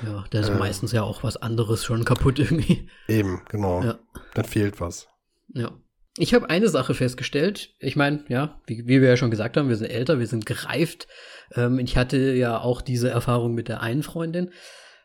Ja, 0.05 0.25
da 0.29 0.39
ist 0.39 0.49
Äh. 0.49 0.55
meistens 0.55 0.91
ja 0.91 1.01
auch 1.03 1.23
was 1.23 1.37
anderes 1.37 1.83
schon 1.83 2.05
kaputt 2.05 2.37
irgendwie. 2.39 2.89
Eben, 3.07 3.41
genau. 3.49 3.83
Ja. 3.83 3.99
Dann 4.35 4.45
fehlt 4.45 4.79
was. 4.79 5.07
Ja. 5.53 5.71
Ich 6.19 6.33
habe 6.33 6.49
eine 6.49 6.67
Sache 6.69 6.93
festgestellt. 6.95 7.75
Ich 7.79 7.95
meine, 7.95 8.23
ja, 8.27 8.59
wie, 8.65 8.87
wie 8.87 9.01
wir 9.01 9.09
ja 9.09 9.17
schon 9.17 9.29
gesagt 9.31 9.55
haben, 9.57 9.69
wir 9.69 9.75
sind 9.75 9.87
älter, 9.89 10.17
wir 10.19 10.25
sind 10.27 10.45
gereift. 10.47 11.07
Ähm, 11.53 11.77
ich 11.79 11.95
hatte 11.97 12.17
ja 12.33 12.59
auch 12.59 12.81
diese 12.81 13.09
Erfahrung 13.09 13.53
mit 13.53 13.67
der 13.67 13.81
einen 13.81 14.01
Freundin. 14.03 14.51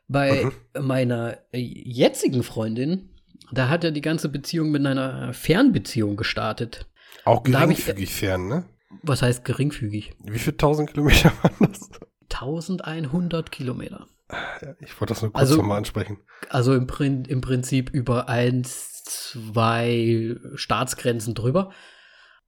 Bei 0.08 0.50
meiner 0.78 1.38
äh, 1.52 1.58
jetzigen 1.58 2.42
Freundin, 2.42 3.10
da 3.50 3.68
hat 3.68 3.84
ja 3.84 3.90
die 3.90 4.00
ganze 4.00 4.28
Beziehung 4.28 4.70
mit 4.70 4.84
einer 4.86 5.32
Fernbeziehung 5.32 6.16
gestartet. 6.16 6.86
Auch 7.24 7.42
Da 7.44 7.60
hab 7.60 7.70
ich- 7.70 7.78
geringfügig 7.84 8.12
fern, 8.14 8.48
ne? 8.48 8.64
Was 9.02 9.22
heißt 9.22 9.44
geringfügig? 9.44 10.14
Wie 10.24 10.38
viel 10.38 10.56
tausend 10.56 10.90
Kilometer 10.90 11.32
waren 11.42 11.72
das? 11.72 11.90
1100 12.32 13.50
Kilometer. 13.52 14.06
Ja, 14.30 14.74
ich 14.80 14.98
wollte 15.00 15.12
das 15.12 15.22
nur 15.22 15.32
kurz 15.32 15.40
Also- 15.42 15.56
nochmal 15.56 15.78
ansprechen. 15.78 16.18
Also 16.48 16.74
im, 16.74 16.86
Prin 16.86 17.24
im 17.26 17.40
Prinzip 17.40 17.90
über 17.90 18.28
eins, 18.28 19.02
zwei 19.04 20.36
Staatsgrenzen 20.54 21.34
drüber. 21.34 21.70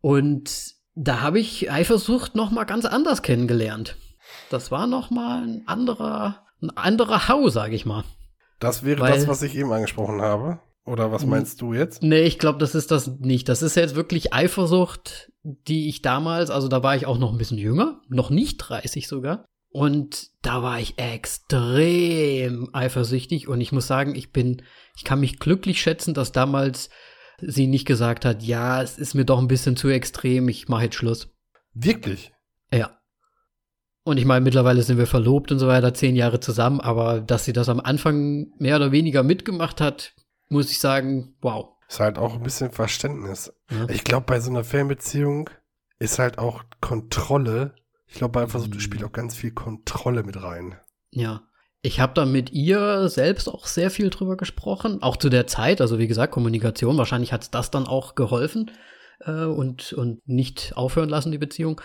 Und 0.01 0.75
da 0.95 1.21
habe 1.21 1.39
ich 1.41 1.71
Eifersucht 1.71 2.35
noch 2.35 2.51
mal 2.51 2.65
ganz 2.65 2.85
anders 2.85 3.23
kennengelernt. 3.23 3.97
Das 4.51 4.71
war 4.71 4.87
noch 4.87 5.11
mal 5.11 5.43
ein 5.43 5.63
anderer, 5.67 6.45
ein 6.63 6.71
anderer 6.77 7.29
Hau, 7.29 7.49
sage 7.49 7.75
ich 7.75 7.85
mal. 7.87 8.05
Das 8.61 8.83
wäre 8.85 9.01
Weil- 9.01 9.13
das, 9.13 9.29
was 9.29 9.43
ich 9.43 9.55
eben 9.57 9.73
angesprochen 9.73 10.23
habe. 10.23 10.61
Oder 10.87 11.11
was 11.11 11.25
meinst 11.25 11.63
du 11.63 11.73
jetzt? 11.73 12.03
Nee, 12.03 12.23
ich 12.23 12.39
glaube, 12.39 12.59
das 12.59 12.75
ist 12.75 12.91
das 12.91 13.19
nicht. 13.19 13.49
Das 13.49 13.63
ist 13.63 13.75
jetzt 13.75 13.95
wirklich 13.95 14.35
Eifersucht, 14.35 15.33
die 15.43 15.89
ich 15.89 16.03
damals, 16.03 16.51
also 16.51 16.69
da 16.69 16.83
war 16.83 16.95
ich 16.95 17.07
auch 17.07 17.19
noch 17.19 17.33
ein 17.33 17.39
bisschen 17.39 17.59
jünger, 17.59 18.03
noch 18.09 18.31
nicht 18.31 18.59
30 18.59 19.09
sogar. 19.09 19.47
Und 19.71 20.29
da 20.43 20.63
war 20.63 20.79
ich 20.79 20.99
extrem 20.99 22.69
eifersüchtig 22.73 23.49
und 23.49 23.61
ich 23.61 23.73
muss 23.73 23.87
sagen, 23.87 24.15
ich 24.15 24.31
bin, 24.31 24.63
ich 24.97 25.05
kann 25.05 25.21
mich 25.21 25.41
glücklich 25.41 25.81
schätzen, 25.81 26.15
dass 26.15 26.33
damals 26.33 26.91
sie 27.41 27.67
nicht 27.67 27.85
gesagt 27.85 28.25
hat, 28.25 28.43
ja, 28.43 28.83
es 28.83 28.99
ist 28.99 29.15
mir 29.15 29.25
doch 29.25 29.39
ein 29.39 29.49
bisschen 29.49 29.77
zu 29.77 29.89
extrem, 29.89 30.49
ich 30.49 30.69
mache 30.69 30.85
jetzt 30.85 30.95
Schluss. 30.95 31.35
Wirklich? 31.73 32.33
Ja. 32.73 32.99
Und 34.05 34.19
ich 34.19 34.27
meine, 34.27 34.43
mittlerweile 34.43 34.83
sind 34.83 34.99
wir 34.99 35.07
verlobt 35.07 35.51
und 35.51 35.59
so 35.59 35.67
weiter, 35.67 35.93
zehn 35.95 36.15
Jahre 36.15 36.39
zusammen, 36.39 36.81
aber 36.81 37.21
dass 37.21 37.45
sie 37.45 37.53
das 37.53 37.69
am 37.69 37.81
Anfang 37.81 38.53
mehr 38.59 38.77
oder 38.77 38.93
weniger 38.93 39.23
mitgemacht 39.23 39.81
hat, 39.81 40.15
muss 40.49 40.71
ich 40.71 40.79
sagen, 40.79 41.35
wow. 41.41 41.71
Ist 41.89 42.01
halt 42.01 42.19
auch 42.19 42.35
ein 42.35 42.43
bisschen 42.43 42.71
Verständnis. 42.71 43.53
Ja. 43.71 43.89
Ich 43.89 44.05
glaube, 44.05 44.27
bei 44.27 44.41
so 44.41 44.51
einer 44.51 44.65
Fernbeziehung 44.65 45.51
ist 45.99 46.19
halt 46.19 46.39
auch 46.39 46.65
Kontrolle. 46.81 47.75
Ich 48.07 48.15
glaube, 48.15 48.33
bei 48.33 48.43
Eifersucht 48.45 48.75
Mhm. 48.75 48.81
spielt 48.81 49.05
auch 49.05 49.13
ganz 49.13 49.35
viel 49.37 49.53
Kontrolle 49.53 50.23
mit 50.23 50.43
rein. 50.43 50.79
Ja. 51.11 51.43
Ich 51.83 52.01
habe 52.01 52.15
da 52.15 52.25
mit 52.25 52.51
ihr 52.51 53.11
selbst 53.11 53.47
auch 53.49 53.67
sehr 53.67 53.91
viel 53.91 54.09
drüber 54.09 54.39
gesprochen, 54.39 55.03
auch 55.03 55.19
zu 55.19 55.29
der 55.29 55.47
Zeit, 55.47 55.83
also 55.83 55.99
wie 55.99 56.07
gesagt, 56.07 56.33
Kommunikation, 56.33 56.97
wahrscheinlich 56.97 57.33
hat's 57.35 57.51
das 57.51 57.71
dann 57.71 57.87
auch 57.87 58.15
geholfen 58.15 58.71
äh, 59.21 59.45
und, 59.45 59.93
und 59.93 60.27
nicht 60.27 60.73
aufhören 60.77 61.11
lassen, 61.11 61.31
die 61.31 61.37
Beziehung. 61.39 61.81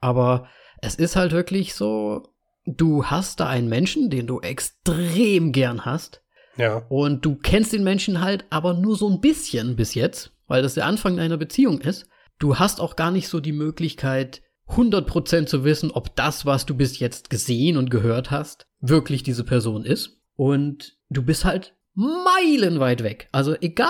Aber 0.00 0.48
es 0.80 0.94
ist 0.94 1.16
halt 1.16 1.32
wirklich 1.32 1.74
so, 1.74 2.34
du 2.64 3.04
hast 3.04 3.40
da 3.40 3.46
einen 3.48 3.68
Menschen, 3.68 4.08
den 4.08 4.26
du 4.26 4.40
extrem 4.40 5.52
gern 5.52 5.84
hast 5.84 6.22
Ja. 6.56 6.78
und 6.88 7.24
du 7.24 7.36
kennst 7.36 7.72
den 7.72 7.82
Menschen 7.84 8.20
halt 8.20 8.44
aber 8.50 8.74
nur 8.74 8.96
so 8.96 9.08
ein 9.08 9.20
bisschen 9.20 9.76
bis 9.76 9.94
jetzt, 9.94 10.32
weil 10.48 10.62
das 10.62 10.74
der 10.74 10.86
Anfang 10.86 11.18
einer 11.18 11.36
Beziehung 11.38 11.80
ist. 11.80 12.06
Du 12.38 12.58
hast 12.58 12.80
auch 12.80 12.96
gar 12.96 13.10
nicht 13.10 13.28
so 13.28 13.40
die 13.40 13.52
Möglichkeit, 13.52 14.42
100% 14.68 15.46
zu 15.46 15.64
wissen, 15.64 15.90
ob 15.90 16.14
das, 16.16 16.46
was 16.46 16.66
du 16.66 16.74
bis 16.74 16.98
jetzt 16.98 17.30
gesehen 17.30 17.76
und 17.76 17.90
gehört 17.90 18.30
hast, 18.30 18.66
wirklich 18.80 19.22
diese 19.22 19.44
Person 19.44 19.84
ist. 19.84 20.18
Und 20.34 20.96
du 21.10 21.22
bist 21.22 21.44
halt 21.44 21.74
meilenweit 21.94 23.02
weg. 23.02 23.28
Also 23.32 23.54
egal, 23.60 23.88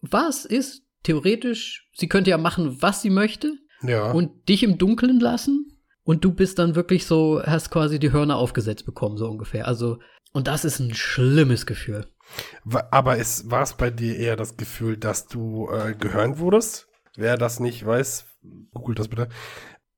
was 0.00 0.44
ist, 0.44 0.82
theoretisch, 1.02 1.88
sie 1.94 2.08
könnte 2.08 2.30
ja 2.30 2.38
machen, 2.38 2.80
was 2.82 3.02
sie 3.02 3.10
möchte 3.10 3.54
Ja. 3.82 4.12
und 4.12 4.48
dich 4.48 4.62
im 4.62 4.78
Dunkeln 4.78 5.20
lassen. 5.20 5.66
Und 6.02 6.24
du 6.24 6.32
bist 6.32 6.58
dann 6.58 6.74
wirklich 6.74 7.06
so, 7.06 7.42
hast 7.44 7.70
quasi 7.70 7.98
die 7.98 8.12
Hörner 8.12 8.36
aufgesetzt 8.36 8.84
bekommen, 8.86 9.16
so 9.16 9.26
ungefähr. 9.28 9.68
Also, 9.68 9.98
und 10.32 10.46
das 10.46 10.64
ist 10.64 10.78
ein 10.78 10.94
schlimmes 10.94 11.66
Gefühl. 11.66 12.06
Aber 12.90 13.16
ist, 13.16 13.50
war 13.50 13.62
es 13.62 13.74
bei 13.74 13.90
dir 13.90 14.16
eher 14.16 14.36
das 14.36 14.56
Gefühl, 14.56 14.96
dass 14.96 15.26
du 15.26 15.68
äh, 15.70 15.94
gehören 15.94 16.38
wurdest? 16.38 16.88
Wer 17.16 17.36
das 17.36 17.58
nicht 17.58 17.84
weiß, 17.84 18.26
googelt 18.72 18.98
das 18.98 19.08
bitte. 19.08 19.28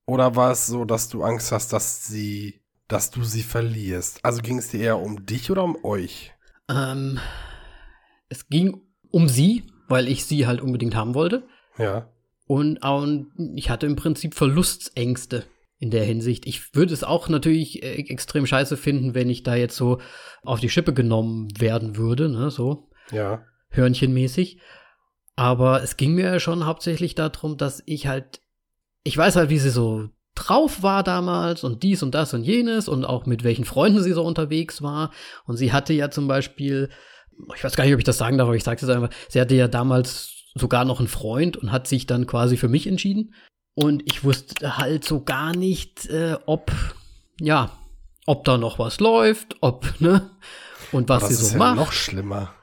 Oder 0.05 0.35
war 0.35 0.51
es 0.51 0.67
so, 0.67 0.85
dass 0.85 1.09
du 1.09 1.23
Angst 1.23 1.51
hast, 1.51 1.71
dass 1.73 2.07
sie, 2.07 2.61
dass 2.87 3.11
du 3.11 3.23
sie 3.23 3.43
verlierst? 3.43 4.19
Also 4.23 4.41
ging 4.41 4.57
es 4.57 4.69
dir 4.69 4.79
eher 4.79 4.99
um 4.99 5.25
dich 5.25 5.51
oder 5.51 5.63
um 5.63 5.77
euch? 5.83 6.33
Ähm, 6.69 7.19
es 8.29 8.47
ging 8.49 8.81
um 9.11 9.29
sie, 9.29 9.63
weil 9.87 10.07
ich 10.07 10.25
sie 10.25 10.47
halt 10.47 10.61
unbedingt 10.61 10.95
haben 10.95 11.13
wollte. 11.13 11.47
Ja. 11.77 12.09
Und, 12.47 12.83
und 12.83 13.31
ich 13.55 13.69
hatte 13.69 13.85
im 13.85 13.95
Prinzip 13.95 14.33
Verlustängste 14.33 15.45
in 15.83 15.91
der 15.91 16.05
Hinsicht. 16.05 16.47
Ich 16.47 16.73
würde 16.73 16.93
es 16.93 17.03
auch 17.03 17.27
natürlich 17.27 17.83
äh, 17.83 17.95
extrem 18.09 18.45
scheiße 18.47 18.77
finden, 18.77 19.13
wenn 19.13 19.29
ich 19.29 19.43
da 19.43 19.55
jetzt 19.55 19.75
so 19.75 19.99
auf 20.43 20.61
die 20.61 20.69
Schippe 20.69 20.93
genommen 20.93 21.49
werden 21.59 21.97
würde, 21.97 22.29
ne, 22.29 22.49
so 22.49 22.89
Ja. 23.11 23.43
hörnchenmäßig. 23.69 24.59
Aber 25.35 25.83
es 25.83 25.97
ging 25.97 26.13
mir 26.15 26.39
schon 26.39 26.65
hauptsächlich 26.65 27.15
darum, 27.15 27.57
dass 27.57 27.83
ich 27.85 28.07
halt, 28.07 28.39
ich 29.03 29.17
weiß 29.17 29.35
halt, 29.35 29.49
wie 29.49 29.59
sie 29.59 29.71
so 29.71 30.09
drauf 30.35 30.81
war 30.83 31.03
damals 31.03 31.63
und 31.63 31.83
dies 31.83 32.01
und 32.01 32.15
das 32.15 32.33
und 32.33 32.43
jenes 32.43 32.87
und 32.87 33.03
auch 33.03 33.25
mit 33.25 33.43
welchen 33.43 33.65
Freunden 33.65 34.01
sie 34.01 34.13
so 34.13 34.23
unterwegs 34.23 34.81
war. 34.81 35.11
Und 35.45 35.57
sie 35.57 35.73
hatte 35.73 35.93
ja 35.93 36.09
zum 36.09 36.27
Beispiel, 36.27 36.89
ich 37.55 37.63
weiß 37.63 37.75
gar 37.75 37.83
nicht, 37.83 37.93
ob 37.93 37.99
ich 37.99 38.05
das 38.05 38.17
sagen 38.17 38.37
darf, 38.37 38.47
aber 38.47 38.55
ich 38.55 38.63
sage 38.63 38.75
es 38.77 38.81
jetzt 38.83 38.89
einfach, 38.95 39.09
sie 39.27 39.41
hatte 39.41 39.55
ja 39.55 39.67
damals 39.67 40.29
sogar 40.55 40.85
noch 40.85 40.99
einen 40.99 41.07
Freund 41.07 41.57
und 41.57 41.71
hat 41.71 41.87
sich 41.87 42.05
dann 42.07 42.25
quasi 42.27 42.55
für 42.57 42.69
mich 42.69 42.87
entschieden. 42.87 43.33
Und 43.75 44.03
ich 44.05 44.23
wusste 44.23 44.77
halt 44.77 45.03
so 45.03 45.21
gar 45.21 45.55
nicht, 45.55 46.05
äh, 46.07 46.37
ob, 46.45 46.71
ja, 47.39 47.71
ob 48.25 48.45
da 48.45 48.57
noch 48.57 48.79
was 48.79 48.99
läuft, 48.99 49.55
ob, 49.61 49.99
ne, 49.99 50.29
und 50.91 51.09
was 51.09 51.27
sie 51.27 51.33
so 51.33 51.53
ja 51.53 51.57
macht 51.57 51.75
noch 51.77 51.91
schlimmer. 51.91 52.53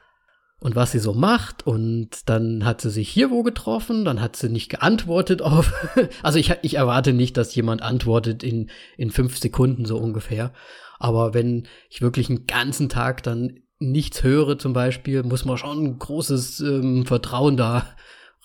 und 0.61 0.75
was 0.75 0.93
sie 0.93 0.99
so 0.99 1.13
macht. 1.13 1.67
Und 1.67 2.29
dann 2.29 2.63
hat 2.63 2.81
sie 2.81 2.89
sich 2.89 3.09
hier 3.09 3.29
wo 3.29 3.43
getroffen, 3.43 4.05
dann 4.05 4.21
hat 4.21 4.37
sie 4.37 4.49
nicht 4.49 4.69
geantwortet 4.69 5.41
auf. 5.41 5.73
also 6.23 6.39
ich, 6.39 6.53
ich 6.61 6.75
erwarte 6.75 7.11
nicht, 7.11 7.35
dass 7.35 7.53
jemand 7.55 7.81
antwortet 7.81 8.41
in, 8.41 8.69
in 8.97 9.11
fünf 9.11 9.37
Sekunden 9.37 9.85
so 9.85 9.97
ungefähr. 9.97 10.53
Aber 10.97 11.33
wenn 11.33 11.67
ich 11.89 12.01
wirklich 12.01 12.29
einen 12.29 12.47
ganzen 12.47 12.87
Tag 12.87 13.23
dann 13.23 13.59
nichts 13.79 14.23
höre 14.23 14.59
zum 14.59 14.73
Beispiel, 14.73 15.23
muss 15.23 15.43
man 15.43 15.57
schon 15.57 15.83
ein 15.83 15.99
großes 15.99 16.59
ähm, 16.61 17.05
Vertrauen 17.05 17.57
da 17.57 17.85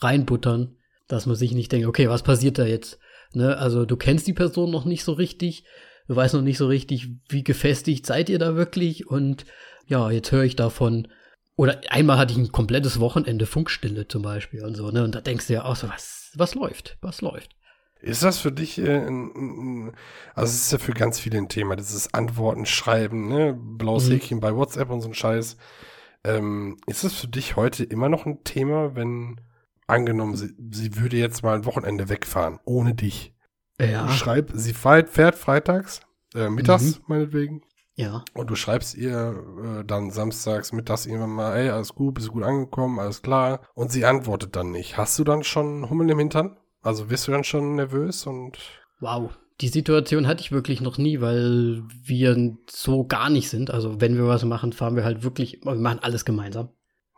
reinbuttern, 0.00 0.75
dass 1.08 1.26
man 1.26 1.36
sich 1.36 1.52
nicht 1.52 1.72
denkt, 1.72 1.86
okay, 1.86 2.08
was 2.08 2.22
passiert 2.22 2.58
da 2.58 2.64
jetzt? 2.64 2.98
Ne? 3.32 3.56
Also 3.56 3.84
du 3.84 3.96
kennst 3.96 4.26
die 4.26 4.32
Person 4.32 4.70
noch 4.70 4.84
nicht 4.84 5.04
so 5.04 5.12
richtig, 5.12 5.64
du 6.08 6.16
weißt 6.16 6.34
noch 6.34 6.42
nicht 6.42 6.58
so 6.58 6.66
richtig, 6.66 7.08
wie 7.28 7.44
gefestigt 7.44 8.06
seid 8.06 8.28
ihr 8.28 8.38
da 8.38 8.56
wirklich 8.56 9.06
und 9.06 9.44
ja, 9.86 10.10
jetzt 10.10 10.32
höre 10.32 10.44
ich 10.44 10.56
davon, 10.56 11.08
oder 11.56 11.80
einmal 11.88 12.18
hatte 12.18 12.32
ich 12.32 12.38
ein 12.38 12.52
komplettes 12.52 13.00
Wochenende 13.00 13.46
Funkstille 13.46 14.08
zum 14.08 14.22
Beispiel 14.22 14.62
und 14.62 14.74
so, 14.74 14.90
ne? 14.90 15.02
Und 15.04 15.14
da 15.14 15.20
denkst 15.20 15.46
du 15.46 15.54
ja 15.54 15.64
auch 15.64 15.76
so, 15.76 15.88
was, 15.88 16.30
was 16.34 16.54
läuft? 16.54 16.98
Was 17.00 17.22
läuft? 17.22 17.56
Ist 18.02 18.22
das 18.22 18.38
für 18.38 18.52
dich, 18.52 18.78
äh, 18.78 19.06
ein, 19.06 19.30
ein, 19.34 19.92
also 20.34 20.50
es 20.50 20.62
ist 20.62 20.72
ja 20.72 20.78
für 20.78 20.92
ganz 20.92 21.18
viele 21.18 21.38
ein 21.38 21.48
Thema, 21.48 21.76
dieses 21.76 22.12
Antworten, 22.12 22.66
Schreiben, 22.66 23.28
ne, 23.28 23.58
blaues 23.58 24.08
Mhm. 24.08 24.12
Häkchen 24.12 24.40
bei 24.40 24.54
WhatsApp 24.54 24.90
und 24.90 25.00
so 25.00 25.08
ein 25.08 25.14
Scheiß. 25.14 25.56
Ähm, 26.24 26.76
ist 26.86 27.04
das 27.04 27.14
für 27.14 27.28
dich 27.28 27.56
heute 27.56 27.84
immer 27.84 28.08
noch 28.08 28.26
ein 28.26 28.44
Thema, 28.44 28.94
wenn 28.94 29.40
angenommen, 29.86 30.36
sie, 30.36 30.54
sie 30.72 30.96
würde 30.96 31.16
jetzt 31.16 31.42
mal 31.42 31.54
ein 31.56 31.64
Wochenende 31.64 32.08
wegfahren, 32.08 32.58
ohne 32.64 32.94
dich? 32.94 33.34
Ja. 33.80 34.06
Du 34.06 34.12
schreib, 34.12 34.50
sie 34.54 34.72
fährt, 34.72 35.08
fährt 35.10 35.34
freitags, 35.34 36.00
äh, 36.34 36.48
mittags 36.48 36.98
Mhm. 36.98 37.04
meinetwegen, 37.08 37.62
Ja. 37.94 38.24
und 38.34 38.48
du 38.50 38.54
schreibst 38.56 38.94
ihr 38.96 39.42
äh, 39.80 39.84
dann 39.84 40.10
samstags, 40.10 40.72
mittags 40.72 41.06
irgendwann 41.06 41.30
mal, 41.30 41.56
ey, 41.56 41.68
alles 41.70 41.94
gut, 41.94 42.14
bist 42.14 42.28
du 42.28 42.32
gut 42.32 42.42
angekommen, 42.44 42.98
alles 42.98 43.22
klar. 43.22 43.60
Und 43.74 43.90
sie 43.92 44.04
antwortet 44.04 44.56
dann 44.56 44.70
nicht. 44.70 44.96
Hast 44.96 45.18
du 45.18 45.24
dann 45.24 45.44
schon 45.44 45.88
Hummeln 45.90 46.08
im 46.08 46.18
Hintern? 46.18 46.56
Also 46.82 47.10
wirst 47.10 47.26
du 47.28 47.32
dann 47.32 47.44
schon 47.44 47.74
nervös 47.76 48.26
und 48.26 48.58
Wow. 49.00 49.36
Die 49.60 49.68
Situation 49.68 50.26
hatte 50.26 50.42
ich 50.42 50.52
wirklich 50.52 50.80
noch 50.82 50.98
nie, 50.98 51.20
weil 51.22 51.82
wir 52.02 52.56
so 52.70 53.04
gar 53.06 53.30
nicht 53.30 53.48
sind. 53.48 53.70
Also 53.70 54.00
wenn 54.00 54.16
wir 54.16 54.26
was 54.26 54.44
machen, 54.44 54.72
fahren 54.72 54.96
wir 54.96 55.04
halt 55.04 55.22
wirklich, 55.22 55.60
wir 55.64 55.74
machen 55.76 55.98
alles 56.02 56.24
gemeinsam. 56.26 56.68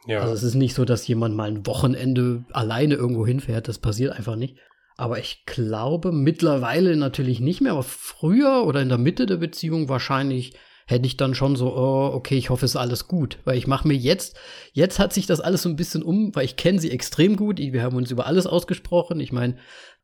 Ja. 0.09 0.23
Also 0.23 0.33
es 0.33 0.43
ist 0.43 0.55
nicht 0.55 0.75
so, 0.75 0.85
dass 0.85 1.07
jemand 1.07 1.37
mal 1.37 1.51
ein 1.51 1.67
Wochenende 1.67 2.45
alleine 2.51 2.95
irgendwo 2.95 3.27
hinfährt. 3.27 3.69
Das 3.69 3.79
passiert 3.79 4.17
einfach 4.17 4.37
nicht. 4.37 4.57
Aber 4.97 5.19
ich 5.19 5.45
glaube 5.45 6.13
mittlerweile 6.13 6.97
natürlich 6.97 7.41
nicht 7.41 7.61
mehr. 7.61 7.73
Aber 7.73 7.83
früher 7.83 8.65
oder 8.67 8.81
in 8.81 8.89
der 8.89 8.99
Mitte 8.99 9.27
der 9.27 9.37
Beziehung 9.37 9.89
wahrscheinlich 9.89 10.55
hätte 10.87 11.07
ich 11.07 11.19
dann 11.19 11.35
schon 11.35 11.57
so, 11.57 11.77
oh, 11.77 12.11
okay, 12.15 12.37
ich 12.37 12.49
hoffe, 12.49 12.65
es 12.65 12.73
ist 12.73 12.77
alles 12.77 13.07
gut. 13.07 13.39
Weil 13.45 13.59
ich 13.59 13.67
mache 13.67 13.87
mir 13.87 13.95
jetzt, 13.95 14.39
jetzt 14.73 14.99
hat 14.99 15.13
sich 15.13 15.27
das 15.27 15.41
alles 15.41 15.63
so 15.63 15.69
ein 15.69 15.77
bisschen 15.77 16.03
um, 16.03 16.35
weil 16.35 16.47
ich 16.47 16.57
kenne 16.57 16.81
sie 16.81 16.91
extrem 16.91 17.37
gut. 17.37 17.59
Wir 17.59 17.83
haben 17.83 17.97
uns 17.97 18.11
über 18.11 18.27
alles 18.27 18.47
ausgesprochen. 18.47 19.21
Ich 19.21 19.31
meine, 19.31 19.59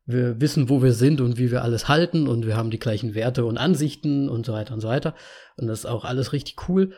wir 0.05 0.39
wissen, 0.39 0.69
wo 0.69 0.83
wir 0.83 0.93
sind 0.93 1.19
und 1.19 1.39
wie 1.39 1.49
wir 1.49 1.63
alles 1.63 1.87
halten 1.87 2.27
und 2.27 2.45
wir 2.45 2.55
haben 2.55 2.69
die 2.69 2.77
gleichen 2.77 3.15
Werte 3.15 3.43
und 3.45 3.57
Ansichten 3.57 4.29
und 4.29 4.45
so 4.45 4.53
weiter 4.53 4.75
und 4.75 4.81
so 4.81 4.87
weiter. 4.87 5.15
Und 5.57 5.65
das 5.65 5.79
ist 5.79 5.85
auch 5.87 6.05
alles 6.05 6.31
richtig 6.31 6.69
cool. 6.69 6.93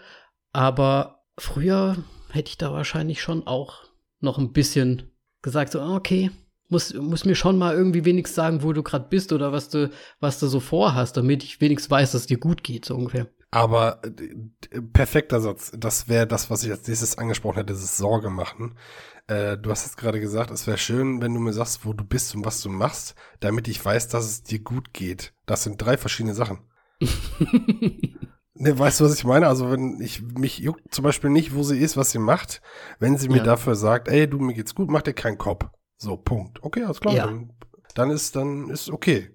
Aber 0.51 1.23
früher 1.37 1.95
hätte 2.29 2.49
ich 2.49 2.57
da 2.57 2.71
wahrscheinlich 2.71 3.21
schon 3.21 3.45
auch 3.47 3.83
noch 4.19 4.37
ein 4.37 4.51
bisschen 4.51 5.11
gesagt, 5.41 5.71
so, 5.71 5.81
okay, 5.81 6.31
muss, 6.69 6.93
muss 6.93 7.25
mir 7.25 7.35
schon 7.35 7.57
mal 7.57 7.75
irgendwie 7.75 8.05
wenigstens 8.05 8.35
sagen, 8.35 8.63
wo 8.63 8.73
du 8.73 8.83
gerade 8.83 9.07
bist 9.09 9.31
oder 9.31 9.51
was 9.51 9.69
du, 9.69 9.89
was 10.19 10.39
du 10.39 10.47
so 10.47 10.59
vorhast, 10.59 11.15
damit 11.17 11.43
ich 11.43 11.61
wenigstens 11.61 11.89
weiß, 11.89 12.11
dass 12.11 12.21
es 12.21 12.27
dir 12.27 12.39
gut 12.39 12.63
geht, 12.63 12.85
so 12.85 12.95
ungefähr. 12.95 13.27
Aber 13.51 14.01
äh, 14.03 14.81
perfekter 14.81 15.39
Satz. 15.39 15.71
Das 15.77 16.09
wäre 16.09 16.27
das, 16.27 16.49
was 16.49 16.63
ich 16.63 16.71
als 16.71 16.87
nächstes 16.87 17.17
angesprochen 17.17 17.57
hätte, 17.57 17.73
dieses 17.73 17.97
Sorge 17.97 18.29
machen. 18.29 18.77
Äh, 19.27 19.57
du 19.57 19.71
hast 19.71 19.85
jetzt 19.85 19.97
gerade 19.97 20.19
gesagt, 20.19 20.51
es 20.51 20.67
wäre 20.67 20.77
schön, 20.77 21.21
wenn 21.21 21.33
du 21.33 21.39
mir 21.39 21.53
sagst, 21.53 21.85
wo 21.85 21.93
du 21.93 22.03
bist 22.03 22.35
und 22.35 22.45
was 22.45 22.61
du 22.61 22.69
machst, 22.69 23.15
damit 23.39 23.67
ich 23.67 23.83
weiß, 23.83 24.09
dass 24.09 24.25
es 24.25 24.43
dir 24.43 24.59
gut 24.59 24.93
geht. 24.93 25.33
Das 25.45 25.63
sind 25.63 25.81
drei 25.81 25.97
verschiedene 25.97 26.33
Sachen. 26.33 26.59
ne, 28.59 28.77
weißt 28.77 28.99
du, 28.99 29.05
was 29.05 29.15
ich 29.17 29.23
meine? 29.23 29.47
Also, 29.47 29.71
wenn 29.71 29.99
ich 30.01 30.21
mich 30.21 30.59
juckt 30.59 30.93
zum 30.93 31.03
Beispiel 31.03 31.29
nicht, 31.29 31.53
wo 31.55 31.63
sie 31.63 31.77
ist, 31.79 31.97
was 31.97 32.11
sie 32.11 32.19
macht, 32.19 32.61
wenn 32.99 33.17
sie 33.17 33.29
mir 33.29 33.37
Ja. 33.37 33.43
dafür 33.43 33.75
sagt, 33.75 34.07
ey, 34.07 34.27
du, 34.29 34.39
mir 34.39 34.53
geht's 34.53 34.75
gut, 34.75 34.89
mach 34.89 35.01
dir 35.01 35.13
keinen 35.13 35.37
Kopf. 35.37 35.65
So, 35.97 36.17
Punkt. 36.17 36.63
Okay, 36.63 36.83
alles 36.83 36.99
klar. 36.99 37.13
Ja. 37.15 37.25
Dann, 37.27 37.53
dann 37.95 38.09
ist, 38.11 38.35
dann 38.35 38.69
ist 38.69 38.89
okay. 38.89 39.29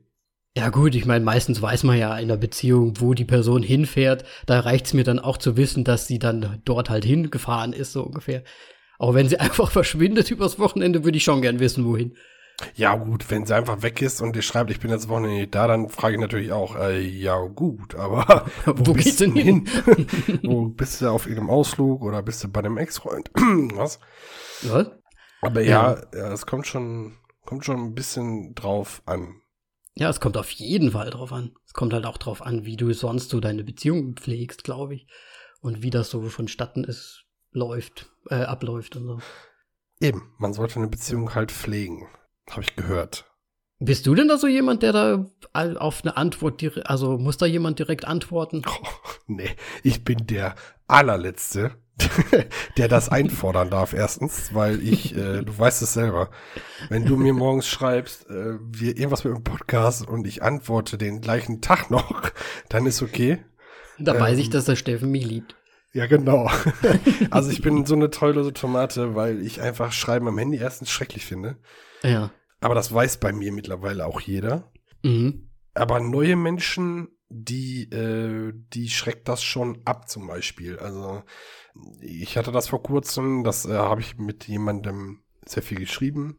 Ja 0.57 0.68
gut, 0.68 0.95
ich 0.95 1.07
meine, 1.07 1.25
meistens 1.25 1.62
weiß 1.62 1.83
man 1.85 1.97
ja 1.97 2.16
in 2.18 2.29
der 2.29 2.37
Beziehung, 2.37 2.95
wo 3.01 3.14
die 3.14 3.25
Person 3.25 3.62
hinfährt. 3.62 4.25
Da 4.47 4.61
reicht's 4.61 4.93
mir 4.93 5.03
dann 5.03 5.18
auch 5.18 5.39
zu 5.39 5.57
wissen, 5.57 5.83
dass 5.83 6.07
sie 6.07 6.18
dann 6.18 6.61
dort 6.66 6.91
halt 6.91 7.05
hingefahren 7.05 7.73
ist, 7.73 7.93
so 7.93 8.03
ungefähr. 8.03 8.43
Auch 8.99 9.14
wenn 9.14 9.29
sie 9.29 9.41
einfach 9.41 9.70
verschwindet 9.70 10.31
übers 10.31 10.59
Wochenende, 10.59 11.05
würde 11.05 11.16
ich 11.16 11.25
schon 11.25 11.41
gern 11.43 11.59
wissen, 11.59 11.85
wohin. 11.87 12.16
Ja, 12.75 12.95
gut, 12.97 13.31
wenn 13.31 13.45
sie 13.45 13.55
einfach 13.55 13.83
weg 13.83 14.01
ist 14.03 14.21
und 14.21 14.37
dir 14.37 14.43
schreibt, 14.43 14.71
ich 14.71 14.81
bin 14.81 14.91
jetzt 14.91 15.09
Wochenende 15.09 15.37
nicht 15.37 15.55
da, 15.55 15.67
dann 15.67 15.89
frage 15.89 16.15
ich 16.15 16.21
natürlich 16.21 16.53
auch, 16.53 16.77
äh, 16.77 17.01
ja, 17.01 17.39
gut, 17.47 17.95
aber 17.95 18.47
Wo 18.67 18.93
geht's 18.93 19.17
denn 19.17 19.35
hin? 19.35 19.69
wo 20.43 20.67
bist 20.67 21.01
du 21.01 21.09
auf 21.09 21.27
irgendeinem 21.27 21.51
Ausflug 21.51 22.03
oder 22.03 22.23
bist 22.23 22.45
du 22.45 22.49
bei 22.49 22.61
einem 22.61 22.79
Ex-Freund? 22.79 23.31
Was? 23.35 23.99
Was? 24.63 24.91
Aber 25.41 25.61
ja, 25.61 26.01
ja, 26.15 26.33
es 26.33 26.47
kommt 26.47 26.67
schon, 26.67 27.17
kommt 27.45 27.65
schon 27.65 27.81
ein 27.81 27.95
bisschen 27.95 28.55
drauf 28.55 29.03
an. 29.07 29.41
Ja, 29.95 30.09
es 30.09 30.21
kommt 30.21 30.37
auf 30.37 30.51
jeden 30.53 30.93
Fall 30.93 31.11
drauf 31.11 31.33
an. 31.33 31.53
Es 31.67 31.73
kommt 31.75 31.93
halt 31.93 32.07
auch 32.07 32.17
drauf 32.17 32.43
an, 32.43 32.65
wie 32.65 32.77
du 32.77 32.93
sonst 32.93 33.29
so 33.29 33.41
deine 33.41 33.65
Beziehung 33.65 34.15
pflegst, 34.15 34.65
glaube 34.65 34.95
ich. 34.95 35.07
Und 35.61 35.83
wie 35.83 35.91
das 35.91 36.11
so 36.11 36.23
vonstatten 36.23 36.85
ist, 36.85 37.25
läuft, 37.51 38.11
äh, 38.31 38.37
abläuft 38.37 38.97
und 38.97 39.07
so. 39.07 39.19
Eben, 40.01 40.33
man 40.39 40.53
sollte 40.53 40.77
eine 40.77 40.89
Beziehung 40.89 41.35
halt 41.35 41.53
pflegen. 41.53 42.09
Habe 42.51 42.62
ich 42.62 42.76
gehört. 42.76 43.24
Bist 43.78 44.07
du 44.07 44.14
denn 44.14 44.28
da 44.28 44.38
so 44.38 44.47
jemand, 44.47 44.82
der 44.84 44.93
da 44.93 45.26
auf 45.55 46.03
eine 46.05 46.16
Antwort, 46.16 46.62
also 46.88 47.18
muss 47.18 47.36
da 47.36 47.47
jemand 47.47 47.78
direkt 47.78 48.05
antworten? 48.05 48.62
Oh, 48.82 48.88
nee, 49.26 49.51
ich 49.82 50.05
bin 50.05 50.26
der 50.26 50.55
allerletzte, 50.86 51.72
der 52.76 52.88
das 52.88 53.09
einfordern 53.09 53.70
darf, 53.70 53.93
erstens, 53.93 54.55
weil 54.55 54.80
ich, 54.82 55.16
äh, 55.16 55.43
du 55.45 55.59
weißt 55.59 55.82
es 55.82 55.95
selber, 55.95 56.30
wenn 56.90 57.05
du 57.07 57.16
mir 57.16 57.32
morgens 57.32 57.66
schreibst, 57.66 58.28
äh, 58.30 58.59
wir 58.61 58.97
irgendwas 58.97 59.24
mit 59.24 59.34
dem 59.34 59.43
Podcast 59.43 60.07
und 60.07 60.26
ich 60.26 60.43
antworte 60.43 60.97
den 60.99 61.20
gleichen 61.20 61.61
Tag 61.61 61.90
noch, 61.90 62.30
dann 62.68 62.86
ist 62.86 63.03
okay. 63.03 63.38
Da 63.99 64.18
weiß 64.18 64.34
Ähm. 64.34 64.40
ich, 64.40 64.51
dass 64.51 64.64
der 64.64 64.76
Steffen 64.76 65.11
mich 65.11 65.26
liebt. 65.26 65.57
Ja, 65.93 66.07
genau. 66.07 66.51
also 67.30 67.51
ich 67.51 67.62
bin 67.62 67.84
so 67.84 67.95
eine 67.95 68.11
tollose 68.11 68.53
Tomate, 68.53 69.14
weil 69.14 69.43
ich 69.45 69.61
einfach 69.61 69.93
Schreiben 69.93 70.26
am 70.28 70.38
Handy 70.38 70.59
erstens 70.59 70.90
schrecklich 70.90 71.26
finde. 71.26 71.57
Ja. 72.03 72.31
Aber 72.61 72.75
das 72.75 72.93
weiß 72.93 73.19
bei 73.19 73.33
mir 73.33 73.53
mittlerweile 73.53 74.07
auch 74.07 74.21
jeder. 74.21 74.71
Mhm. 75.03 75.51
Aber 75.75 76.01
neue 76.01 76.37
Menschen, 76.37 77.09
die, 77.29 77.91
äh, 77.91 78.53
die 78.55 78.89
schreckt 78.89 79.29
das 79.29 79.43
schon 79.43 79.81
ab 79.85 80.09
zum 80.09 80.27
Beispiel. 80.27 80.79
Also 80.79 81.23
ich 82.01 82.37
hatte 82.37 82.53
das 82.53 82.69
vor 82.69 82.83
kurzem, 82.83 83.43
das 83.45 83.65
äh, 83.65 83.73
habe 83.73 84.01
ich 84.01 84.19
mit 84.19 84.47
jemandem 84.47 85.23
sehr 85.45 85.63
viel 85.63 85.79
geschrieben, 85.79 86.39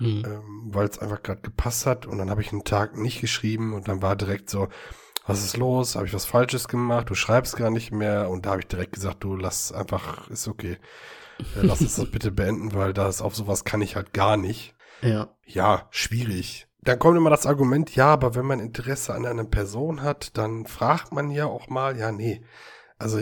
Mhm. 0.00 0.22
ähm, 0.24 0.68
weil 0.72 0.86
es 0.86 0.98
einfach 1.00 1.22
gerade 1.24 1.40
gepasst 1.40 1.84
hat. 1.86 2.06
Und 2.06 2.18
dann 2.18 2.30
habe 2.30 2.40
ich 2.40 2.52
einen 2.52 2.62
Tag 2.64 2.96
nicht 2.96 3.20
geschrieben 3.20 3.74
und 3.74 3.88
dann 3.88 4.00
war 4.00 4.14
direkt 4.14 4.48
so, 4.48 4.68
was 5.26 5.44
ist 5.44 5.56
los? 5.56 5.96
Habe 5.96 6.06
ich 6.06 6.14
was 6.14 6.24
Falsches 6.24 6.68
gemacht? 6.68 7.10
Du 7.10 7.14
schreibst 7.14 7.56
gar 7.56 7.70
nicht 7.70 7.90
mehr. 7.92 8.30
Und 8.30 8.46
da 8.46 8.50
habe 8.50 8.60
ich 8.60 8.68
direkt 8.68 8.92
gesagt, 8.92 9.24
du 9.24 9.34
lass 9.36 9.72
einfach, 9.72 10.30
ist 10.30 10.46
okay. 10.48 10.78
Äh, 11.40 11.62
lass 11.62 11.80
uns 11.80 11.96
das 11.96 12.06
bitte 12.12 12.30
beenden, 12.30 12.72
weil 12.74 12.92
das 12.94 13.20
auf 13.20 13.34
sowas 13.34 13.64
kann 13.64 13.82
ich 13.82 13.96
halt 13.96 14.12
gar 14.14 14.36
nicht. 14.36 14.74
Ja. 15.02 15.34
Ja, 15.44 15.86
schwierig. 15.90 16.66
Dann 16.80 16.98
kommt 16.98 17.16
immer 17.16 17.30
das 17.30 17.46
Argument, 17.46 17.94
ja, 17.94 18.06
aber 18.06 18.34
wenn 18.34 18.46
man 18.46 18.60
Interesse 18.60 19.14
an 19.14 19.26
einer 19.26 19.44
Person 19.44 20.02
hat, 20.02 20.36
dann 20.38 20.66
fragt 20.66 21.12
man 21.12 21.30
ja 21.30 21.46
auch 21.46 21.68
mal, 21.68 21.98
ja, 21.98 22.12
nee. 22.12 22.42
Also 22.98 23.18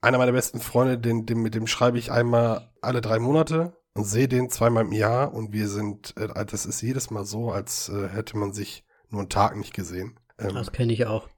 einer 0.00 0.18
meiner 0.18 0.32
besten 0.32 0.60
Freunde, 0.60 0.98
den, 0.98 1.26
den, 1.26 1.42
mit 1.42 1.54
dem 1.54 1.66
schreibe 1.66 1.98
ich 1.98 2.10
einmal 2.12 2.70
alle 2.80 3.00
drei 3.00 3.18
Monate 3.18 3.76
und 3.94 4.04
sehe 4.04 4.28
den 4.28 4.48
zweimal 4.50 4.84
im 4.84 4.92
Jahr 4.92 5.32
und 5.34 5.52
wir 5.52 5.68
sind, 5.68 6.14
äh, 6.16 6.28
das 6.46 6.66
ist 6.66 6.80
jedes 6.82 7.10
Mal 7.10 7.24
so, 7.24 7.50
als 7.50 7.88
äh, 7.88 8.08
hätte 8.08 8.36
man 8.36 8.52
sich 8.52 8.84
nur 9.08 9.20
einen 9.22 9.28
Tag 9.28 9.56
nicht 9.56 9.74
gesehen. 9.74 10.18
Ähm, 10.38 10.54
Das 10.54 10.72
kenne 10.72 10.92
ich 10.92 11.06
auch. 11.06 11.28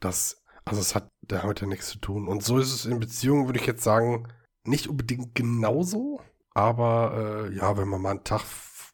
das, 0.00 0.42
also 0.64 0.80
es 0.80 0.94
hat 0.94 1.08
damit 1.22 1.60
ja 1.60 1.66
nichts 1.66 1.88
zu 1.88 1.98
tun. 1.98 2.28
Und 2.28 2.42
so 2.44 2.58
ist 2.58 2.72
es 2.72 2.84
in 2.84 3.00
Beziehungen, 3.00 3.46
würde 3.46 3.58
ich 3.58 3.66
jetzt 3.66 3.82
sagen, 3.84 4.28
nicht 4.64 4.88
unbedingt 4.88 5.34
genauso. 5.34 6.20
Aber 6.54 7.48
äh, 7.48 7.56
ja, 7.56 7.76
wenn 7.78 7.88
man 7.88 8.02
mal 8.02 8.10
einen 8.10 8.24
Tag 8.24 8.42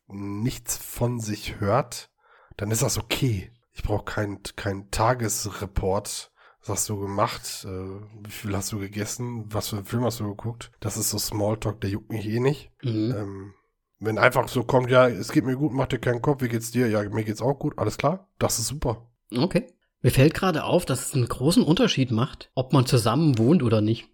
nichts 0.09 0.77
von 0.77 1.21
sich 1.21 1.61
hört, 1.61 2.11
dann 2.57 2.71
ist 2.71 2.83
das 2.83 2.99
okay. 2.99 3.53
Ich 3.73 3.83
brauche 3.83 4.05
keinen 4.05 4.43
kein 4.57 4.91
Tagesreport. 4.91 6.33
Was 6.61 6.69
hast 6.69 6.89
du 6.89 6.99
gemacht? 6.99 7.65
Äh, 7.65 8.01
wie 8.25 8.31
viel 8.31 8.57
hast 8.57 8.73
du 8.73 8.79
gegessen? 8.79 9.45
Was 9.53 9.69
für 9.69 9.77
einen 9.77 9.85
Film 9.85 10.05
hast 10.05 10.21
du 10.21 10.29
geguckt? 10.29 10.73
Das 10.81 10.97
ist 10.97 11.11
so 11.11 11.19
Smalltalk, 11.19 11.81
der 11.81 11.91
juckt 11.91 12.11
mich 12.11 12.27
eh 12.27 12.41
nicht. 12.41 12.73
Mhm. 12.83 13.15
Ähm, 13.17 13.55
wenn 14.01 14.19
einfach 14.19 14.49
so 14.49 14.65
kommt, 14.65 14.91
ja, 14.91 15.09
es 15.09 15.33
geht 15.33 15.45
mir 15.45 15.57
gut, 15.57 15.73
mach 15.73 15.87
dir 15.87 15.99
keinen 15.99 16.23
Kopf, 16.23 16.43
wie 16.43 16.49
geht's 16.49 16.71
dir? 16.71 16.89
Ja, 16.89 17.09
mir 17.09 17.25
geht's 17.25 17.43
auch 17.43 17.55
gut, 17.55 17.79
alles 17.79 17.99
klar. 17.99 18.29
Das 18.39 18.59
ist 18.59 18.69
super. 18.69 19.09
Okay. 19.37 19.67
Mir 20.03 20.11
fällt 20.11 20.35
gerade 20.35 20.65
auf, 20.65 20.85
dass 20.85 21.07
es 21.07 21.15
einen 21.15 21.29
großen 21.29 21.65
Unterschied 21.65 22.13
macht, 22.13 22.51
ob 22.55 22.73
man 22.73 22.87
zusammen 22.87 23.39
wohnt 23.39 23.63
oder 23.63 23.81
nicht. 23.81 24.09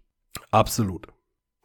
Absolut. 0.49 1.07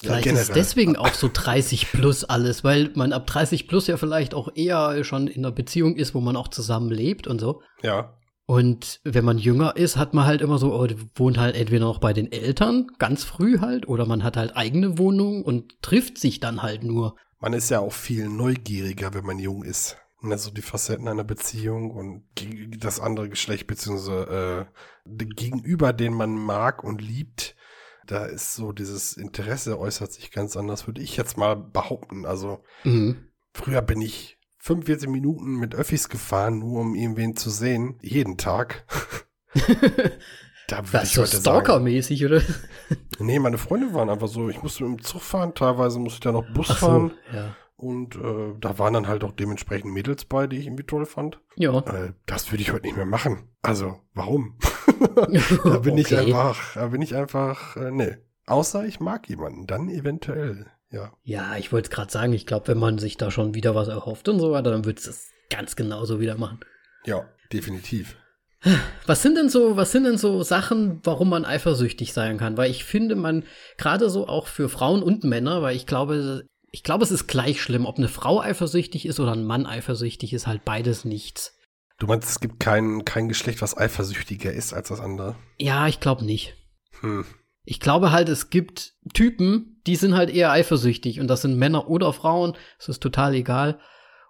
Vielleicht 0.03 0.27
ist 0.27 0.41
es 0.41 0.51
deswegen 0.51 0.97
auch 0.97 1.13
so 1.13 1.29
30 1.33 1.93
plus 1.93 2.25
alles, 2.25 2.65
weil 2.65 2.91
man 2.95 3.13
ab 3.13 3.27
30 3.27 3.69
plus 3.69 3.87
ja 3.87 3.99
vielleicht 3.99 4.35
auch 4.35 4.49
eher 4.55 5.05
schon 5.05 5.29
in 5.29 5.45
einer 5.45 5.53
Beziehung 5.53 5.97
ist, 5.97 6.15
wo 6.15 6.21
man 6.21 6.37
auch 6.37 6.49
zusammen 6.49 6.91
lebt 6.91 7.27
und 7.27 7.39
so. 7.39 7.63
Ja. 7.83 8.17
Und 8.47 9.01
wenn 9.05 9.25
man 9.25 9.39
jünger 9.39 9.77
ist, 9.77 9.97
hat 9.97 10.15
man 10.15 10.25
halt 10.25 10.41
immer 10.41 10.59
so, 10.59 10.75
oh, 10.75 10.89
wohnt 11.15 11.39
halt 11.39 11.55
entweder 11.55 11.85
noch 11.85 12.01
bei 12.01 12.13
den 12.13 12.33
Eltern, 12.33 12.89
ganz 12.99 13.23
früh 13.23 13.61
halt, 13.61 13.87
oder 13.87 14.07
man 14.07 14.25
hat 14.25 14.37
halt 14.37 14.57
eigene 14.57 14.99
Wohnung 14.99 15.45
und 15.45 15.81
trifft 15.83 16.19
sich 16.19 16.41
dann 16.41 16.63
halt 16.63 16.83
nur. 16.83 17.15
Man 17.39 17.53
ist 17.53 17.71
ja 17.71 17.79
auch 17.79 17.93
viel 17.93 18.29
neugieriger, 18.29 19.15
wenn 19.15 19.25
man 19.25 19.39
jung 19.39 19.63
ist. 19.63 19.99
Also 20.23 20.51
die 20.51 20.63
Facetten 20.63 21.09
einer 21.09 21.25
Beziehung 21.25 21.91
und 21.93 22.25
das 22.77 23.01
andere 23.01 23.29
Geschlecht, 23.29 23.67
beziehungsweise 23.67 24.67
äh, 25.07 25.25
Gegenüber, 25.25 25.93
den 25.93 26.13
man 26.13 26.35
mag 26.35 26.83
und 26.83 27.01
liebt, 27.01 27.55
da 28.11 28.25
ist 28.25 28.55
so 28.55 28.73
dieses 28.73 29.13
Interesse 29.17 29.79
äußert 29.79 30.13
sich 30.13 30.31
ganz 30.33 30.57
anders, 30.57 30.87
würde 30.87 31.01
ich 31.03 31.17
jetzt 31.17 31.37
mal 31.37 31.55
behaupten. 31.57 32.27
Also 32.27 32.63
Mhm. 32.85 33.29
früher 33.55 33.83
bin 33.83 34.01
ich 34.01 34.39
45 34.59 35.09
Minuten 35.09 35.57
mit 35.57 35.75
Öffis 35.75 36.09
gefahren, 36.09 36.59
nur 36.59 36.81
um 36.81 36.95
irgendwen 36.95 37.37
zu 37.37 37.51
sehen, 37.51 37.99
jeden 38.03 38.37
Tag. 38.37 38.85
da 40.69 40.79
würde 40.79 40.91
Das 40.93 41.05
ist 41.05 41.15
so 41.15 41.27
Stalker-mäßig, 41.27 42.25
oder? 42.27 42.43
nee, 43.19 43.39
meine 43.39 43.59
Freunde 43.59 43.93
waren 43.95 44.11
einfach 44.11 44.29
so, 44.29 44.49
ich 44.49 44.63
musste 44.63 44.85
mit 44.85 45.01
dem 45.01 45.05
Zug 45.05 45.23
fahren, 45.23 45.55
teilweise 45.55 45.99
musste 45.99 46.19
ich 46.19 46.25
ja 46.25 46.33
noch 46.33 46.49
Bus 46.53 46.69
Ach 46.71 46.79
fahren. 46.79 47.13
so, 47.33 47.37
ja. 47.37 47.57
Und 47.81 48.15
äh, 48.17 48.55
da 48.61 48.79
waren 48.79 48.93
dann 48.93 49.09
halt 49.09 49.25
auch 49.25 49.33
dementsprechend 49.33 49.95
Mädels 49.95 50.27
bei, 50.27 50.47
die 50.47 50.59
ich 50.59 50.67
irgendwie 50.67 50.85
toll 50.85 51.07
fand. 51.07 51.41
Ja. 51.57 51.79
Äh, 51.79 52.13
das 52.27 52.53
würde 52.53 52.61
ich 52.61 52.73
heute 52.75 52.87
nicht 52.87 52.97
mehr 52.97 53.07
machen. 53.07 53.49
Also, 53.63 53.99
warum? 54.13 54.59
da 55.65 55.79
bin 55.79 55.97
ich 55.97 56.09
Okay. 56.13 56.27
einfach, 56.27 56.75
da 56.75 56.89
bin 56.89 57.01
ich 57.01 57.15
einfach, 57.15 57.77
äh, 57.77 57.91
nee. 57.91 58.19
Außer 58.47 58.85
ich 58.85 59.01
mag 59.01 59.29
jemanden, 59.31 59.67
dann 59.67 59.89
eventuell, 59.89 60.67
ja. 60.91 61.13
Ja, 61.23 61.57
ich 61.57 61.73
wollte 61.73 61.89
es 61.89 61.95
gerade 61.95 62.13
sagen, 62.13 62.35
ich 62.35 62.47
glaube, 62.47 62.69
wenn 62.69 62.79
man 62.79 62.99
sich 62.99 63.17
da 63.17 63.31
schon 63.31 63.55
wieder 63.55 63.75
was 63.75 63.89
erhofft 63.89 64.29
und 64.29 64.41
so 64.41 64.53
weiter, 64.53 64.71
dann 64.73 64.85
würdest 64.85 65.07
du 65.07 65.11
es 65.13 65.31
ganz 65.49 65.75
genauso 65.75 66.21
wieder 66.21 66.37
machen. 66.37 66.61
Ja, 67.07 67.25
definitiv. 67.51 68.17
Was 69.07 69.23
sind 69.23 69.37
denn 69.39 69.49
so, 69.49 69.79
was 69.79 69.91
sind 69.91 70.05
denn 70.05 70.19
so 70.19 70.43
Sachen, 70.43 71.01
warum 71.03 71.31
man 71.31 71.47
eifersüchtig 71.47 72.13
sein 72.13 72.37
kann? 72.37 72.59
Weil 72.59 72.71
ich 72.71 72.85
finde, 72.85 73.17
man, 73.17 73.45
gerade 73.79 74.11
so 74.11 74.29
auch 74.29 74.49
für 74.49 74.69
Frauen 74.69 75.03
und 75.03 75.25
Männer, 75.25 75.63
weil 75.63 75.75
ich 75.77 75.87
glaube, 75.87 76.45
ich 76.71 76.83
glaube, 76.83 77.05
es 77.05 77.11
ist 77.11 77.27
gleich 77.27 77.61
schlimm, 77.61 77.87
ob 77.87 77.99
eine 77.99 78.09
Frau 78.09 78.41
eifersüchtig 78.41 79.07
ist 79.07 79.19
oder 79.21 79.33
ein 79.33 79.45
Mann 79.45 79.67
eifersüchtig 79.67 80.33
ist, 80.33 80.47
halt 80.47 80.65
beides 80.65 81.05
nichts. 81.05 81.57
Du 81.99 82.07
meinst, 82.07 82.31
es 82.31 82.41
gibt 82.41 82.61
kein, 82.61 83.05
kein 83.05 83.29
Geschlecht, 83.29 83.61
was 83.61 83.77
eifersüchtiger 83.77 84.53
ist 84.53 84.73
als 84.73 84.89
das 84.89 85.01
andere? 85.01 85.37
Ja, 85.59 85.87
ich 85.89 86.01
glaube 86.01 86.25
nicht. 86.25 86.57
Hm. 87.01 87.27
Ich 87.65 87.79
glaube 87.79 88.11
halt, 88.11 88.29
es 88.29 88.51
gibt 88.51 88.95
Typen, 89.13 89.83
die 89.87 89.97
sind 89.97 90.15
halt 90.15 90.31
eher 90.31 90.51
eifersüchtig 90.51 91.21
und 91.21 91.29
das 91.29 91.43
sind 91.43 91.59
Männer 91.59 91.89
oder 91.89 92.13
Frauen, 92.13 92.57
es 92.79 92.89
ist 92.89 93.03
total 93.03 93.35
egal. 93.35 93.81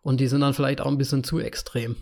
Und 0.02 0.18
die 0.18 0.26
sind 0.26 0.40
dann 0.40 0.54
vielleicht 0.54 0.80
auch 0.80 0.86
ein 0.86 0.98
bisschen 0.98 1.24
zu 1.24 1.38
extrem. 1.38 1.96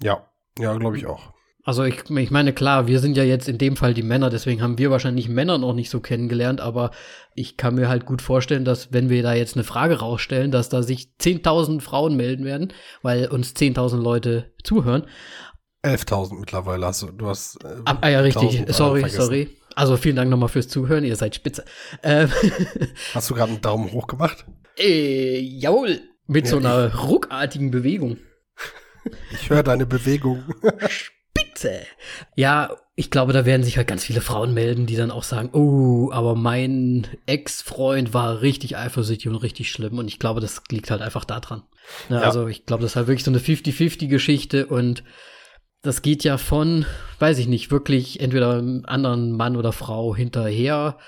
Ja, 0.00 0.30
ja, 0.58 0.76
glaube 0.76 0.98
ich 0.98 1.06
auch. 1.06 1.32
Also 1.64 1.84
ich, 1.84 2.08
ich 2.08 2.30
meine, 2.30 2.52
klar, 2.52 2.86
wir 2.86 2.98
sind 2.98 3.16
ja 3.16 3.24
jetzt 3.24 3.48
in 3.48 3.58
dem 3.58 3.76
Fall 3.76 3.92
die 3.92 4.02
Männer, 4.02 4.30
deswegen 4.30 4.62
haben 4.62 4.78
wir 4.78 4.90
wahrscheinlich 4.90 5.28
Männer 5.28 5.58
noch 5.58 5.74
nicht 5.74 5.90
so 5.90 6.00
kennengelernt, 6.00 6.60
aber 6.60 6.92
ich 7.34 7.56
kann 7.56 7.74
mir 7.74 7.88
halt 7.88 8.06
gut 8.06 8.22
vorstellen, 8.22 8.64
dass 8.64 8.92
wenn 8.92 9.10
wir 9.10 9.22
da 9.22 9.34
jetzt 9.34 9.54
eine 9.54 9.64
Frage 9.64 9.98
rausstellen, 9.98 10.50
dass 10.50 10.68
da 10.68 10.82
sich 10.82 11.10
10.000 11.20 11.80
Frauen 11.80 12.16
melden 12.16 12.44
werden, 12.44 12.72
weil 13.02 13.26
uns 13.26 13.54
10.000 13.54 14.00
Leute 14.00 14.52
zuhören. 14.62 15.04
11.000 15.84 16.40
mittlerweile 16.40 16.86
hast 16.86 17.02
du, 17.02 17.06
du 17.08 17.28
hast. 17.28 17.62
Äh, 17.64 17.82
ah, 17.84 18.08
ja, 18.08 18.20
richtig, 18.20 18.64
sorry, 18.68 19.00
vergessen. 19.00 19.22
sorry. 19.22 19.48
Also 19.74 19.96
vielen 19.96 20.16
Dank 20.16 20.30
nochmal 20.30 20.48
fürs 20.48 20.68
Zuhören, 20.68 21.04
ihr 21.04 21.16
seid 21.16 21.34
spitze. 21.34 21.64
Ähm 22.02 22.30
hast 23.14 23.30
du 23.30 23.34
gerade 23.34 23.52
einen 23.52 23.60
Daumen 23.60 23.92
hoch 23.92 24.06
gemacht? 24.06 24.44
Äh, 24.76 25.38
jawohl, 25.38 26.00
mit 26.26 26.46
ja, 26.46 26.50
so 26.50 26.56
einer 26.56 26.94
ruckartigen 26.94 27.70
Bewegung. 27.70 28.18
Ich 29.32 29.50
höre 29.50 29.62
deine 29.62 29.86
Bewegung. 29.86 30.42
Spitze. 31.58 31.80
Ja, 32.36 32.76
ich 32.94 33.10
glaube, 33.10 33.32
da 33.32 33.44
werden 33.44 33.62
sich 33.62 33.76
halt 33.76 33.86
ganz 33.86 34.04
viele 34.04 34.20
Frauen 34.20 34.54
melden, 34.54 34.86
die 34.86 34.96
dann 34.96 35.10
auch 35.10 35.22
sagen, 35.22 35.50
oh, 35.52 36.10
aber 36.12 36.34
mein 36.34 37.06
Ex-Freund 37.26 38.14
war 38.14 38.42
richtig 38.42 38.76
eifersüchtig 38.76 39.28
und 39.28 39.36
richtig 39.36 39.70
schlimm. 39.70 39.98
Und 39.98 40.08
ich 40.08 40.18
glaube, 40.18 40.40
das 40.40 40.62
liegt 40.70 40.90
halt 40.90 41.02
einfach 41.02 41.24
daran. 41.24 41.62
Ne, 42.08 42.16
ja. 42.16 42.22
Also 42.22 42.48
ich 42.48 42.66
glaube, 42.66 42.82
das 42.82 42.92
ist 42.92 42.96
halt 42.96 43.06
wirklich 43.06 43.24
so 43.24 43.30
eine 43.30 43.40
50-50-Geschichte 43.40 44.66
und 44.66 45.04
das 45.82 46.02
geht 46.02 46.24
ja 46.24 46.38
von, 46.38 46.86
weiß 47.20 47.38
ich 47.38 47.46
nicht, 47.46 47.70
wirklich 47.70 48.20
entweder 48.20 48.54
einem 48.54 48.84
anderen 48.86 49.32
Mann 49.32 49.56
oder 49.56 49.72
Frau 49.72 50.14
hinterher 50.14 50.98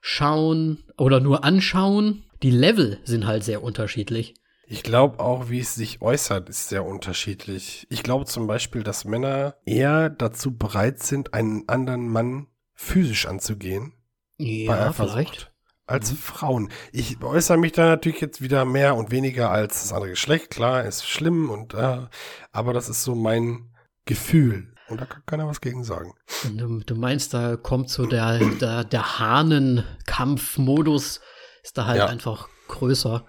schauen 0.00 0.84
oder 0.96 1.20
nur 1.20 1.44
anschauen. 1.44 2.24
Die 2.42 2.52
Level 2.52 2.98
sind 3.04 3.26
halt 3.26 3.42
sehr 3.44 3.62
unterschiedlich. 3.62 4.34
Ich 4.72 4.84
glaube 4.84 5.18
auch, 5.18 5.50
wie 5.50 5.58
es 5.58 5.74
sich 5.74 6.00
äußert, 6.00 6.48
ist 6.48 6.68
sehr 6.68 6.84
unterschiedlich. 6.84 7.88
Ich 7.90 8.04
glaube 8.04 8.26
zum 8.26 8.46
Beispiel, 8.46 8.84
dass 8.84 9.04
Männer 9.04 9.56
eher 9.66 10.10
dazu 10.10 10.56
bereit 10.56 11.02
sind, 11.02 11.34
einen 11.34 11.68
anderen 11.68 12.08
Mann 12.08 12.46
physisch 12.72 13.26
anzugehen. 13.26 13.94
Ja, 14.36 14.92
vielleicht. 14.92 15.52
Als 15.86 16.12
mhm. 16.12 16.16
Frauen. 16.18 16.70
Ich 16.92 17.20
äußere 17.20 17.58
mich 17.58 17.72
da 17.72 17.86
natürlich 17.86 18.20
jetzt 18.20 18.42
wieder 18.42 18.64
mehr 18.64 18.94
und 18.94 19.10
weniger 19.10 19.50
als 19.50 19.82
das 19.82 19.92
andere 19.92 20.10
Geschlecht. 20.10 20.50
Klar, 20.50 20.84
ist 20.84 21.04
schlimm 21.04 21.50
und, 21.50 21.74
äh, 21.74 22.06
aber 22.52 22.72
das 22.72 22.88
ist 22.88 23.02
so 23.02 23.16
mein 23.16 23.74
Gefühl. 24.04 24.72
Und 24.86 25.00
da 25.00 25.04
kann 25.04 25.24
keiner 25.26 25.48
was 25.48 25.60
gegen 25.60 25.82
sagen. 25.82 26.14
Du, 26.44 26.78
du 26.78 26.94
meinst, 26.94 27.34
da 27.34 27.56
kommt 27.56 27.90
so 27.90 28.06
der, 28.06 28.38
der, 28.38 28.84
der 28.84 29.18
Hahnenkampfmodus, 29.18 31.20
ist 31.64 31.76
da 31.76 31.86
halt 31.86 31.98
ja. 31.98 32.06
einfach 32.06 32.48
größer. 32.68 33.26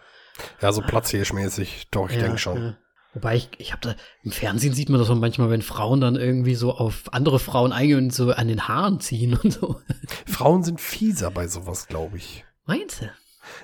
Ja, 0.61 0.71
so 0.71 0.81
platzhirschmäßig, 0.81 1.89
doch, 1.91 2.09
ich 2.09 2.15
ja, 2.15 2.23
denke 2.23 2.37
schon. 2.37 2.57
Ja. 2.61 2.77
Wobei 3.13 3.35
ich, 3.35 3.49
ich 3.57 3.73
habe 3.73 3.81
da, 3.81 3.95
im 4.23 4.31
Fernsehen 4.31 4.73
sieht 4.73 4.89
man 4.89 4.99
das 4.99 5.09
auch 5.09 5.15
manchmal, 5.15 5.49
wenn 5.49 5.61
Frauen 5.61 5.99
dann 5.99 6.15
irgendwie 6.15 6.55
so 6.55 6.71
auf 6.71 7.13
andere 7.13 7.39
Frauen 7.39 7.73
eingehen 7.73 8.05
und 8.05 8.13
so 8.13 8.31
an 8.31 8.47
den 8.47 8.67
Haaren 8.67 9.01
ziehen 9.01 9.37
und 9.43 9.51
so. 9.51 9.81
Frauen 10.25 10.63
sind 10.63 10.79
fieser 10.79 11.29
bei 11.29 11.47
sowas, 11.47 11.87
glaube 11.87 12.17
ich. 12.17 12.45
Meinst 12.65 13.01
du? 13.01 13.11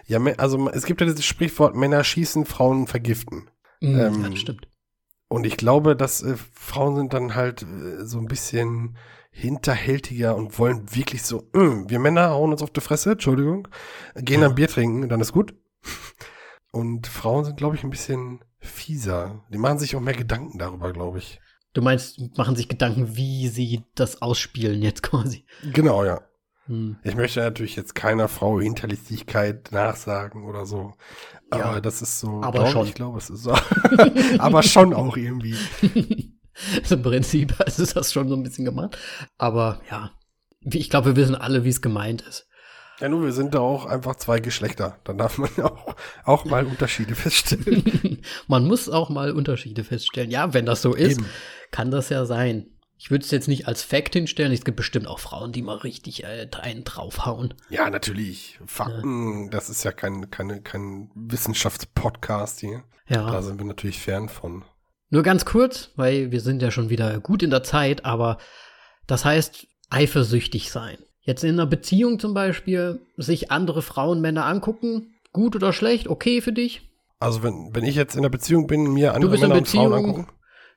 Ja, 0.06 0.20
also 0.38 0.70
es 0.70 0.86
gibt 0.86 1.00
ja 1.00 1.08
dieses 1.08 1.24
Sprichwort, 1.24 1.76
Männer 1.76 2.04
schießen, 2.04 2.46
Frauen 2.46 2.88
vergiften. 2.88 3.50
Mhm, 3.80 4.00
ähm, 4.00 4.24
ja, 4.24 4.30
das 4.30 4.40
stimmt. 4.40 4.68
Und 5.30 5.46
ich 5.46 5.58
glaube, 5.58 5.96
dass 5.96 6.22
äh, 6.24 6.36
Frauen 6.54 6.96
sind 6.96 7.14
dann 7.14 7.36
halt 7.36 7.64
äh, 7.64 8.06
so 8.06 8.18
ein 8.18 8.28
bisschen 8.28 8.98
hinterhältiger 9.32 10.36
und 10.36 10.58
wollen 10.58 10.96
wirklich 10.96 11.24
so, 11.24 11.48
mm, 11.54 11.90
wir 11.90 12.00
Männer 12.00 12.32
hauen 12.32 12.52
uns 12.52 12.64
auf 12.64 12.72
die 12.72 12.82
Fresse, 12.82 13.12
Entschuldigung, 13.12 13.68
gehen 14.16 14.42
ja. 14.42 14.48
dann 14.48 14.56
Bier 14.56 14.68
trinken, 14.68 15.08
dann 15.10 15.22
ist 15.22 15.32
gut. 15.32 15.54
Und 16.72 17.08
Frauen 17.08 17.46
sind, 17.46 17.58
glaube 17.58 17.76
ich, 17.76 17.84
ein 17.84 17.90
bisschen 17.90 18.44
fieser. 18.60 19.44
Die 19.52 19.58
machen 19.58 19.80
sich 19.80 19.96
auch 19.96 20.02
mehr 20.02 20.16
Gedanken 20.16 20.58
darüber, 20.58 20.92
glaube 20.94 21.20
ich. 21.20 21.40
Du 21.74 21.82
meinst, 21.82 22.20
machen 22.38 22.56
sich 22.56 22.68
Gedanken, 22.68 23.16
wie 23.16 23.48
sie 23.50 23.84
das 23.96 24.22
ausspielen 24.22 24.82
jetzt 24.82 25.04
quasi. 25.04 25.46
Genau, 25.74 26.04
ja. 26.04 26.22
Hm. 26.66 26.98
Ich 27.04 27.16
möchte 27.16 27.40
natürlich 27.40 27.76
jetzt 27.76 27.96
keiner 27.96 28.28
Frau 28.28 28.60
Hinterlistigkeit 28.60 29.72
nachsagen 29.72 30.44
oder 30.44 30.66
so. 30.66 30.94
Aber 31.50 31.76
ja, 31.76 31.82
das 31.82 32.02
ist 32.02 32.20
so. 32.20 32.42
Aber 32.42 32.68
schon. 32.68 32.88
Ich 32.88 32.94
glaube, 32.94 33.18
es 33.20 33.30
ist 33.30 33.44
so. 33.44 33.56
aber 34.40 34.64
schon 34.64 34.94
auch 34.94 35.16
irgendwie. 35.16 35.56
also 36.76 36.96
Im 36.96 37.04
Prinzip 37.04 37.58
ist 37.66 37.96
das 37.96 38.12
schon 38.12 38.28
so 38.28 38.36
ein 38.36 38.44
bisschen 38.44 38.66
gemacht. 38.66 38.98
Aber 39.38 39.82
ja, 39.90 40.12
ich 40.62 40.90
glaube, 40.90 41.16
wir 41.16 41.16
wissen 41.16 41.36
alle, 41.36 41.64
wie 41.64 41.70
es 41.70 41.82
gemeint 41.82 42.22
ist. 42.22 42.47
Ja, 43.00 43.10
nur 43.10 43.24
wir 43.24 43.32
sind 43.32 43.54
da 43.54 43.60
auch 43.60 43.86
einfach 43.86 44.16
zwei 44.16 44.40
Geschlechter. 44.40 44.98
Dann 45.04 45.18
darf 45.18 45.38
man 45.38 45.50
ja 45.56 45.66
auch, 45.72 45.96
auch 46.24 46.46
mal 46.46 46.66
Unterschiede 46.66 47.16
feststellen. 47.16 48.22
man 48.48 48.68
muss 48.68 48.90
auch 48.90 49.10
mal 49.10 49.32
Unterschiede 49.32 49.84
feststellen. 49.84 50.32
Ja, 50.32 50.54
wenn 50.54 50.66
das 50.66 50.82
so 50.82 50.94
ist, 50.94 51.20
Eben. 51.20 51.26
kann 51.72 51.92
das 51.92 52.10
ja 52.10 52.26
sein. 52.26 52.68
Ich 53.00 53.12
würde 53.12 53.24
es 53.24 53.30
jetzt 53.30 53.48
nicht 53.48 53.68
als 53.68 53.84
Fact 53.84 54.14
hinstellen. 54.14 54.52
Es 54.52 54.66
gibt 54.66 54.78
bestimmt 54.78 55.06
auch 55.06 55.20
Frauen, 55.20 55.52
die 55.52 55.62
mal 55.62 55.78
richtig 55.78 56.24
äh, 56.24 56.50
einen 56.60 56.84
draufhauen. 56.84 57.54
Ja, 57.70 57.90
natürlich. 57.92 58.60
Fakten, 58.66 59.46
ja. 59.46 59.50
das 59.52 59.70
ist 59.70 59.84
ja 59.84 59.92
kein, 59.92 60.32
keine, 60.32 60.62
kein 60.62 61.12
Wissenschaftspodcast 61.14 62.60
hier. 62.60 62.84
Ja. 63.08 63.30
Da 63.30 63.44
sind 63.44 63.60
wir 63.60 63.66
natürlich 63.66 64.00
fern 64.00 64.30
von. 64.30 64.66
Nur 65.10 65.22
ganz 65.22 65.46
kurz, 65.46 65.92
weil 65.96 66.32
wir 66.32 66.42
sind 66.42 66.62
ja 66.62 66.72
schon 66.72 66.90
wieder 66.90 67.20
gut 67.20 67.44
in 67.44 67.52
der 67.52 67.64
Zeit, 67.64 68.04
aber 68.04 68.40
das 69.06 69.24
heißt 69.24 69.68
eifersüchtig 69.90 70.72
sein. 70.72 70.98
Jetzt 71.28 71.44
in 71.44 71.52
einer 71.52 71.66
Beziehung 71.66 72.20
zum 72.20 72.34
Beispiel 72.34 73.02
sich 73.18 73.52
andere 73.52 73.82
Frauen, 73.82 74.22
Männer 74.22 74.46
angucken, 74.46 75.14
gut 75.34 75.58
oder 75.58 75.74
schlecht, 75.74 76.08
okay 76.08 76.40
für 76.40 76.54
dich? 76.54 76.90
Also 77.20 77.44
wenn, 77.44 77.76
wenn 77.76 77.84
ich 77.84 77.96
jetzt 77.96 78.16
in 78.16 78.22
einer 78.22 78.30
Beziehung 78.30 78.66
bin, 78.66 78.94
mir 78.94 79.14
andere 79.14 79.38
Männer 79.38 79.56
und 79.56 79.68
Frauen 79.68 79.94
angucken? 79.94 80.28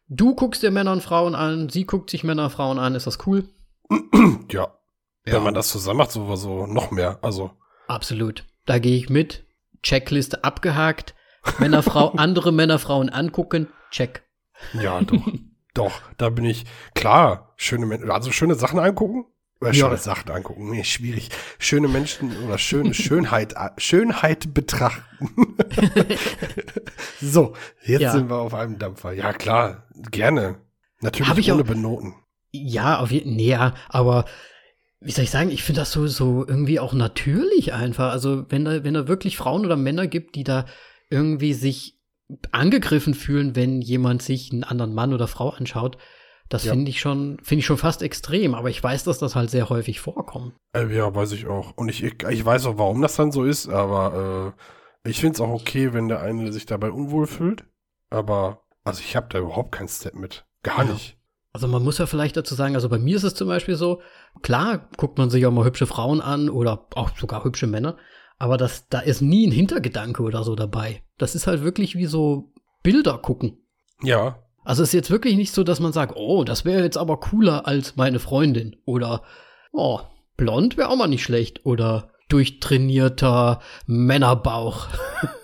Du 0.08 0.34
guckst 0.34 0.60
dir 0.64 0.72
Männer 0.72 0.90
und 0.90 1.04
Frauen 1.04 1.36
an, 1.36 1.68
sie 1.68 1.84
guckt 1.84 2.10
sich 2.10 2.24
Männer 2.24 2.46
und 2.46 2.50
Frauen 2.50 2.80
an, 2.80 2.96
ist 2.96 3.06
das 3.06 3.24
cool? 3.28 3.48
ja. 4.50 4.74
Wenn 5.22 5.34
ja. 5.34 5.40
man 5.40 5.54
das 5.54 5.68
zusammen 5.68 5.98
macht, 5.98 6.10
so 6.10 6.66
noch 6.66 6.90
mehr. 6.90 7.20
Also. 7.22 7.52
Absolut. 7.86 8.44
Da 8.66 8.80
gehe 8.80 8.96
ich 8.96 9.08
mit. 9.08 9.44
Checkliste 9.84 10.42
abgehakt. 10.42 11.14
Männer, 11.60 11.84
Frau, 11.84 12.10
andere 12.16 12.50
Männer, 12.50 12.80
Frauen 12.80 13.08
angucken. 13.08 13.68
Check. 13.92 14.24
Ja, 14.72 15.00
doch. 15.00 15.28
doch, 15.74 15.92
da 16.18 16.28
bin 16.28 16.44
ich 16.44 16.64
klar. 16.96 17.52
Schöne, 17.54 18.12
also 18.12 18.32
schöne 18.32 18.56
Sachen 18.56 18.80
angucken. 18.80 19.26
Oder 19.60 19.74
schöne 19.74 19.90
ja. 19.90 19.96
Sachen 19.98 20.30
angucken. 20.30 20.70
Nee, 20.70 20.84
schwierig. 20.84 21.28
Schöne 21.58 21.88
Menschen 21.88 22.32
oder 22.44 22.56
schöne 22.56 22.94
Schönheit, 22.94 23.54
Schönheit 23.76 24.54
betrachten. 24.54 25.28
so, 27.20 27.54
jetzt 27.84 28.00
ja. 28.00 28.12
sind 28.12 28.30
wir 28.30 28.36
auf 28.36 28.54
einem 28.54 28.78
Dampfer. 28.78 29.12
Ja, 29.12 29.32
klar, 29.34 29.86
gerne. 30.10 30.56
Natürlich 31.00 31.36
ich 31.38 31.52
ohne 31.52 31.62
auch, 31.62 31.66
Benoten. 31.66 32.14
Ja, 32.52 33.00
auf 33.00 33.10
jeden 33.10 33.36
nee, 33.36 33.50
ja, 33.50 33.74
aber 33.88 34.24
wie 35.00 35.12
soll 35.12 35.24
ich 35.24 35.30
sagen, 35.30 35.50
ich 35.50 35.62
finde 35.62 35.82
das 35.82 35.92
so, 35.92 36.06
so 36.06 36.46
irgendwie 36.46 36.80
auch 36.80 36.92
natürlich 36.92 37.72
einfach. 37.72 38.12
Also, 38.12 38.46
wenn 38.50 38.64
da, 38.64 38.84
wenn 38.84 38.94
da 38.94 39.08
wirklich 39.08 39.36
Frauen 39.36 39.64
oder 39.64 39.76
Männer 39.76 40.06
gibt, 40.06 40.36
die 40.36 40.44
da 40.44 40.66
irgendwie 41.10 41.54
sich 41.54 41.98
angegriffen 42.52 43.14
fühlen, 43.14 43.56
wenn 43.56 43.80
jemand 43.80 44.22
sich 44.22 44.52
einen 44.52 44.64
anderen 44.64 44.94
Mann 44.94 45.12
oder 45.14 45.26
Frau 45.26 45.50
anschaut, 45.50 45.98
das 46.50 46.64
ja. 46.64 46.72
finde 46.72 46.90
ich 46.90 46.98
schon, 47.00 47.38
finde 47.44 47.60
ich 47.60 47.66
schon 47.66 47.78
fast 47.78 48.02
extrem, 48.02 48.56
aber 48.56 48.70
ich 48.70 48.82
weiß, 48.82 49.04
dass 49.04 49.20
das 49.20 49.36
halt 49.36 49.50
sehr 49.50 49.70
häufig 49.70 50.00
vorkommt. 50.00 50.52
Äh, 50.74 50.92
ja, 50.92 51.14
weiß 51.14 51.30
ich 51.30 51.46
auch. 51.46 51.76
Und 51.76 51.88
ich, 51.88 52.02
ich, 52.02 52.44
weiß 52.44 52.66
auch, 52.66 52.76
warum 52.76 53.00
das 53.00 53.14
dann 53.14 53.30
so 53.30 53.44
ist, 53.44 53.68
aber 53.68 54.54
äh, 55.04 55.08
ich 55.08 55.20
finde 55.20 55.34
es 55.34 55.40
auch 55.40 55.50
okay, 55.50 55.92
wenn 55.92 56.08
der 56.08 56.20
eine 56.20 56.52
sich 56.52 56.66
dabei 56.66 56.90
unwohl 56.90 57.28
fühlt. 57.28 57.64
Aber, 58.10 58.62
also 58.82 59.00
ich 59.00 59.14
habe 59.14 59.28
da 59.30 59.38
überhaupt 59.38 59.70
keinen 59.70 59.86
Step 59.88 60.14
mit. 60.14 60.44
Gar 60.64 60.84
ja. 60.84 60.92
nicht. 60.92 61.16
Also 61.52 61.68
man 61.68 61.84
muss 61.84 61.98
ja 61.98 62.06
vielleicht 62.06 62.36
dazu 62.36 62.56
sagen, 62.56 62.74
also 62.74 62.88
bei 62.88 62.98
mir 62.98 63.16
ist 63.16 63.22
es 63.22 63.34
zum 63.34 63.46
Beispiel 63.46 63.76
so, 63.76 64.02
klar 64.42 64.88
guckt 64.96 65.18
man 65.18 65.30
sich 65.30 65.46
auch 65.46 65.52
mal 65.52 65.64
hübsche 65.64 65.86
Frauen 65.86 66.20
an 66.20 66.50
oder 66.50 66.88
auch 66.96 67.16
sogar 67.16 67.44
hübsche 67.44 67.68
Männer, 67.68 67.96
aber 68.38 68.56
das, 68.56 68.88
da 68.88 68.98
ist 68.98 69.20
nie 69.20 69.46
ein 69.46 69.52
Hintergedanke 69.52 70.22
oder 70.22 70.42
so 70.42 70.56
dabei. 70.56 71.02
Das 71.16 71.36
ist 71.36 71.46
halt 71.46 71.62
wirklich 71.62 71.94
wie 71.94 72.06
so 72.06 72.52
Bilder 72.82 73.18
gucken. 73.18 73.58
Ja, 74.02 74.42
also 74.64 74.82
es 74.82 74.90
ist 74.90 74.94
jetzt 74.94 75.10
wirklich 75.10 75.36
nicht 75.36 75.52
so, 75.52 75.64
dass 75.64 75.80
man 75.80 75.92
sagt, 75.92 76.14
oh, 76.16 76.44
das 76.44 76.64
wäre 76.64 76.82
jetzt 76.82 76.98
aber 76.98 77.18
cooler 77.18 77.66
als 77.66 77.96
meine 77.96 78.18
Freundin. 78.18 78.76
Oder, 78.84 79.22
oh, 79.72 80.00
blond 80.36 80.76
wäre 80.76 80.88
auch 80.90 80.96
mal 80.96 81.08
nicht 81.08 81.22
schlecht. 81.22 81.64
Oder 81.64 82.10
durchtrainierter 82.28 83.60
Männerbauch. 83.86 84.88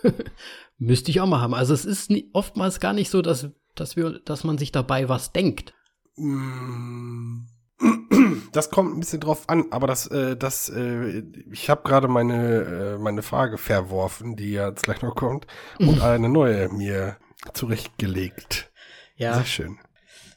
Müsste 0.78 1.10
ich 1.10 1.20
auch 1.20 1.26
mal 1.26 1.40
haben. 1.40 1.54
Also 1.54 1.74
es 1.74 1.84
ist 1.84 2.10
nie, 2.10 2.30
oftmals 2.32 2.80
gar 2.80 2.92
nicht 2.92 3.10
so, 3.10 3.22
dass, 3.22 3.48
dass, 3.74 3.96
wir, 3.96 4.20
dass 4.20 4.44
man 4.44 4.58
sich 4.58 4.72
dabei 4.72 5.08
was 5.08 5.32
denkt. 5.32 5.74
Mm, 6.16 7.46
Das 8.52 8.70
kommt 8.70 8.96
ein 8.96 9.00
bisschen 9.00 9.20
drauf 9.20 9.48
an, 9.48 9.66
aber 9.70 9.86
das, 9.86 10.06
äh, 10.06 10.34
das, 10.34 10.70
äh, 10.70 11.22
ich 11.50 11.68
habe 11.68 11.82
gerade 11.82 12.08
meine, 12.08 12.94
äh, 12.94 12.98
meine 12.98 13.20
Frage 13.20 13.58
verworfen, 13.58 14.34
die 14.34 14.52
ja 14.52 14.68
jetzt 14.68 14.84
gleich 14.84 15.02
noch 15.02 15.14
kommt, 15.14 15.46
und 15.78 16.00
eine 16.00 16.30
neue 16.30 16.70
mir 16.70 17.18
zurechtgelegt. 17.52 18.72
Ja, 19.16 19.34
Sehr 19.34 19.44
schön. 19.44 19.78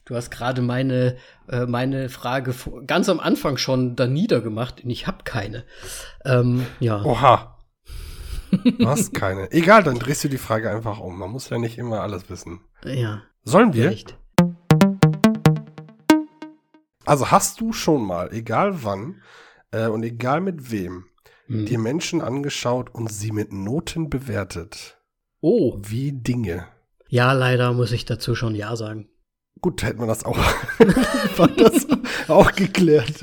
du 0.06 0.16
hast 0.16 0.32
gerade 0.32 0.62
meine, 0.62 1.18
äh, 1.50 1.66
meine 1.66 2.10
Frage 2.10 2.56
ganz 2.88 3.10
am 3.10 3.20
Anfang 3.20 3.58
schon 3.58 3.96
da 3.96 4.08
niedergemacht 4.08 4.84
und 4.84 4.90
ich 4.90 5.06
habe 5.08 5.24
keine. 5.24 5.66
Ähm, 6.26 6.66
ja. 6.80 7.04
Oha. 7.04 7.58
Du 8.52 8.88
hast 8.88 9.14
keine. 9.14 9.52
Egal, 9.52 9.84
dann 9.84 10.00
drehst 10.00 10.24
du 10.24 10.28
die 10.30 10.38
Frage 10.40 10.72
einfach 10.72 11.00
um. 11.00 11.20
Man 11.20 11.30
muss 11.30 11.50
ja 11.50 11.60
nicht 11.60 11.78
immer 11.78 12.02
alles 12.02 12.30
wissen. 12.30 12.62
Ja, 12.84 13.22
Sollen 13.44 13.74
wir? 13.74 13.84
vielleicht. 13.84 14.18
Also 17.06 17.32
hast 17.32 17.60
du 17.62 17.74
schon 17.74 18.06
mal, 18.06 18.32
egal 18.34 18.84
wann 18.84 19.22
äh, 19.72 19.88
und 19.88 20.04
egal 20.04 20.42
mit 20.42 20.72
wem, 20.72 21.06
Hm. 21.48 21.66
dir 21.66 21.80
Menschen 21.80 22.22
angeschaut 22.22 22.94
und 22.94 23.12
sie 23.12 23.32
mit 23.32 23.52
Noten 23.52 24.10
bewertet? 24.10 25.00
Oh, 25.42 25.78
Wie 25.82 26.12
Dinge. 26.12 26.68
Ja, 27.10 27.34
leider 27.34 27.74
muss 27.74 27.92
ich 27.92 28.06
dazu 28.06 28.36
schon 28.36 28.56
Ja 28.56 28.76
sagen. 28.76 29.10
Gut, 29.62 29.84
hätten 29.84 30.00
wir 30.00 30.08
das 30.08 30.24
auch, 30.24 30.38
war 31.38 31.50
das 31.50 31.86
auch 32.30 32.54
geklärt. 32.54 33.14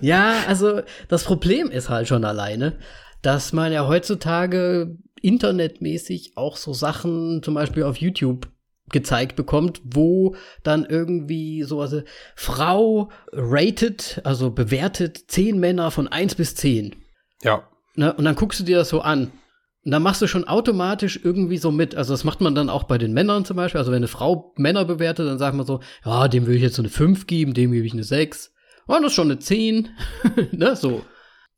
Ja, 0.00 0.44
also 0.48 0.80
das 1.08 1.24
Problem 1.24 1.70
ist 1.70 1.90
halt 1.90 2.08
schon 2.08 2.24
alleine, 2.24 2.78
dass 3.20 3.52
man 3.52 3.70
ja 3.70 3.86
heutzutage 3.86 4.96
internetmäßig 5.20 6.32
auch 6.36 6.56
so 6.56 6.72
Sachen 6.72 7.42
zum 7.42 7.54
Beispiel 7.54 7.82
auf 7.82 7.96
YouTube 7.96 8.48
gezeigt 8.90 9.36
bekommt, 9.36 9.82
wo 9.84 10.36
dann 10.62 10.86
irgendwie 10.86 11.62
sowas, 11.64 11.92
äh, 11.92 12.04
Frau 12.34 13.10
rated, 13.32 14.20
also 14.24 14.50
bewertet 14.50 15.24
zehn 15.28 15.58
Männer 15.58 15.90
von 15.90 16.08
eins 16.08 16.34
bis 16.34 16.54
zehn. 16.54 16.96
Ja, 17.42 17.68
Ne? 17.96 18.12
Und 18.12 18.24
dann 18.24 18.34
guckst 18.34 18.60
du 18.60 18.64
dir 18.64 18.78
das 18.78 18.88
so 18.88 19.00
an. 19.00 19.32
Und 19.84 19.90
dann 19.90 20.02
machst 20.02 20.22
du 20.22 20.26
schon 20.26 20.44
automatisch 20.48 21.20
irgendwie 21.22 21.58
so 21.58 21.70
mit. 21.70 21.94
Also 21.94 22.14
das 22.14 22.24
macht 22.24 22.40
man 22.40 22.54
dann 22.54 22.70
auch 22.70 22.84
bei 22.84 22.96
den 22.96 23.12
Männern 23.12 23.44
zum 23.44 23.56
Beispiel. 23.56 23.78
Also 23.78 23.90
wenn 23.92 23.98
eine 23.98 24.08
Frau 24.08 24.54
Männer 24.56 24.84
bewertet, 24.84 25.28
dann 25.28 25.38
sagt 25.38 25.54
man 25.56 25.66
so, 25.66 25.80
ja, 26.04 26.26
dem 26.28 26.46
will 26.46 26.56
ich 26.56 26.62
jetzt 26.62 26.76
so 26.76 26.82
eine 26.82 26.88
5 26.88 27.26
geben, 27.26 27.52
dem 27.52 27.72
gebe 27.72 27.86
ich 27.86 27.92
eine 27.92 28.04
6. 28.04 28.52
Oh, 28.88 28.94
das 28.94 29.06
ist 29.08 29.12
schon 29.14 29.30
eine 29.30 29.38
10. 29.38 29.88
ne, 30.52 30.74
so. 30.76 31.02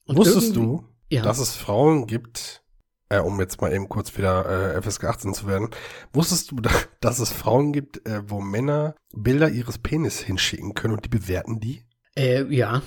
Und 0.07 0.17
wusstest 0.17 0.57
du, 0.57 0.85
Ja. 1.09 1.23
dass 1.23 1.39
es 1.39 1.55
Frauen 1.55 2.07
gibt, 2.07 2.63
äh, 3.09 3.21
um 3.21 3.39
jetzt 3.41 3.61
mal 3.61 3.73
eben 3.73 3.89
kurz 3.89 4.17
wieder 4.19 4.75
äh, 4.75 4.83
FSK 4.83 5.05
18 5.05 5.35
zu 5.35 5.47
werden, 5.47 5.71
wusstest 6.13 6.51
du, 6.51 6.57
dass 7.01 7.21
es 7.21 7.31
Frauen 7.33 7.73
gibt, 7.73 8.05
äh, 8.07 8.23
wo 8.29 8.41
Männer 8.41 8.97
Bilder 9.15 9.49
ihres 9.51 9.79
Penis 9.79 10.19
hinschicken 10.19 10.75
können 10.75 10.95
und 10.95 11.05
die 11.05 11.09
bewerten 11.09 11.61
die? 11.61 11.85
Äh, 12.17 12.45
ja. 12.53 12.83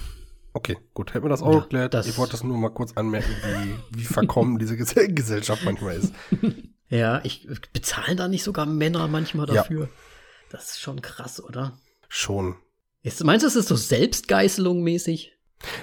Okay, 0.60 0.78
gut, 0.94 1.14
hätten 1.14 1.24
wir 1.24 1.30
das 1.30 1.42
auch 1.42 1.54
Ja, 1.54 1.60
geklärt. 1.62 1.94
das- 1.94 2.06
ich 2.06 2.18
wollte 2.18 2.34
das 2.34 2.44
nur 2.44 2.58
mal 2.58 2.68
kurz 2.70 2.92
anmerken, 2.98 3.30
wie, 3.92 4.00
wie 4.00 4.04
verkommen 4.04 4.60
diese 4.60 4.76
Ges 4.76 4.94
Gesellschaft 5.08 5.64
manchmal 5.64 5.96
ist. 5.96 6.14
Ja, 6.92 7.22
ich 7.24 7.48
bezahlen 7.72 8.18
da 8.18 8.28
nicht 8.28 8.44
sogar 8.44 8.66
Männer 8.66 9.08
manchmal 9.08 9.48
Ja. 9.48 9.54
dafür. 9.62 9.90
Das 10.50 10.72
ist 10.72 10.80
schon 10.82 11.02
krass, 11.04 11.40
oder? 11.42 11.78
Schon. 12.08 12.56
Ist, 13.04 13.24
meinst 13.24 13.44
du, 13.44 13.48
das 13.48 13.56
ist 13.56 13.68
so 13.68 13.76
Selbstgeißelung 13.76 14.82
mäßig? 14.82 15.38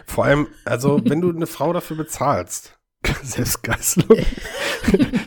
Vor 0.05 0.25
allem, 0.25 0.49
also, 0.65 1.01
wenn 1.05 1.21
du 1.21 1.31
eine 1.31 1.47
Frau 1.47 1.73
dafür 1.73 1.97
bezahlst, 1.97 2.77
Selbstgeißelung, 3.23 4.19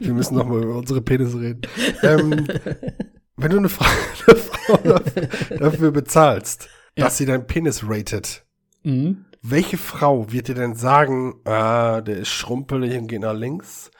wir 0.01 0.13
müssen 0.13 0.35
noch 0.35 0.45
mal 0.47 0.61
über 0.61 0.75
unsere 0.75 1.01
Penisse 1.01 1.39
reden. 1.39 1.61
Ähm, 2.03 2.45
wenn 3.37 3.51
du 3.51 3.57
eine 3.57 3.69
Frau, 3.69 3.85
eine 4.27 4.37
Frau 4.37 4.77
dafür, 4.83 5.57
dafür 5.57 5.91
bezahlst, 5.91 6.67
Ja. 6.97 7.05
dass 7.05 7.17
sie 7.17 7.25
deinen 7.25 7.47
Penis 7.47 7.83
ratet, 7.87 8.43
Mhm. 8.83 9.23
Welche 9.41 9.77
Frau 9.77 10.31
wird 10.31 10.47
dir 10.47 10.55
denn 10.55 10.75
sagen, 10.75 11.35
ah, 11.45 12.01
der 12.01 12.17
ist 12.17 12.29
schrumpelig 12.29 12.97
und 12.97 13.07
geht 13.07 13.21
nach 13.21 13.33
links? 13.33 13.91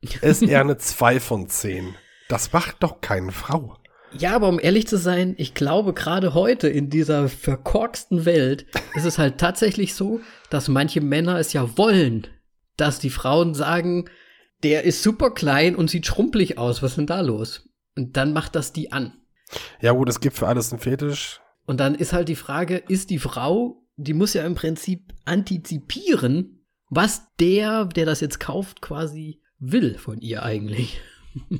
Ist 0.00 0.42
eher 0.42 0.60
eine 0.60 0.78
2 0.78 1.20
von 1.20 1.48
10. 1.48 1.94
Das 2.28 2.52
macht 2.52 2.82
doch 2.82 3.00
keine 3.00 3.32
Frau. 3.32 3.76
Ja, 4.12 4.34
aber 4.34 4.48
um 4.48 4.58
ehrlich 4.58 4.88
zu 4.88 4.98
sein, 4.98 5.34
ich 5.38 5.54
glaube, 5.54 5.92
gerade 5.92 6.34
heute 6.34 6.68
in 6.68 6.90
dieser 6.90 7.28
verkorksten 7.28 8.24
Welt 8.24 8.66
ist 8.94 9.04
es 9.04 9.18
halt 9.18 9.38
tatsächlich 9.38 9.94
so, 9.94 10.20
dass 10.48 10.68
manche 10.68 11.00
Männer 11.00 11.38
es 11.38 11.52
ja 11.52 11.76
wollen, 11.78 12.26
dass 12.76 12.98
die 12.98 13.10
Frauen 13.10 13.54
sagen, 13.54 14.08
der 14.64 14.84
ist 14.84 15.02
super 15.02 15.30
klein 15.30 15.76
und 15.76 15.90
sieht 15.90 16.06
schrumpelig 16.06 16.58
aus, 16.58 16.82
was 16.82 16.92
ist 16.92 16.98
denn 16.98 17.06
da 17.06 17.20
los? 17.20 17.68
Und 17.96 18.16
dann 18.16 18.32
macht 18.32 18.56
das 18.56 18.72
die 18.72 18.90
an. 18.90 19.12
Ja 19.80 19.92
gut, 19.92 20.08
es 20.08 20.20
gibt 20.20 20.36
für 20.36 20.48
alles 20.48 20.72
einen 20.72 20.80
Fetisch. 20.80 21.40
Und 21.66 21.78
dann 21.78 21.94
ist 21.94 22.12
halt 22.12 22.28
die 22.28 22.36
Frage, 22.36 22.76
ist 22.76 23.10
die 23.10 23.18
Frau, 23.18 23.79
die 24.02 24.14
muss 24.14 24.34
ja 24.34 24.44
im 24.44 24.54
Prinzip 24.54 25.12
antizipieren, 25.24 26.64
was 26.88 27.22
der, 27.38 27.84
der 27.84 28.06
das 28.06 28.20
jetzt 28.20 28.40
kauft, 28.40 28.80
quasi 28.80 29.40
will 29.58 29.98
von 29.98 30.20
ihr 30.20 30.42
eigentlich. 30.42 31.00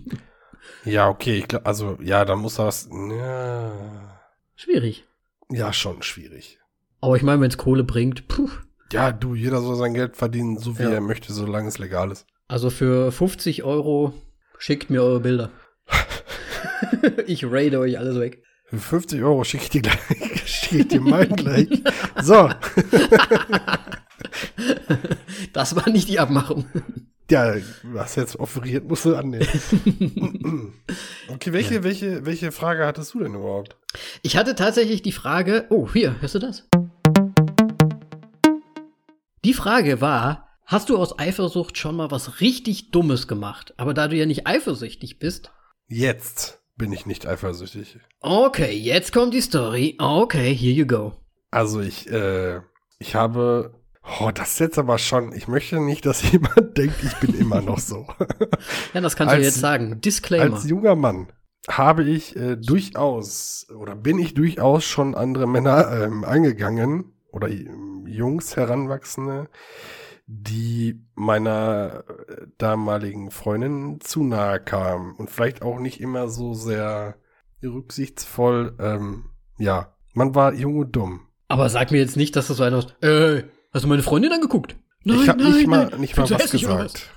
Ja, 0.84 1.08
okay, 1.08 1.38
ich 1.38 1.48
glaub, 1.48 1.66
also, 1.66 1.96
ja, 2.02 2.26
dann 2.26 2.40
muss 2.40 2.56
das, 2.56 2.86
ja, 2.92 4.20
Schwierig. 4.56 5.06
ja, 5.50 5.72
schon 5.72 6.02
schwierig. 6.02 6.58
Aber 7.00 7.16
ich 7.16 7.22
meine, 7.22 7.40
wenn 7.40 7.48
es 7.50 7.56
Kohle 7.56 7.82
bringt, 7.82 8.28
puh. 8.28 8.50
Ja, 8.92 9.10
du, 9.10 9.34
jeder 9.34 9.62
soll 9.62 9.76
sein 9.76 9.94
Geld 9.94 10.16
verdienen, 10.18 10.58
so 10.58 10.78
wie 10.78 10.82
Ja. 10.82 10.90
er 10.90 11.00
möchte, 11.00 11.32
solange 11.32 11.68
es 11.68 11.78
legal 11.78 12.10
ist. 12.10 12.26
Also 12.46 12.68
für 12.68 13.10
50 13.10 13.64
Euro 13.64 14.12
schickt 14.58 14.90
mir 14.90 15.02
eure 15.02 15.20
Bilder. 15.20 15.50
ich 17.26 17.44
raide 17.50 17.78
euch 17.78 17.98
alles 17.98 18.18
weg. 18.20 18.42
Für 18.70 18.78
50 18.78 19.20
Euro 19.22 19.42
schicke 19.42 19.64
ich 19.64 19.70
dir 19.70 19.82
gleich, 19.82 19.98
schicke 20.46 20.78
ich 20.78 20.88
dir 20.88 21.00
mal 21.00 21.26
gleich. 21.26 21.68
So, 22.22 22.48
Das 25.52 25.74
war 25.74 25.88
nicht 25.88 26.08
die 26.08 26.20
Abmachung. 26.20 26.66
ja, 27.30 27.56
was 27.82 28.14
jetzt 28.14 28.36
offeriert, 28.38 28.88
musst 28.88 29.04
du 29.06 29.16
annehmen. 29.16 29.48
okay, 31.28 31.52
welche, 31.52 31.82
welche, 31.82 32.24
welche 32.26 32.52
Frage 32.52 32.86
hattest 32.86 33.14
du 33.14 33.18
denn 33.20 33.34
überhaupt? 33.34 33.76
Ich 34.22 34.36
hatte 34.36 34.54
tatsächlich 34.54 35.02
die 35.02 35.10
Frage, 35.10 35.66
oh, 35.70 35.88
hier, 35.92 36.20
hörst 36.20 36.36
du 36.36 36.38
das? 36.38 36.68
Die 39.44 39.54
Frage 39.54 40.00
war, 40.00 40.48
hast 40.64 40.90
du 40.90 40.96
aus 40.96 41.18
Eifersucht 41.18 41.76
schon 41.76 41.96
mal 41.96 42.12
was 42.12 42.40
richtig 42.40 42.92
Dummes 42.92 43.26
gemacht? 43.26 43.74
Aber 43.78 43.94
da 43.94 44.06
du 44.06 44.14
ja 44.16 44.26
nicht 44.26 44.46
eifersüchtig 44.46 45.18
bist, 45.18 45.50
Jetzt 45.92 46.59
bin 46.80 46.92
ich 46.92 47.04
nicht 47.04 47.26
eifersüchtig. 47.26 47.98
okay, 48.20 48.72
jetzt 48.72 49.12
kommt 49.12 49.34
die 49.34 49.42
Story. 49.42 49.96
Okay, 49.98 50.54
here 50.54 50.72
you 50.72 50.86
go. 50.86 51.12
Also 51.50 51.80
ich, 51.80 52.10
äh, 52.10 52.60
ich 52.98 53.14
habe, 53.14 53.74
oh, 54.18 54.30
das 54.32 54.52
ist 54.52 54.60
jetzt 54.60 54.78
aber 54.78 54.96
schon, 54.96 55.34
ich 55.34 55.46
möchte 55.46 55.78
nicht, 55.78 56.06
dass 56.06 56.22
jemand 56.32 56.78
denkt, 56.78 56.96
ich 57.04 57.14
bin 57.18 57.38
immer 57.38 57.60
noch 57.60 57.78
so. 57.78 58.06
Ja, 58.94 59.02
das 59.02 59.14
kannst 59.14 59.32
Als- 59.34 59.40
du 59.40 59.44
jetzt 59.44 59.60
sagen. 59.60 60.00
Disclaimer. 60.00 60.54
Als 60.56 60.68
junger 60.68 60.96
Mann 60.96 61.28
habe 61.68 62.04
ich 62.04 62.34
äh, 62.34 62.56
durchaus 62.56 63.66
oder 63.78 63.94
bin 63.94 64.18
ich 64.18 64.32
durchaus 64.32 64.84
schon 64.84 65.14
andere 65.14 65.46
Männer 65.46 65.92
ähm, 66.02 66.24
angegangen 66.24 67.12
oder 67.30 67.48
ähm, 67.48 68.06
Jungs, 68.06 68.56
Heranwachsende, 68.56 69.48
die 70.32 71.04
meiner 71.16 72.04
äh, 72.08 72.46
damaligen 72.56 73.30
Freundin 73.32 74.00
zu 74.00 74.22
nahe 74.22 74.60
kamen 74.60 75.14
und 75.16 75.28
vielleicht 75.28 75.62
auch 75.62 75.80
nicht 75.80 76.00
immer 76.00 76.28
so 76.28 76.54
sehr 76.54 77.16
rücksichtsvoll. 77.62 78.76
Ähm, 78.78 79.24
ja, 79.58 79.94
man 80.14 80.34
war 80.34 80.54
jung 80.54 80.78
und 80.78 80.94
dumm. 80.94 81.26
Aber 81.48 81.68
sag 81.68 81.90
mir 81.90 81.98
jetzt 81.98 82.16
nicht, 82.16 82.36
dass 82.36 82.46
du 82.46 82.54
so 82.54 82.62
einer 82.62 82.76
hast, 82.76 82.94
ey, 83.00 83.44
hast 83.72 83.84
du 83.84 83.88
meine 83.88 84.04
Freundin 84.04 84.32
angeguckt? 84.32 84.76
ich 85.02 85.28
habe 85.28 85.42
nicht 85.42 85.66
mal, 85.66 85.88
nein. 85.90 86.00
nicht 86.00 86.16
mal 86.16 86.30
was 86.30 86.50
gesagt. 86.50 87.10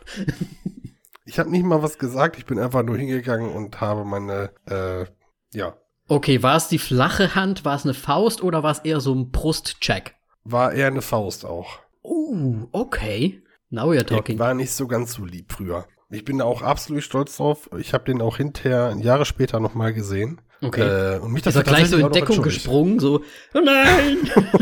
Ich 1.25 1.37
habe 1.39 1.51
nicht 1.51 1.63
mal 1.63 1.83
was 1.83 1.99
gesagt. 1.99 2.37
Ich 2.37 2.45
bin 2.45 2.59
einfach 2.59 2.83
nur 2.83 2.97
hingegangen 2.97 3.51
und 3.51 3.79
habe 3.79 4.05
meine, 4.05 4.51
äh, 4.65 5.05
ja, 5.53 5.75
Okay, 6.07 6.43
war 6.43 6.57
es 6.57 6.67
die 6.67 6.79
flache 6.79 7.33
Hand, 7.33 7.63
war 7.63 7.75
es 7.75 7.85
eine 7.85 7.93
Faust 7.93 8.43
oder 8.43 8.61
war 8.61 8.71
es 8.71 8.79
eher 8.79 8.99
so 8.99 9.13
ein 9.13 9.31
Brustcheck? 9.31 10.15
war 10.43 10.73
eher 10.73 10.87
eine 10.87 11.01
Faust 11.01 11.45
auch. 11.45 11.79
Oh, 12.03 12.67
okay. 12.71 13.41
Now 13.69 13.91
Ich 13.93 14.03
talking. 14.03 14.37
war 14.37 14.53
nicht 14.53 14.71
so 14.71 14.87
ganz 14.87 15.13
so 15.13 15.25
lieb 15.25 15.51
früher. 15.51 15.87
Ich 16.11 16.23
bin 16.25 16.37
da 16.37 16.45
auch 16.45 16.61
absolut 16.61 17.01
stolz 17.03 17.37
drauf. 17.37 17.69
Ich 17.79 17.93
habe 17.93 18.03
den 18.03 18.21
auch 18.21 18.37
hinterher 18.37 18.95
Jahre 18.99 19.25
später 19.25 19.59
noch 19.59 19.73
mal 19.73 19.93
gesehen. 19.93 20.41
Okay. 20.61 21.15
Äh, 21.15 21.19
und 21.19 21.31
mich 21.31 21.45
Ist 21.45 21.55
er 21.55 21.63
dafür 21.63 21.77
gleich 21.77 21.89
so 21.89 21.97
in 21.97 22.11
Deckung 22.11 22.41
gesprungen, 22.43 22.99
so, 22.99 23.23
oh 23.55 23.59
nein! 23.59 24.17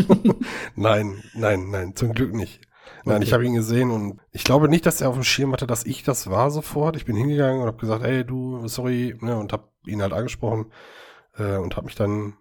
Nein, 0.76 1.22
nein, 1.36 1.70
nein, 1.70 1.96
zum 1.96 2.14
Glück 2.14 2.34
nicht. 2.34 2.62
Nein, 3.04 3.18
Okay. 3.18 3.26
ich 3.26 3.34
habe 3.34 3.46
ihn 3.46 3.54
gesehen 3.54 3.92
und 3.92 4.20
ich 4.32 4.44
glaube 4.44 4.70
nicht, 4.70 4.86
dass 4.86 5.02
er 5.02 5.10
auf 5.10 5.16
dem 5.16 5.24
Schirm 5.24 5.52
hatte, 5.54 5.68
dass 5.68 5.86
ich 5.86 6.04
das 6.04 6.30
war 6.30 6.52
sofort. 6.52 6.96
Ich 6.96 7.06
bin 7.06 7.16
hingegangen 7.16 7.62
und 7.62 7.68
habe 7.68 7.78
gesagt, 7.78 8.04
ey, 8.04 8.24
du, 8.24 8.68
sorry, 8.68 9.16
ne, 9.22 9.38
und 9.38 9.54
habe 9.54 9.68
ihn 9.86 10.02
halt 10.02 10.14
angesprochen 10.14 10.72
äh, 11.38 11.58
und 11.58 11.76
habe 11.76 11.86
mich 11.86 11.96
dann 11.96 12.34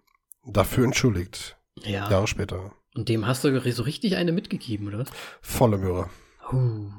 dafür 0.45 0.85
entschuldigt. 0.85 1.57
ja. 1.83 2.09
Jahre 2.09 2.27
später. 2.27 2.71
Und 2.95 3.09
dem 3.09 3.25
hast 3.25 3.43
du 3.43 3.71
so 3.71 3.83
richtig 3.83 4.17
eine 4.17 4.31
mitgegeben, 4.31 4.87
oder? 4.87 4.99
was? 4.99 5.07
Volle 5.41 5.77
Möhre. 5.77 6.09
Uh, 6.51 6.89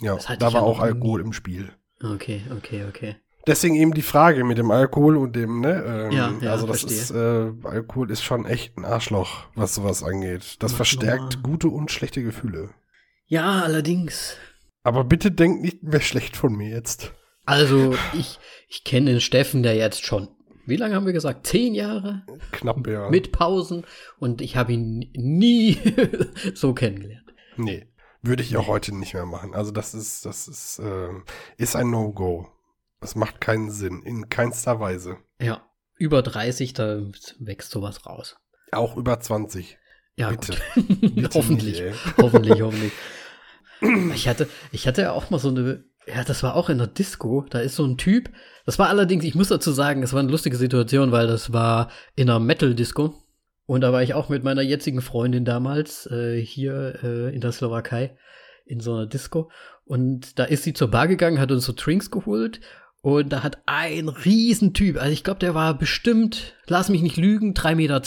Ja, 0.00 0.18
da 0.38 0.52
war 0.52 0.62
auch 0.62 0.78
nie. 0.78 0.84
Alkohol 0.84 1.20
im 1.20 1.32
Spiel. 1.32 1.70
okay, 2.02 2.42
okay, 2.56 2.84
okay. 2.88 3.16
Deswegen 3.46 3.74
eben 3.74 3.94
die 3.94 4.02
Frage 4.02 4.44
mit 4.44 4.58
dem 4.58 4.70
Alkohol 4.70 5.16
und 5.16 5.34
dem, 5.34 5.60
ne? 5.60 5.82
Ähm, 5.86 6.10
Ja, 6.12 6.34
ja, 6.40 6.52
also 6.52 6.66
das 6.66 6.80
verstehe. 6.80 7.00
ist, 7.00 7.10
äh, 7.10 7.66
Alkohol 7.68 8.10
ist 8.10 8.22
schon 8.22 8.44
echt 8.44 8.76
ein 8.76 8.84
Arschloch, 8.84 9.46
was 9.54 9.74
sowas 9.74 10.02
angeht. 10.02 10.56
Das 10.58 10.72
Mach 10.72 10.76
verstärkt 10.76 11.42
gute 11.42 11.68
und 11.68 11.90
schlechte 11.90 12.22
Gefühle. 12.22 12.70
Ja, 13.26 13.62
allerdings. 13.62 14.36
Aber 14.82 15.04
bitte 15.04 15.30
denkt 15.30 15.62
nicht 15.62 15.82
mehr 15.82 16.00
schlecht 16.00 16.36
von 16.36 16.52
mir 16.54 16.68
jetzt. 16.68 17.12
Also, 17.46 17.94
ich, 18.12 18.38
ich 18.68 18.84
kenne 18.84 19.10
den 19.12 19.20
Steffen, 19.20 19.62
der 19.62 19.74
jetzt 19.74 20.04
schon, 20.04 20.28
wie 20.70 20.76
lange 20.76 20.94
haben 20.94 21.04
wir 21.04 21.12
gesagt? 21.12 21.46
Zehn 21.46 21.74
Jahre 21.74 22.22
Knapp, 22.52 22.86
ja. 22.86 23.10
mit 23.10 23.32
Pausen 23.32 23.84
und 24.18 24.40
ich 24.40 24.56
habe 24.56 24.72
ihn 24.72 25.10
nie 25.14 25.78
so 26.54 26.72
kennengelernt. 26.72 27.34
Nee. 27.56 27.86
Würde 28.22 28.42
ich 28.42 28.56
auch 28.56 28.66
heute 28.66 28.94
nicht 28.94 29.14
mehr 29.14 29.26
machen. 29.26 29.54
Also 29.54 29.70
das 29.70 29.94
ist, 29.94 30.26
das 30.26 30.46
ist, 30.46 30.78
ähm, 30.78 31.24
ist 31.56 31.74
ein 31.74 31.90
No-Go. 31.90 32.48
Das 33.00 33.14
macht 33.14 33.40
keinen 33.40 33.70
Sinn. 33.70 34.02
In 34.02 34.28
keinster 34.28 34.78
Weise. 34.78 35.16
Ja, 35.40 35.66
über 35.96 36.22
30, 36.22 36.74
da 36.74 37.00
wächst 37.38 37.70
sowas 37.70 38.06
raus. 38.06 38.36
Auch 38.72 38.96
über 38.96 39.18
20. 39.18 39.78
Ja, 40.16 40.30
Bitte. 40.30 40.56
Bitte 40.74 41.30
hoffentlich, 41.34 41.80
nicht, 41.80 42.16
hoffentlich, 42.18 42.60
hoffentlich. 42.60 42.92
Ich 44.14 44.28
hatte, 44.28 44.48
ich 44.70 44.86
hatte 44.86 45.02
ja 45.02 45.12
auch 45.12 45.30
mal 45.30 45.38
so 45.38 45.48
eine, 45.48 45.84
ja, 46.06 46.24
das 46.24 46.42
war 46.42 46.54
auch 46.54 46.68
in 46.68 46.78
der 46.78 46.86
Disco, 46.86 47.46
da 47.50 47.60
ist 47.60 47.76
so 47.76 47.84
ein 47.84 47.96
Typ, 47.96 48.30
das 48.66 48.78
war 48.78 48.88
allerdings, 48.88 49.24
ich 49.24 49.34
muss 49.34 49.48
dazu 49.48 49.72
sagen, 49.72 50.02
es 50.02 50.12
war 50.12 50.20
eine 50.20 50.30
lustige 50.30 50.56
Situation, 50.56 51.12
weil 51.12 51.26
das 51.26 51.52
war 51.52 51.90
in 52.16 52.28
einer 52.28 52.40
Metal-Disco 52.40 53.14
und 53.66 53.80
da 53.82 53.92
war 53.92 54.02
ich 54.02 54.14
auch 54.14 54.28
mit 54.28 54.42
meiner 54.42 54.62
jetzigen 54.62 55.02
Freundin 55.02 55.44
damals 55.44 56.06
äh, 56.06 56.40
hier 56.40 56.98
äh, 57.02 57.34
in 57.34 57.40
der 57.40 57.52
Slowakei 57.52 58.16
in 58.64 58.80
so 58.80 58.94
einer 58.94 59.06
Disco 59.06 59.50
und 59.84 60.38
da 60.38 60.44
ist 60.44 60.62
sie 60.62 60.72
zur 60.72 60.88
Bar 60.88 61.08
gegangen, 61.08 61.40
hat 61.40 61.52
uns 61.52 61.64
so 61.64 61.72
Drinks 61.76 62.10
geholt 62.10 62.60
und 63.02 63.30
da 63.30 63.42
hat 63.42 63.62
ein 63.66 64.08
Riesentyp, 64.08 64.98
also 64.98 65.12
ich 65.12 65.24
glaube, 65.24 65.40
der 65.40 65.54
war 65.54 65.76
bestimmt, 65.76 66.54
lass 66.66 66.88
mich 66.88 67.02
nicht 67.02 67.16
lügen, 67.16 67.54
3,20 67.54 67.74
Meter. 67.76 68.02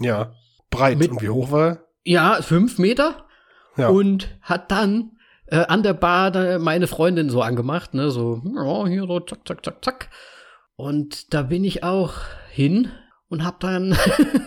Ja. 0.00 0.34
Breit. 0.70 0.98
Mit- 0.98 1.10
und 1.10 1.22
wie 1.22 1.28
hoch 1.28 1.50
war 1.50 1.68
er? 1.68 1.84
Ja, 2.04 2.42
fünf 2.42 2.78
Meter. 2.78 3.26
Ja. 3.76 3.88
Und 3.88 4.36
hat 4.40 4.70
dann 4.70 5.12
äh, 5.50 5.66
an 5.66 5.82
der 5.82 5.94
Bar 5.94 6.30
da 6.30 6.58
meine 6.58 6.86
Freundin 6.86 7.30
so 7.30 7.42
angemacht, 7.42 7.94
ne, 7.94 8.10
so, 8.10 8.42
ja, 8.44 8.86
hier 8.86 9.06
so, 9.06 9.20
zack, 9.20 9.46
zack, 9.46 9.64
zack, 9.64 9.84
zack. 9.84 10.08
Und 10.76 11.34
da 11.34 11.42
bin 11.42 11.64
ich 11.64 11.84
auch 11.84 12.14
hin 12.50 12.90
und 13.28 13.44
hab 13.44 13.60
dann 13.60 13.96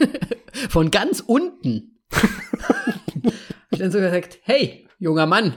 von 0.70 0.91
ganz 0.91 1.20
unten 1.20 1.99
ich 3.72 3.80
dann 3.80 3.91
so 3.91 3.99
gesagt, 3.99 4.39
hey, 4.43 4.88
junger 4.99 5.26
Mann, 5.26 5.54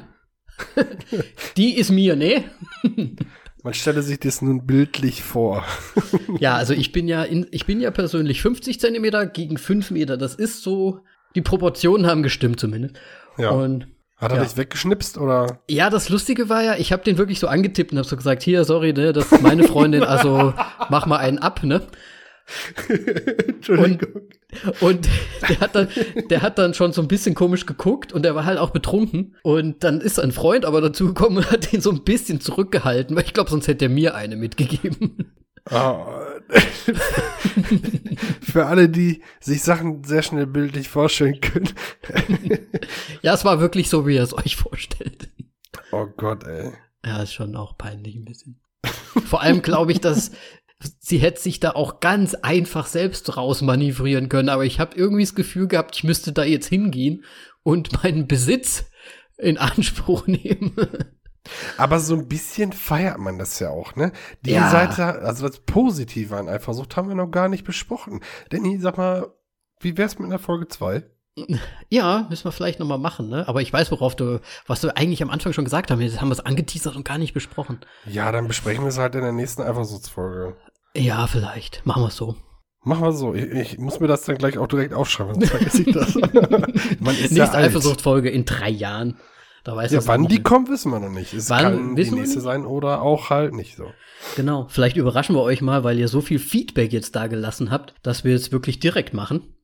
die 1.57 1.77
ist 1.77 1.91
mir, 1.91 2.17
ne? 2.17 2.45
Man 3.63 3.75
stelle 3.75 4.03
sich 4.03 4.21
das 4.21 4.43
nun 4.43 4.67
bildlich 4.67 5.23
vor. 5.23 5.65
Ja, 6.39 6.55
also 6.57 6.73
ich 6.73 6.93
bin 6.93 7.09
ja, 7.09 7.25
in, 7.25 7.47
ich 7.51 7.67
bin 7.67 7.81
ja 7.81 7.91
persönlich 7.91 8.41
50 8.41 8.81
Zentimeter 8.81 9.27
gegen 9.27 9.59
5 9.59 9.91
Meter. 9.91 10.17
Das 10.17 10.35
ist 10.35 10.63
so, 10.63 11.01
die 11.35 11.43
Proportionen 11.43 12.07
haben 12.07 12.23
gestimmt 12.23 12.61
zumindest. 12.61 12.97
Ja. 13.39 13.51
Und 13.51 13.89
Hat 14.17 14.33
er 14.33 14.39
ja. 14.39 14.45
dich 14.45 14.57
weggeschnipst 14.57 15.19
oder? 15.19 15.61
Ja, 15.69 15.91
das 15.91 16.09
Lustige 16.09 16.49
war 16.49 16.63
ja, 16.63 16.77
ich 16.77 16.93
habe 16.93 17.05
den 17.05 17.19
wirklich 17.19 17.39
so 17.39 17.49
angetippt 17.49 17.93
und 17.93 17.99
habe 17.99 18.09
so 18.09 18.17
gesagt, 18.17 18.43
hier, 18.43 18.65
sorry, 18.65 18.95
ne, 18.95 19.13
das 19.13 19.31
ist 19.31 19.43
meine 19.43 19.65
Freundin, 19.65 20.03
also 20.03 20.55
mach 20.89 21.05
mal 21.05 21.19
einen 21.19 21.39
ab, 21.39 21.63
ne? 21.63 21.83
Entschuldigung. 23.49 24.23
Und 24.81 25.09
der 25.49 25.61
hat 25.61 25.75
dann, 25.75 25.89
der 26.31 26.43
hat 26.43 26.59
dann 26.59 26.75
schon 26.75 26.93
so 26.93 27.03
ein 27.03 27.09
bisschen 27.09 27.35
komisch 27.35 27.67
geguckt 27.67 28.13
und 28.13 28.23
der 28.23 28.35
war 28.35 28.45
halt 28.45 28.59
auch 28.59 28.71
betrunken. 28.71 29.37
Und 29.43 29.83
dann 29.85 30.01
ist 30.01 30.19
ein 30.19 30.33
Freund 30.33 30.65
aber 30.65 30.81
dazu 30.81 31.07
gekommen 31.07 31.39
und 31.39 31.51
hat 31.51 31.73
ihn 31.73 31.81
so 31.81 31.91
ein 31.91 32.05
bisschen 32.05 32.41
zurückgehalten, 32.41 33.17
weil 33.17 33.25
ich 33.25 33.35
glaube, 33.35 33.51
sonst 33.51 33.69
hätte 33.69 33.87
er 33.87 33.91
mir 33.91 34.15
eine 34.15 34.37
mitgegeben. 34.37 35.35
Ah. 35.67 36.23
Für 38.41 38.67
alle, 38.67 38.89
die 38.89 39.23
sich 39.41 39.63
Sachen 39.63 40.05
sehr 40.05 40.23
schnell 40.23 40.47
bildlich 40.47 40.89
vorstellen 40.89 41.41
können. 41.41 41.69
Ja, 43.23 43.35
es 43.35 43.45
war 43.45 43.61
wirklich 43.61 43.89
so, 43.89 44.07
wie 44.07 44.17
er 44.17 44.23
es 44.23 44.37
euch 44.37 44.55
vorstellt. 44.55 45.29
Oh 45.91 46.07
Gott, 46.07 46.45
ey. 46.45 46.73
Ja, 47.05 47.23
ist 47.23 47.33
schon 47.33 47.57
auch 47.57 47.77
peinlich 47.77 48.15
ein 48.15 48.25
bisschen. 48.25 48.61
Vor 49.27 49.41
allem 49.41 49.63
glaube 49.63 49.91
ich, 49.91 50.01
dass 50.01 50.31
sie 51.01 51.19
hätte 51.19 51.41
sich 51.41 51.59
da 51.59 51.71
auch 51.73 52.01
ganz 52.01 52.35
einfach 52.35 52.87
selbst 52.87 53.37
rausmanövrieren 53.37 54.29
können, 54.29 54.49
aber 54.49 54.65
ich 54.65 54.79
habe 54.79 54.97
irgendwie 54.97 55.25
das 55.25 55.35
Gefühl 55.35 55.67
gehabt, 55.67 55.97
ich 55.97 56.05
müsste 56.05 56.33
da 56.33 56.45
jetzt 56.45 56.69
hingehen 56.69 57.25
und 57.63 58.03
meinen 58.05 58.29
Besitz 58.29 58.85
in 59.39 59.59
Anspruch 59.59 60.27
nehmen. 60.27 60.75
Aber 61.79 62.01
so 62.01 62.15
ein 62.15 62.29
bisschen 62.29 62.73
feiert 62.73 63.19
man 63.19 63.39
das 63.39 63.59
ja 63.59 63.71
auch, 63.71 63.97
ne? 63.97 64.13
Die 64.43 64.53
Ja. 64.53 64.71
Seite, 64.71 65.05
also 65.23 65.47
das 65.49 65.61
Positive 65.61 66.37
an 66.37 66.49
Eifersucht 66.49 66.97
haben 66.97 67.09
wir 67.09 67.15
noch 67.15 67.31
gar 67.31 67.49
nicht 67.49 67.65
besprochen. 67.65 68.21
Danny, 68.51 68.79
sag 68.79 68.99
mal, 68.99 69.29
wie 69.81 69.97
wär's 69.99 70.19
mit 70.19 70.27
einer 70.27 70.39
Folge 70.39 70.69
2? 70.69 71.05
ja, 71.91 72.27
müssen 72.31 72.45
wir 72.45 72.53
vielleicht 72.53 72.81
noch 72.81 72.87
mal 72.87 72.97
machen, 72.97 73.29
ne? 73.29 73.47
Aber 73.47 73.61
ich 73.61 73.71
weiß, 73.71 73.91
worauf 73.91 74.17
du, 74.17 74.41
was 74.67 74.81
du 74.81 74.97
eigentlich 74.97 75.23
am 75.23 75.29
Anfang 75.31 75.53
schon 75.53 75.65
gesagt 75.65 75.91
hast. 75.91 76.01
Jetzt 76.01 76.21
haben 76.21 76.29
wir 76.29 76.33
es 76.33 76.41
angeteasert 76.41 76.97
und 76.97 77.05
gar 77.05 77.19
nicht 77.19 77.35
besprochen. 77.35 77.81
Ja, 78.07 78.33
dann 78.33 78.49
besprechen 78.49 78.85
wir 78.85 78.89
es 78.89 78.97
halt 78.99 79.15
in 79.17 79.21
der 79.21 79.33
nächsten 79.33 79.61
Eifersuchtsfolge. 79.63 80.57
Ja, 80.97 81.27
vielleicht. 81.27 81.85
Machen 81.85 82.03
wir 82.03 82.09
es 82.09 82.17
so. 82.17 82.37
Machen 82.85 83.03
wir 83.03 83.13
so. 83.13 83.35
Ich, 83.35 83.45
ich 83.45 83.79
muss 83.79 84.01
mir 84.01 84.07
das 84.07 84.23
dann 84.23 84.39
gleich 84.39 84.57
auch 84.57 84.67
direkt 84.69 84.95
aufschreiben, 84.95 85.35
sonst 85.35 85.51
vergesse 85.51 85.83
ich 85.83 85.93
das. 85.93 86.15
Man 87.01 87.15
ist 87.15 87.33
ja 87.33 87.45
Nächste 87.45 87.51
alt. 87.53 87.67
Eifersuchtfolge 87.69 88.31
in 88.31 88.45
drei 88.47 88.71
Jahren. 88.71 89.19
Da 89.67 89.75
weiß 89.75 89.91
Ja, 89.91 90.07
wann 90.07 90.29
die 90.29 90.45
kommt, 90.45 90.69
wissen 90.69 90.93
wir 90.93 91.01
noch 91.01 91.11
nicht. 91.11 91.35
Es 91.35 91.51
Wann, 91.51 91.63
kann 91.63 91.97
die 91.97 92.11
nächste 92.13 92.41
sein 92.41 92.65
oder 92.65 93.03
auch 93.03 93.31
halt 93.31 93.53
nicht 93.53 93.75
so. 93.75 93.91
Genau, 94.37 94.69
vielleicht 94.69 94.97
überraschen 94.97 95.35
wir 95.35 95.43
euch 95.43 95.61
mal, 95.61 95.83
weil 95.83 95.99
ihr 95.99 96.07
so 96.07 96.21
viel 96.21 96.39
Feedback 96.39 96.93
jetzt 96.93 97.17
da 97.17 97.27
gelassen 97.27 97.73
habt, 97.73 97.95
dass 98.03 98.23
wir 98.23 98.37
es 98.37 98.53
wirklich 98.53 98.79
direkt 98.79 99.13
machen. 99.13 99.57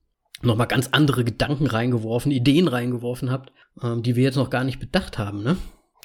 Nochmal 0.43 0.67
ganz 0.67 0.89
andere 0.91 1.23
Gedanken 1.23 1.69
reingeworfen, 1.69 2.33
Ideen 2.33 2.67
reingeworfen 2.67 3.31
habt, 3.31 3.53
ähm, 3.81 4.03
die 4.03 4.17
wir 4.17 4.25
jetzt 4.25 4.35
noch 4.35 4.51
gar 4.51 4.65
nicht 4.65 4.81
bedacht 4.81 5.19
haben, 5.19 5.45
ne? 5.45 5.57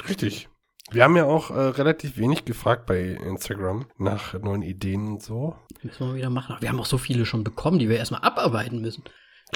Richtig. 0.08 0.48
Wir 0.92 1.04
haben 1.04 1.18
ja 1.18 1.26
auch 1.26 1.50
äh, 1.50 1.60
relativ 1.60 2.18
wenig 2.18 2.46
gefragt 2.46 2.86
bei 2.86 3.00
Instagram 3.00 3.88
nach 3.98 4.40
neuen 4.40 4.62
Ideen 4.62 5.08
und 5.08 5.24
so. 5.24 5.56
Müssen 5.82 6.00
wir 6.02 6.06
mal 6.06 6.16
wieder 6.18 6.30
machen. 6.30 6.52
Aber 6.52 6.62
wir 6.62 6.70
haben 6.70 6.80
auch 6.80 6.86
so 6.86 7.00
viele 7.00 7.26
schon 7.26 7.44
bekommen, 7.44 7.80
die 7.80 7.90
wir 7.90 7.98
erstmal 7.98 8.22
abarbeiten 8.22 8.80
müssen. 8.80 9.04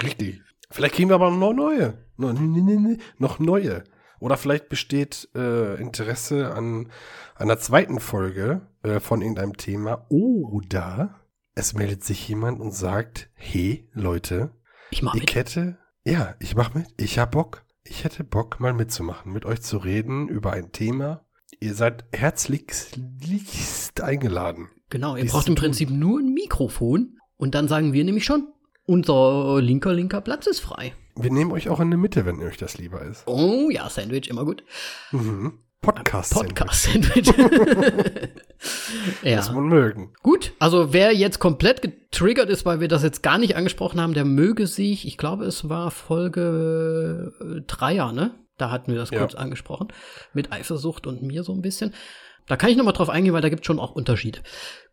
Richtig. 0.02 0.42
Vielleicht 0.68 0.96
kriegen 0.96 1.10
wir 1.10 1.14
aber 1.14 1.30
noch 1.30 1.52
neue. 1.52 2.08
No, 2.16 2.32
nee, 2.32 2.40
nee, 2.40 2.60
nee, 2.60 2.76
nee, 2.76 2.98
noch 3.18 3.38
neue. 3.38 3.84
Oder 4.22 4.36
vielleicht 4.36 4.68
besteht 4.68 5.28
äh, 5.34 5.74
Interesse 5.80 6.54
an 6.54 6.92
einer 7.34 7.58
zweiten 7.58 7.98
Folge 7.98 8.60
äh, 8.84 9.00
von 9.00 9.20
irgendeinem 9.20 9.56
Thema. 9.56 10.06
Oder 10.10 11.16
es 11.56 11.74
meldet 11.74 12.04
sich 12.04 12.28
jemand 12.28 12.60
und 12.60 12.72
sagt, 12.72 13.30
hey 13.34 13.90
Leute, 13.92 14.52
Ich 14.90 15.02
mach 15.02 15.16
ich 15.16 15.22
mit. 15.22 15.34
hätte, 15.34 15.76
ja, 16.04 16.36
ich 16.38 16.54
mach 16.54 16.72
mit, 16.72 16.86
ich 16.98 17.18
hab 17.18 17.32
Bock. 17.32 17.64
Ich 17.82 18.04
hätte 18.04 18.22
Bock, 18.22 18.60
mal 18.60 18.72
mitzumachen, 18.72 19.32
mit 19.32 19.44
euch 19.44 19.60
zu 19.60 19.78
reden 19.78 20.28
über 20.28 20.52
ein 20.52 20.70
Thema. 20.70 21.24
Ihr 21.58 21.74
seid 21.74 22.04
herzlichst 22.12 24.00
eingeladen. 24.00 24.68
Genau, 24.88 25.16
ihr 25.16 25.22
dies 25.22 25.32
braucht 25.32 25.48
im. 25.48 25.56
Prinzip 25.56 25.90
nur 25.90 26.20
ein 26.20 26.32
Mikrofon 26.32 27.18
und 27.36 27.56
dann 27.56 27.66
sagen 27.66 27.92
wir 27.92 28.04
nämlich 28.04 28.24
schon, 28.24 28.46
unser 28.84 29.60
linker, 29.60 29.92
linker 29.92 30.20
Platz 30.20 30.46
ist 30.46 30.60
frei. 30.60 30.94
Wir 31.14 31.30
nehmen 31.30 31.52
euch 31.52 31.68
auch 31.68 31.80
in 31.80 31.90
der 31.90 31.98
Mitte, 31.98 32.24
wenn 32.24 32.40
euch 32.42 32.56
das 32.56 32.78
lieber 32.78 33.02
ist. 33.02 33.24
Oh 33.26 33.68
ja, 33.70 33.88
Sandwich, 33.90 34.28
immer 34.30 34.44
gut. 34.44 34.64
Mhm. 35.10 35.58
Podcast. 35.82 36.32
Podcast-Sandwich. 36.32 37.26
ja. 39.22 39.36
Muss 39.36 39.50
man 39.50 39.64
mögen. 39.66 40.12
Gut, 40.22 40.52
also 40.60 40.92
wer 40.92 41.12
jetzt 41.12 41.40
komplett 41.40 41.82
getriggert 41.82 42.48
ist, 42.50 42.64
weil 42.64 42.78
wir 42.80 42.86
das 42.88 43.02
jetzt 43.02 43.22
gar 43.22 43.36
nicht 43.38 43.56
angesprochen 43.56 44.00
haben, 44.00 44.14
der 44.14 44.24
möge 44.24 44.68
sich, 44.68 45.06
ich 45.06 45.18
glaube, 45.18 45.44
es 45.44 45.68
war 45.68 45.90
Folge 45.90 47.32
äh, 47.40 47.60
Dreier, 47.66 48.12
ne? 48.12 48.32
Da 48.58 48.70
hatten 48.70 48.92
wir 48.92 48.98
das 48.98 49.10
Ja. 49.10 49.18
kurz 49.18 49.34
angesprochen. 49.34 49.88
Mit 50.32 50.52
Eifersucht 50.52 51.06
und 51.08 51.22
mir 51.22 51.42
so 51.42 51.52
ein 51.52 51.62
bisschen. 51.62 51.92
Da 52.46 52.56
kann 52.56 52.70
ich 52.70 52.76
noch 52.76 52.84
mal 52.84 52.92
drauf 52.92 53.10
eingehen, 53.10 53.32
weil 53.34 53.42
da 53.42 53.48
gibt 53.48 53.62
es 53.62 53.66
schon 53.66 53.80
auch 53.80 53.92
Unterschiede. 53.92 54.38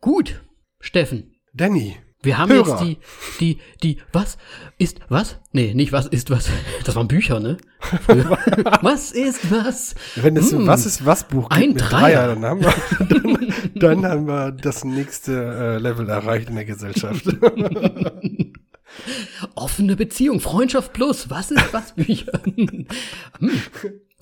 Gut, 0.01 0.41
Steffen, 0.79 1.35
Danny, 1.53 1.97
wir 2.21 2.37
haben 2.37 2.51
Hörer. 2.51 2.83
jetzt 2.83 2.83
die, 2.83 2.97
die, 3.39 3.59
die, 3.95 3.97
was 4.11 4.37
ist 4.77 4.99
was? 5.09 5.37
Nee, 5.53 5.73
nicht 5.73 5.91
was 5.91 6.05
ist 6.07 6.29
was. 6.29 6.49
Das 6.83 6.95
waren 6.95 7.07
Bücher, 7.07 7.39
ne? 7.39 7.57
Was 8.81 9.11
ist 9.11 9.49
was? 9.51 9.95
wenn 10.15 10.35
es 10.35 10.51
ein 10.51 10.59
Hm. 10.59 10.67
Was 10.67 10.85
ist 10.85 11.05
was 11.05 11.27
Buch 11.27 11.47
gibt 11.49 11.61
Ein 11.63 11.69
mit 11.73 11.81
Dreier. 11.81 12.27
dann 12.27 12.43
haben 12.45 12.61
wir, 12.61 12.73
dann, 13.75 14.01
dann 14.01 14.05
haben 14.05 14.27
wir 14.27 14.51
das 14.51 14.83
nächste 14.83 15.31
äh, 15.33 15.77
Level 15.77 16.09
erreicht 16.09 16.49
in 16.49 16.55
der 16.55 16.65
Gesellschaft. 16.65 17.23
Offene 19.55 19.95
Beziehung, 19.95 20.39
Freundschaft 20.41 20.93
plus, 20.93 21.29
was 21.29 21.51
ist 21.51 21.73
was 21.73 21.93
Bücher? 21.93 22.31
hm, 22.43 22.87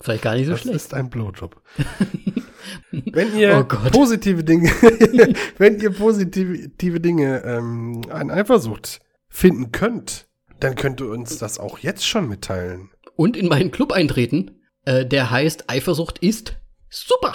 vielleicht 0.00 0.22
gar 0.22 0.34
nicht 0.34 0.46
so 0.46 0.52
Das 0.52 0.60
schlecht. 0.62 0.76
ist 0.76 0.94
ein 0.94 1.10
Blowjob. 1.10 1.60
Wenn 2.92 3.36
ihr 3.36 3.66
Oh 3.70 3.90
positive 3.90 4.44
Dinge, 4.44 4.68
wenn 5.58 5.80
ihr 5.80 5.90
positive 5.90 7.00
Dinge 7.00 7.42
ähm, 7.44 8.02
an 8.10 8.30
Eifersucht 8.30 9.00
finden 9.28 9.72
könnt, 9.72 10.26
dann 10.60 10.74
könnt 10.74 11.00
ihr 11.00 11.08
uns 11.10 11.38
das 11.38 11.58
auch 11.58 11.78
jetzt 11.78 12.06
schon 12.06 12.28
mitteilen. 12.28 12.90
Und 13.16 13.36
in 13.36 13.48
meinen 13.48 13.70
Club 13.70 13.92
eintreten, 13.92 14.60
äh, 14.84 15.06
der 15.06 15.30
heißt 15.30 15.70
Eifersucht 15.70 16.18
ist 16.18 16.56
super. 16.90 17.34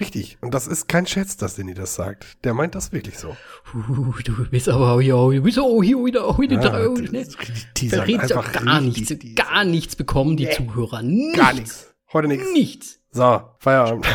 Richtig. 0.00 0.38
Und 0.40 0.54
das 0.54 0.68
ist 0.68 0.86
kein 0.86 1.06
Scherz, 1.06 1.36
dass 1.36 1.56
Danny 1.56 1.74
das 1.74 1.96
sagt. 1.96 2.44
Der 2.44 2.54
meint 2.54 2.76
das 2.76 2.92
wirklich 2.92 3.18
so. 3.18 3.36
Uh, 3.74 4.12
du 4.24 4.48
bist 4.48 4.68
aber 4.68 5.00
ja, 5.02 5.16
du 5.16 5.42
bist 5.42 5.58
auch 5.58 5.82
hier 5.82 5.96
wieder 6.04 6.36
heute 6.36 6.54
Ja, 6.54 6.60
das 6.60 7.10
ne? 7.10 7.26
teasern. 7.74 7.98
Verrätst 7.98 8.30
ja 8.30 8.36
Einfach 8.36 8.52
gar 8.64 8.80
nichts, 8.80 9.12
gar 9.34 9.64
nichts 9.64 9.96
bekommen 9.96 10.36
die 10.36 10.48
Zuhörer. 10.50 11.02
Nichts. 11.02 11.36
Gar 11.36 11.52
nichts. 11.54 11.87
Heute 12.12 12.28
nichts. 12.28 12.52
Nichts. 12.52 13.00
So, 13.10 13.42
Feierabend. 13.58 14.06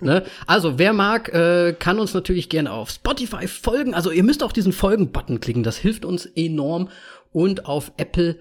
Ne? 0.00 0.24
Also, 0.46 0.78
wer 0.78 0.94
mag, 0.94 1.28
äh, 1.34 1.74
kann 1.78 1.98
uns 1.98 2.14
natürlich 2.14 2.48
gerne 2.48 2.72
auf 2.72 2.88
Spotify 2.88 3.46
folgen. 3.46 3.92
Also, 3.92 4.10
ihr 4.10 4.22
müsst 4.22 4.42
auch 4.42 4.52
diesen 4.52 4.72
Folgen-Button 4.72 5.40
klicken. 5.40 5.62
Das 5.62 5.76
hilft 5.76 6.06
uns 6.06 6.24
enorm. 6.24 6.88
Und 7.32 7.66
auf 7.66 7.92
Apple 7.98 8.38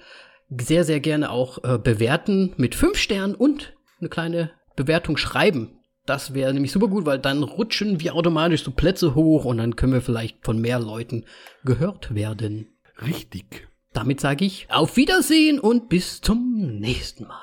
sehr, 0.50 0.84
sehr 0.86 1.00
gerne 1.02 1.32
auch 1.32 1.64
äh, 1.64 1.78
bewerten 1.78 2.54
mit 2.58 2.76
fünf 2.76 2.98
Sternen 2.98 3.36
und 3.36 3.74
eine 4.00 4.10
kleine 4.10 4.52
Bewertung 4.76 5.18
schreiben. 5.18 5.80
Das 6.06 6.34
wäre 6.34 6.54
nämlich 6.54 6.72
super 6.72 6.88
gut, 6.88 7.06
weil 7.06 7.20
dann 7.20 7.44
rutschen 7.44 8.02
wir 8.02 8.16
automatisch 8.16 8.64
so 8.64 8.72
Plätze 8.72 9.16
hoch 9.16 9.46
und 9.46 9.58
dann 9.58 9.76
können 9.76 9.94
wir 9.94 10.02
vielleicht 10.02 10.44
von 10.46 10.60
mehr 10.60 10.80
Leuten 10.80 11.26
gehört 11.64 12.14
werden. 12.14 12.68
Richtig. 13.02 13.68
Damit 13.94 14.20
sage 14.20 14.44
ich 14.46 14.68
auf 14.70 14.98
Wiedersehen 14.98 15.60
und 15.60 15.88
bis 15.88 16.20
zum 16.20 16.80
nächsten 16.80 17.28
Mal. 17.28 17.43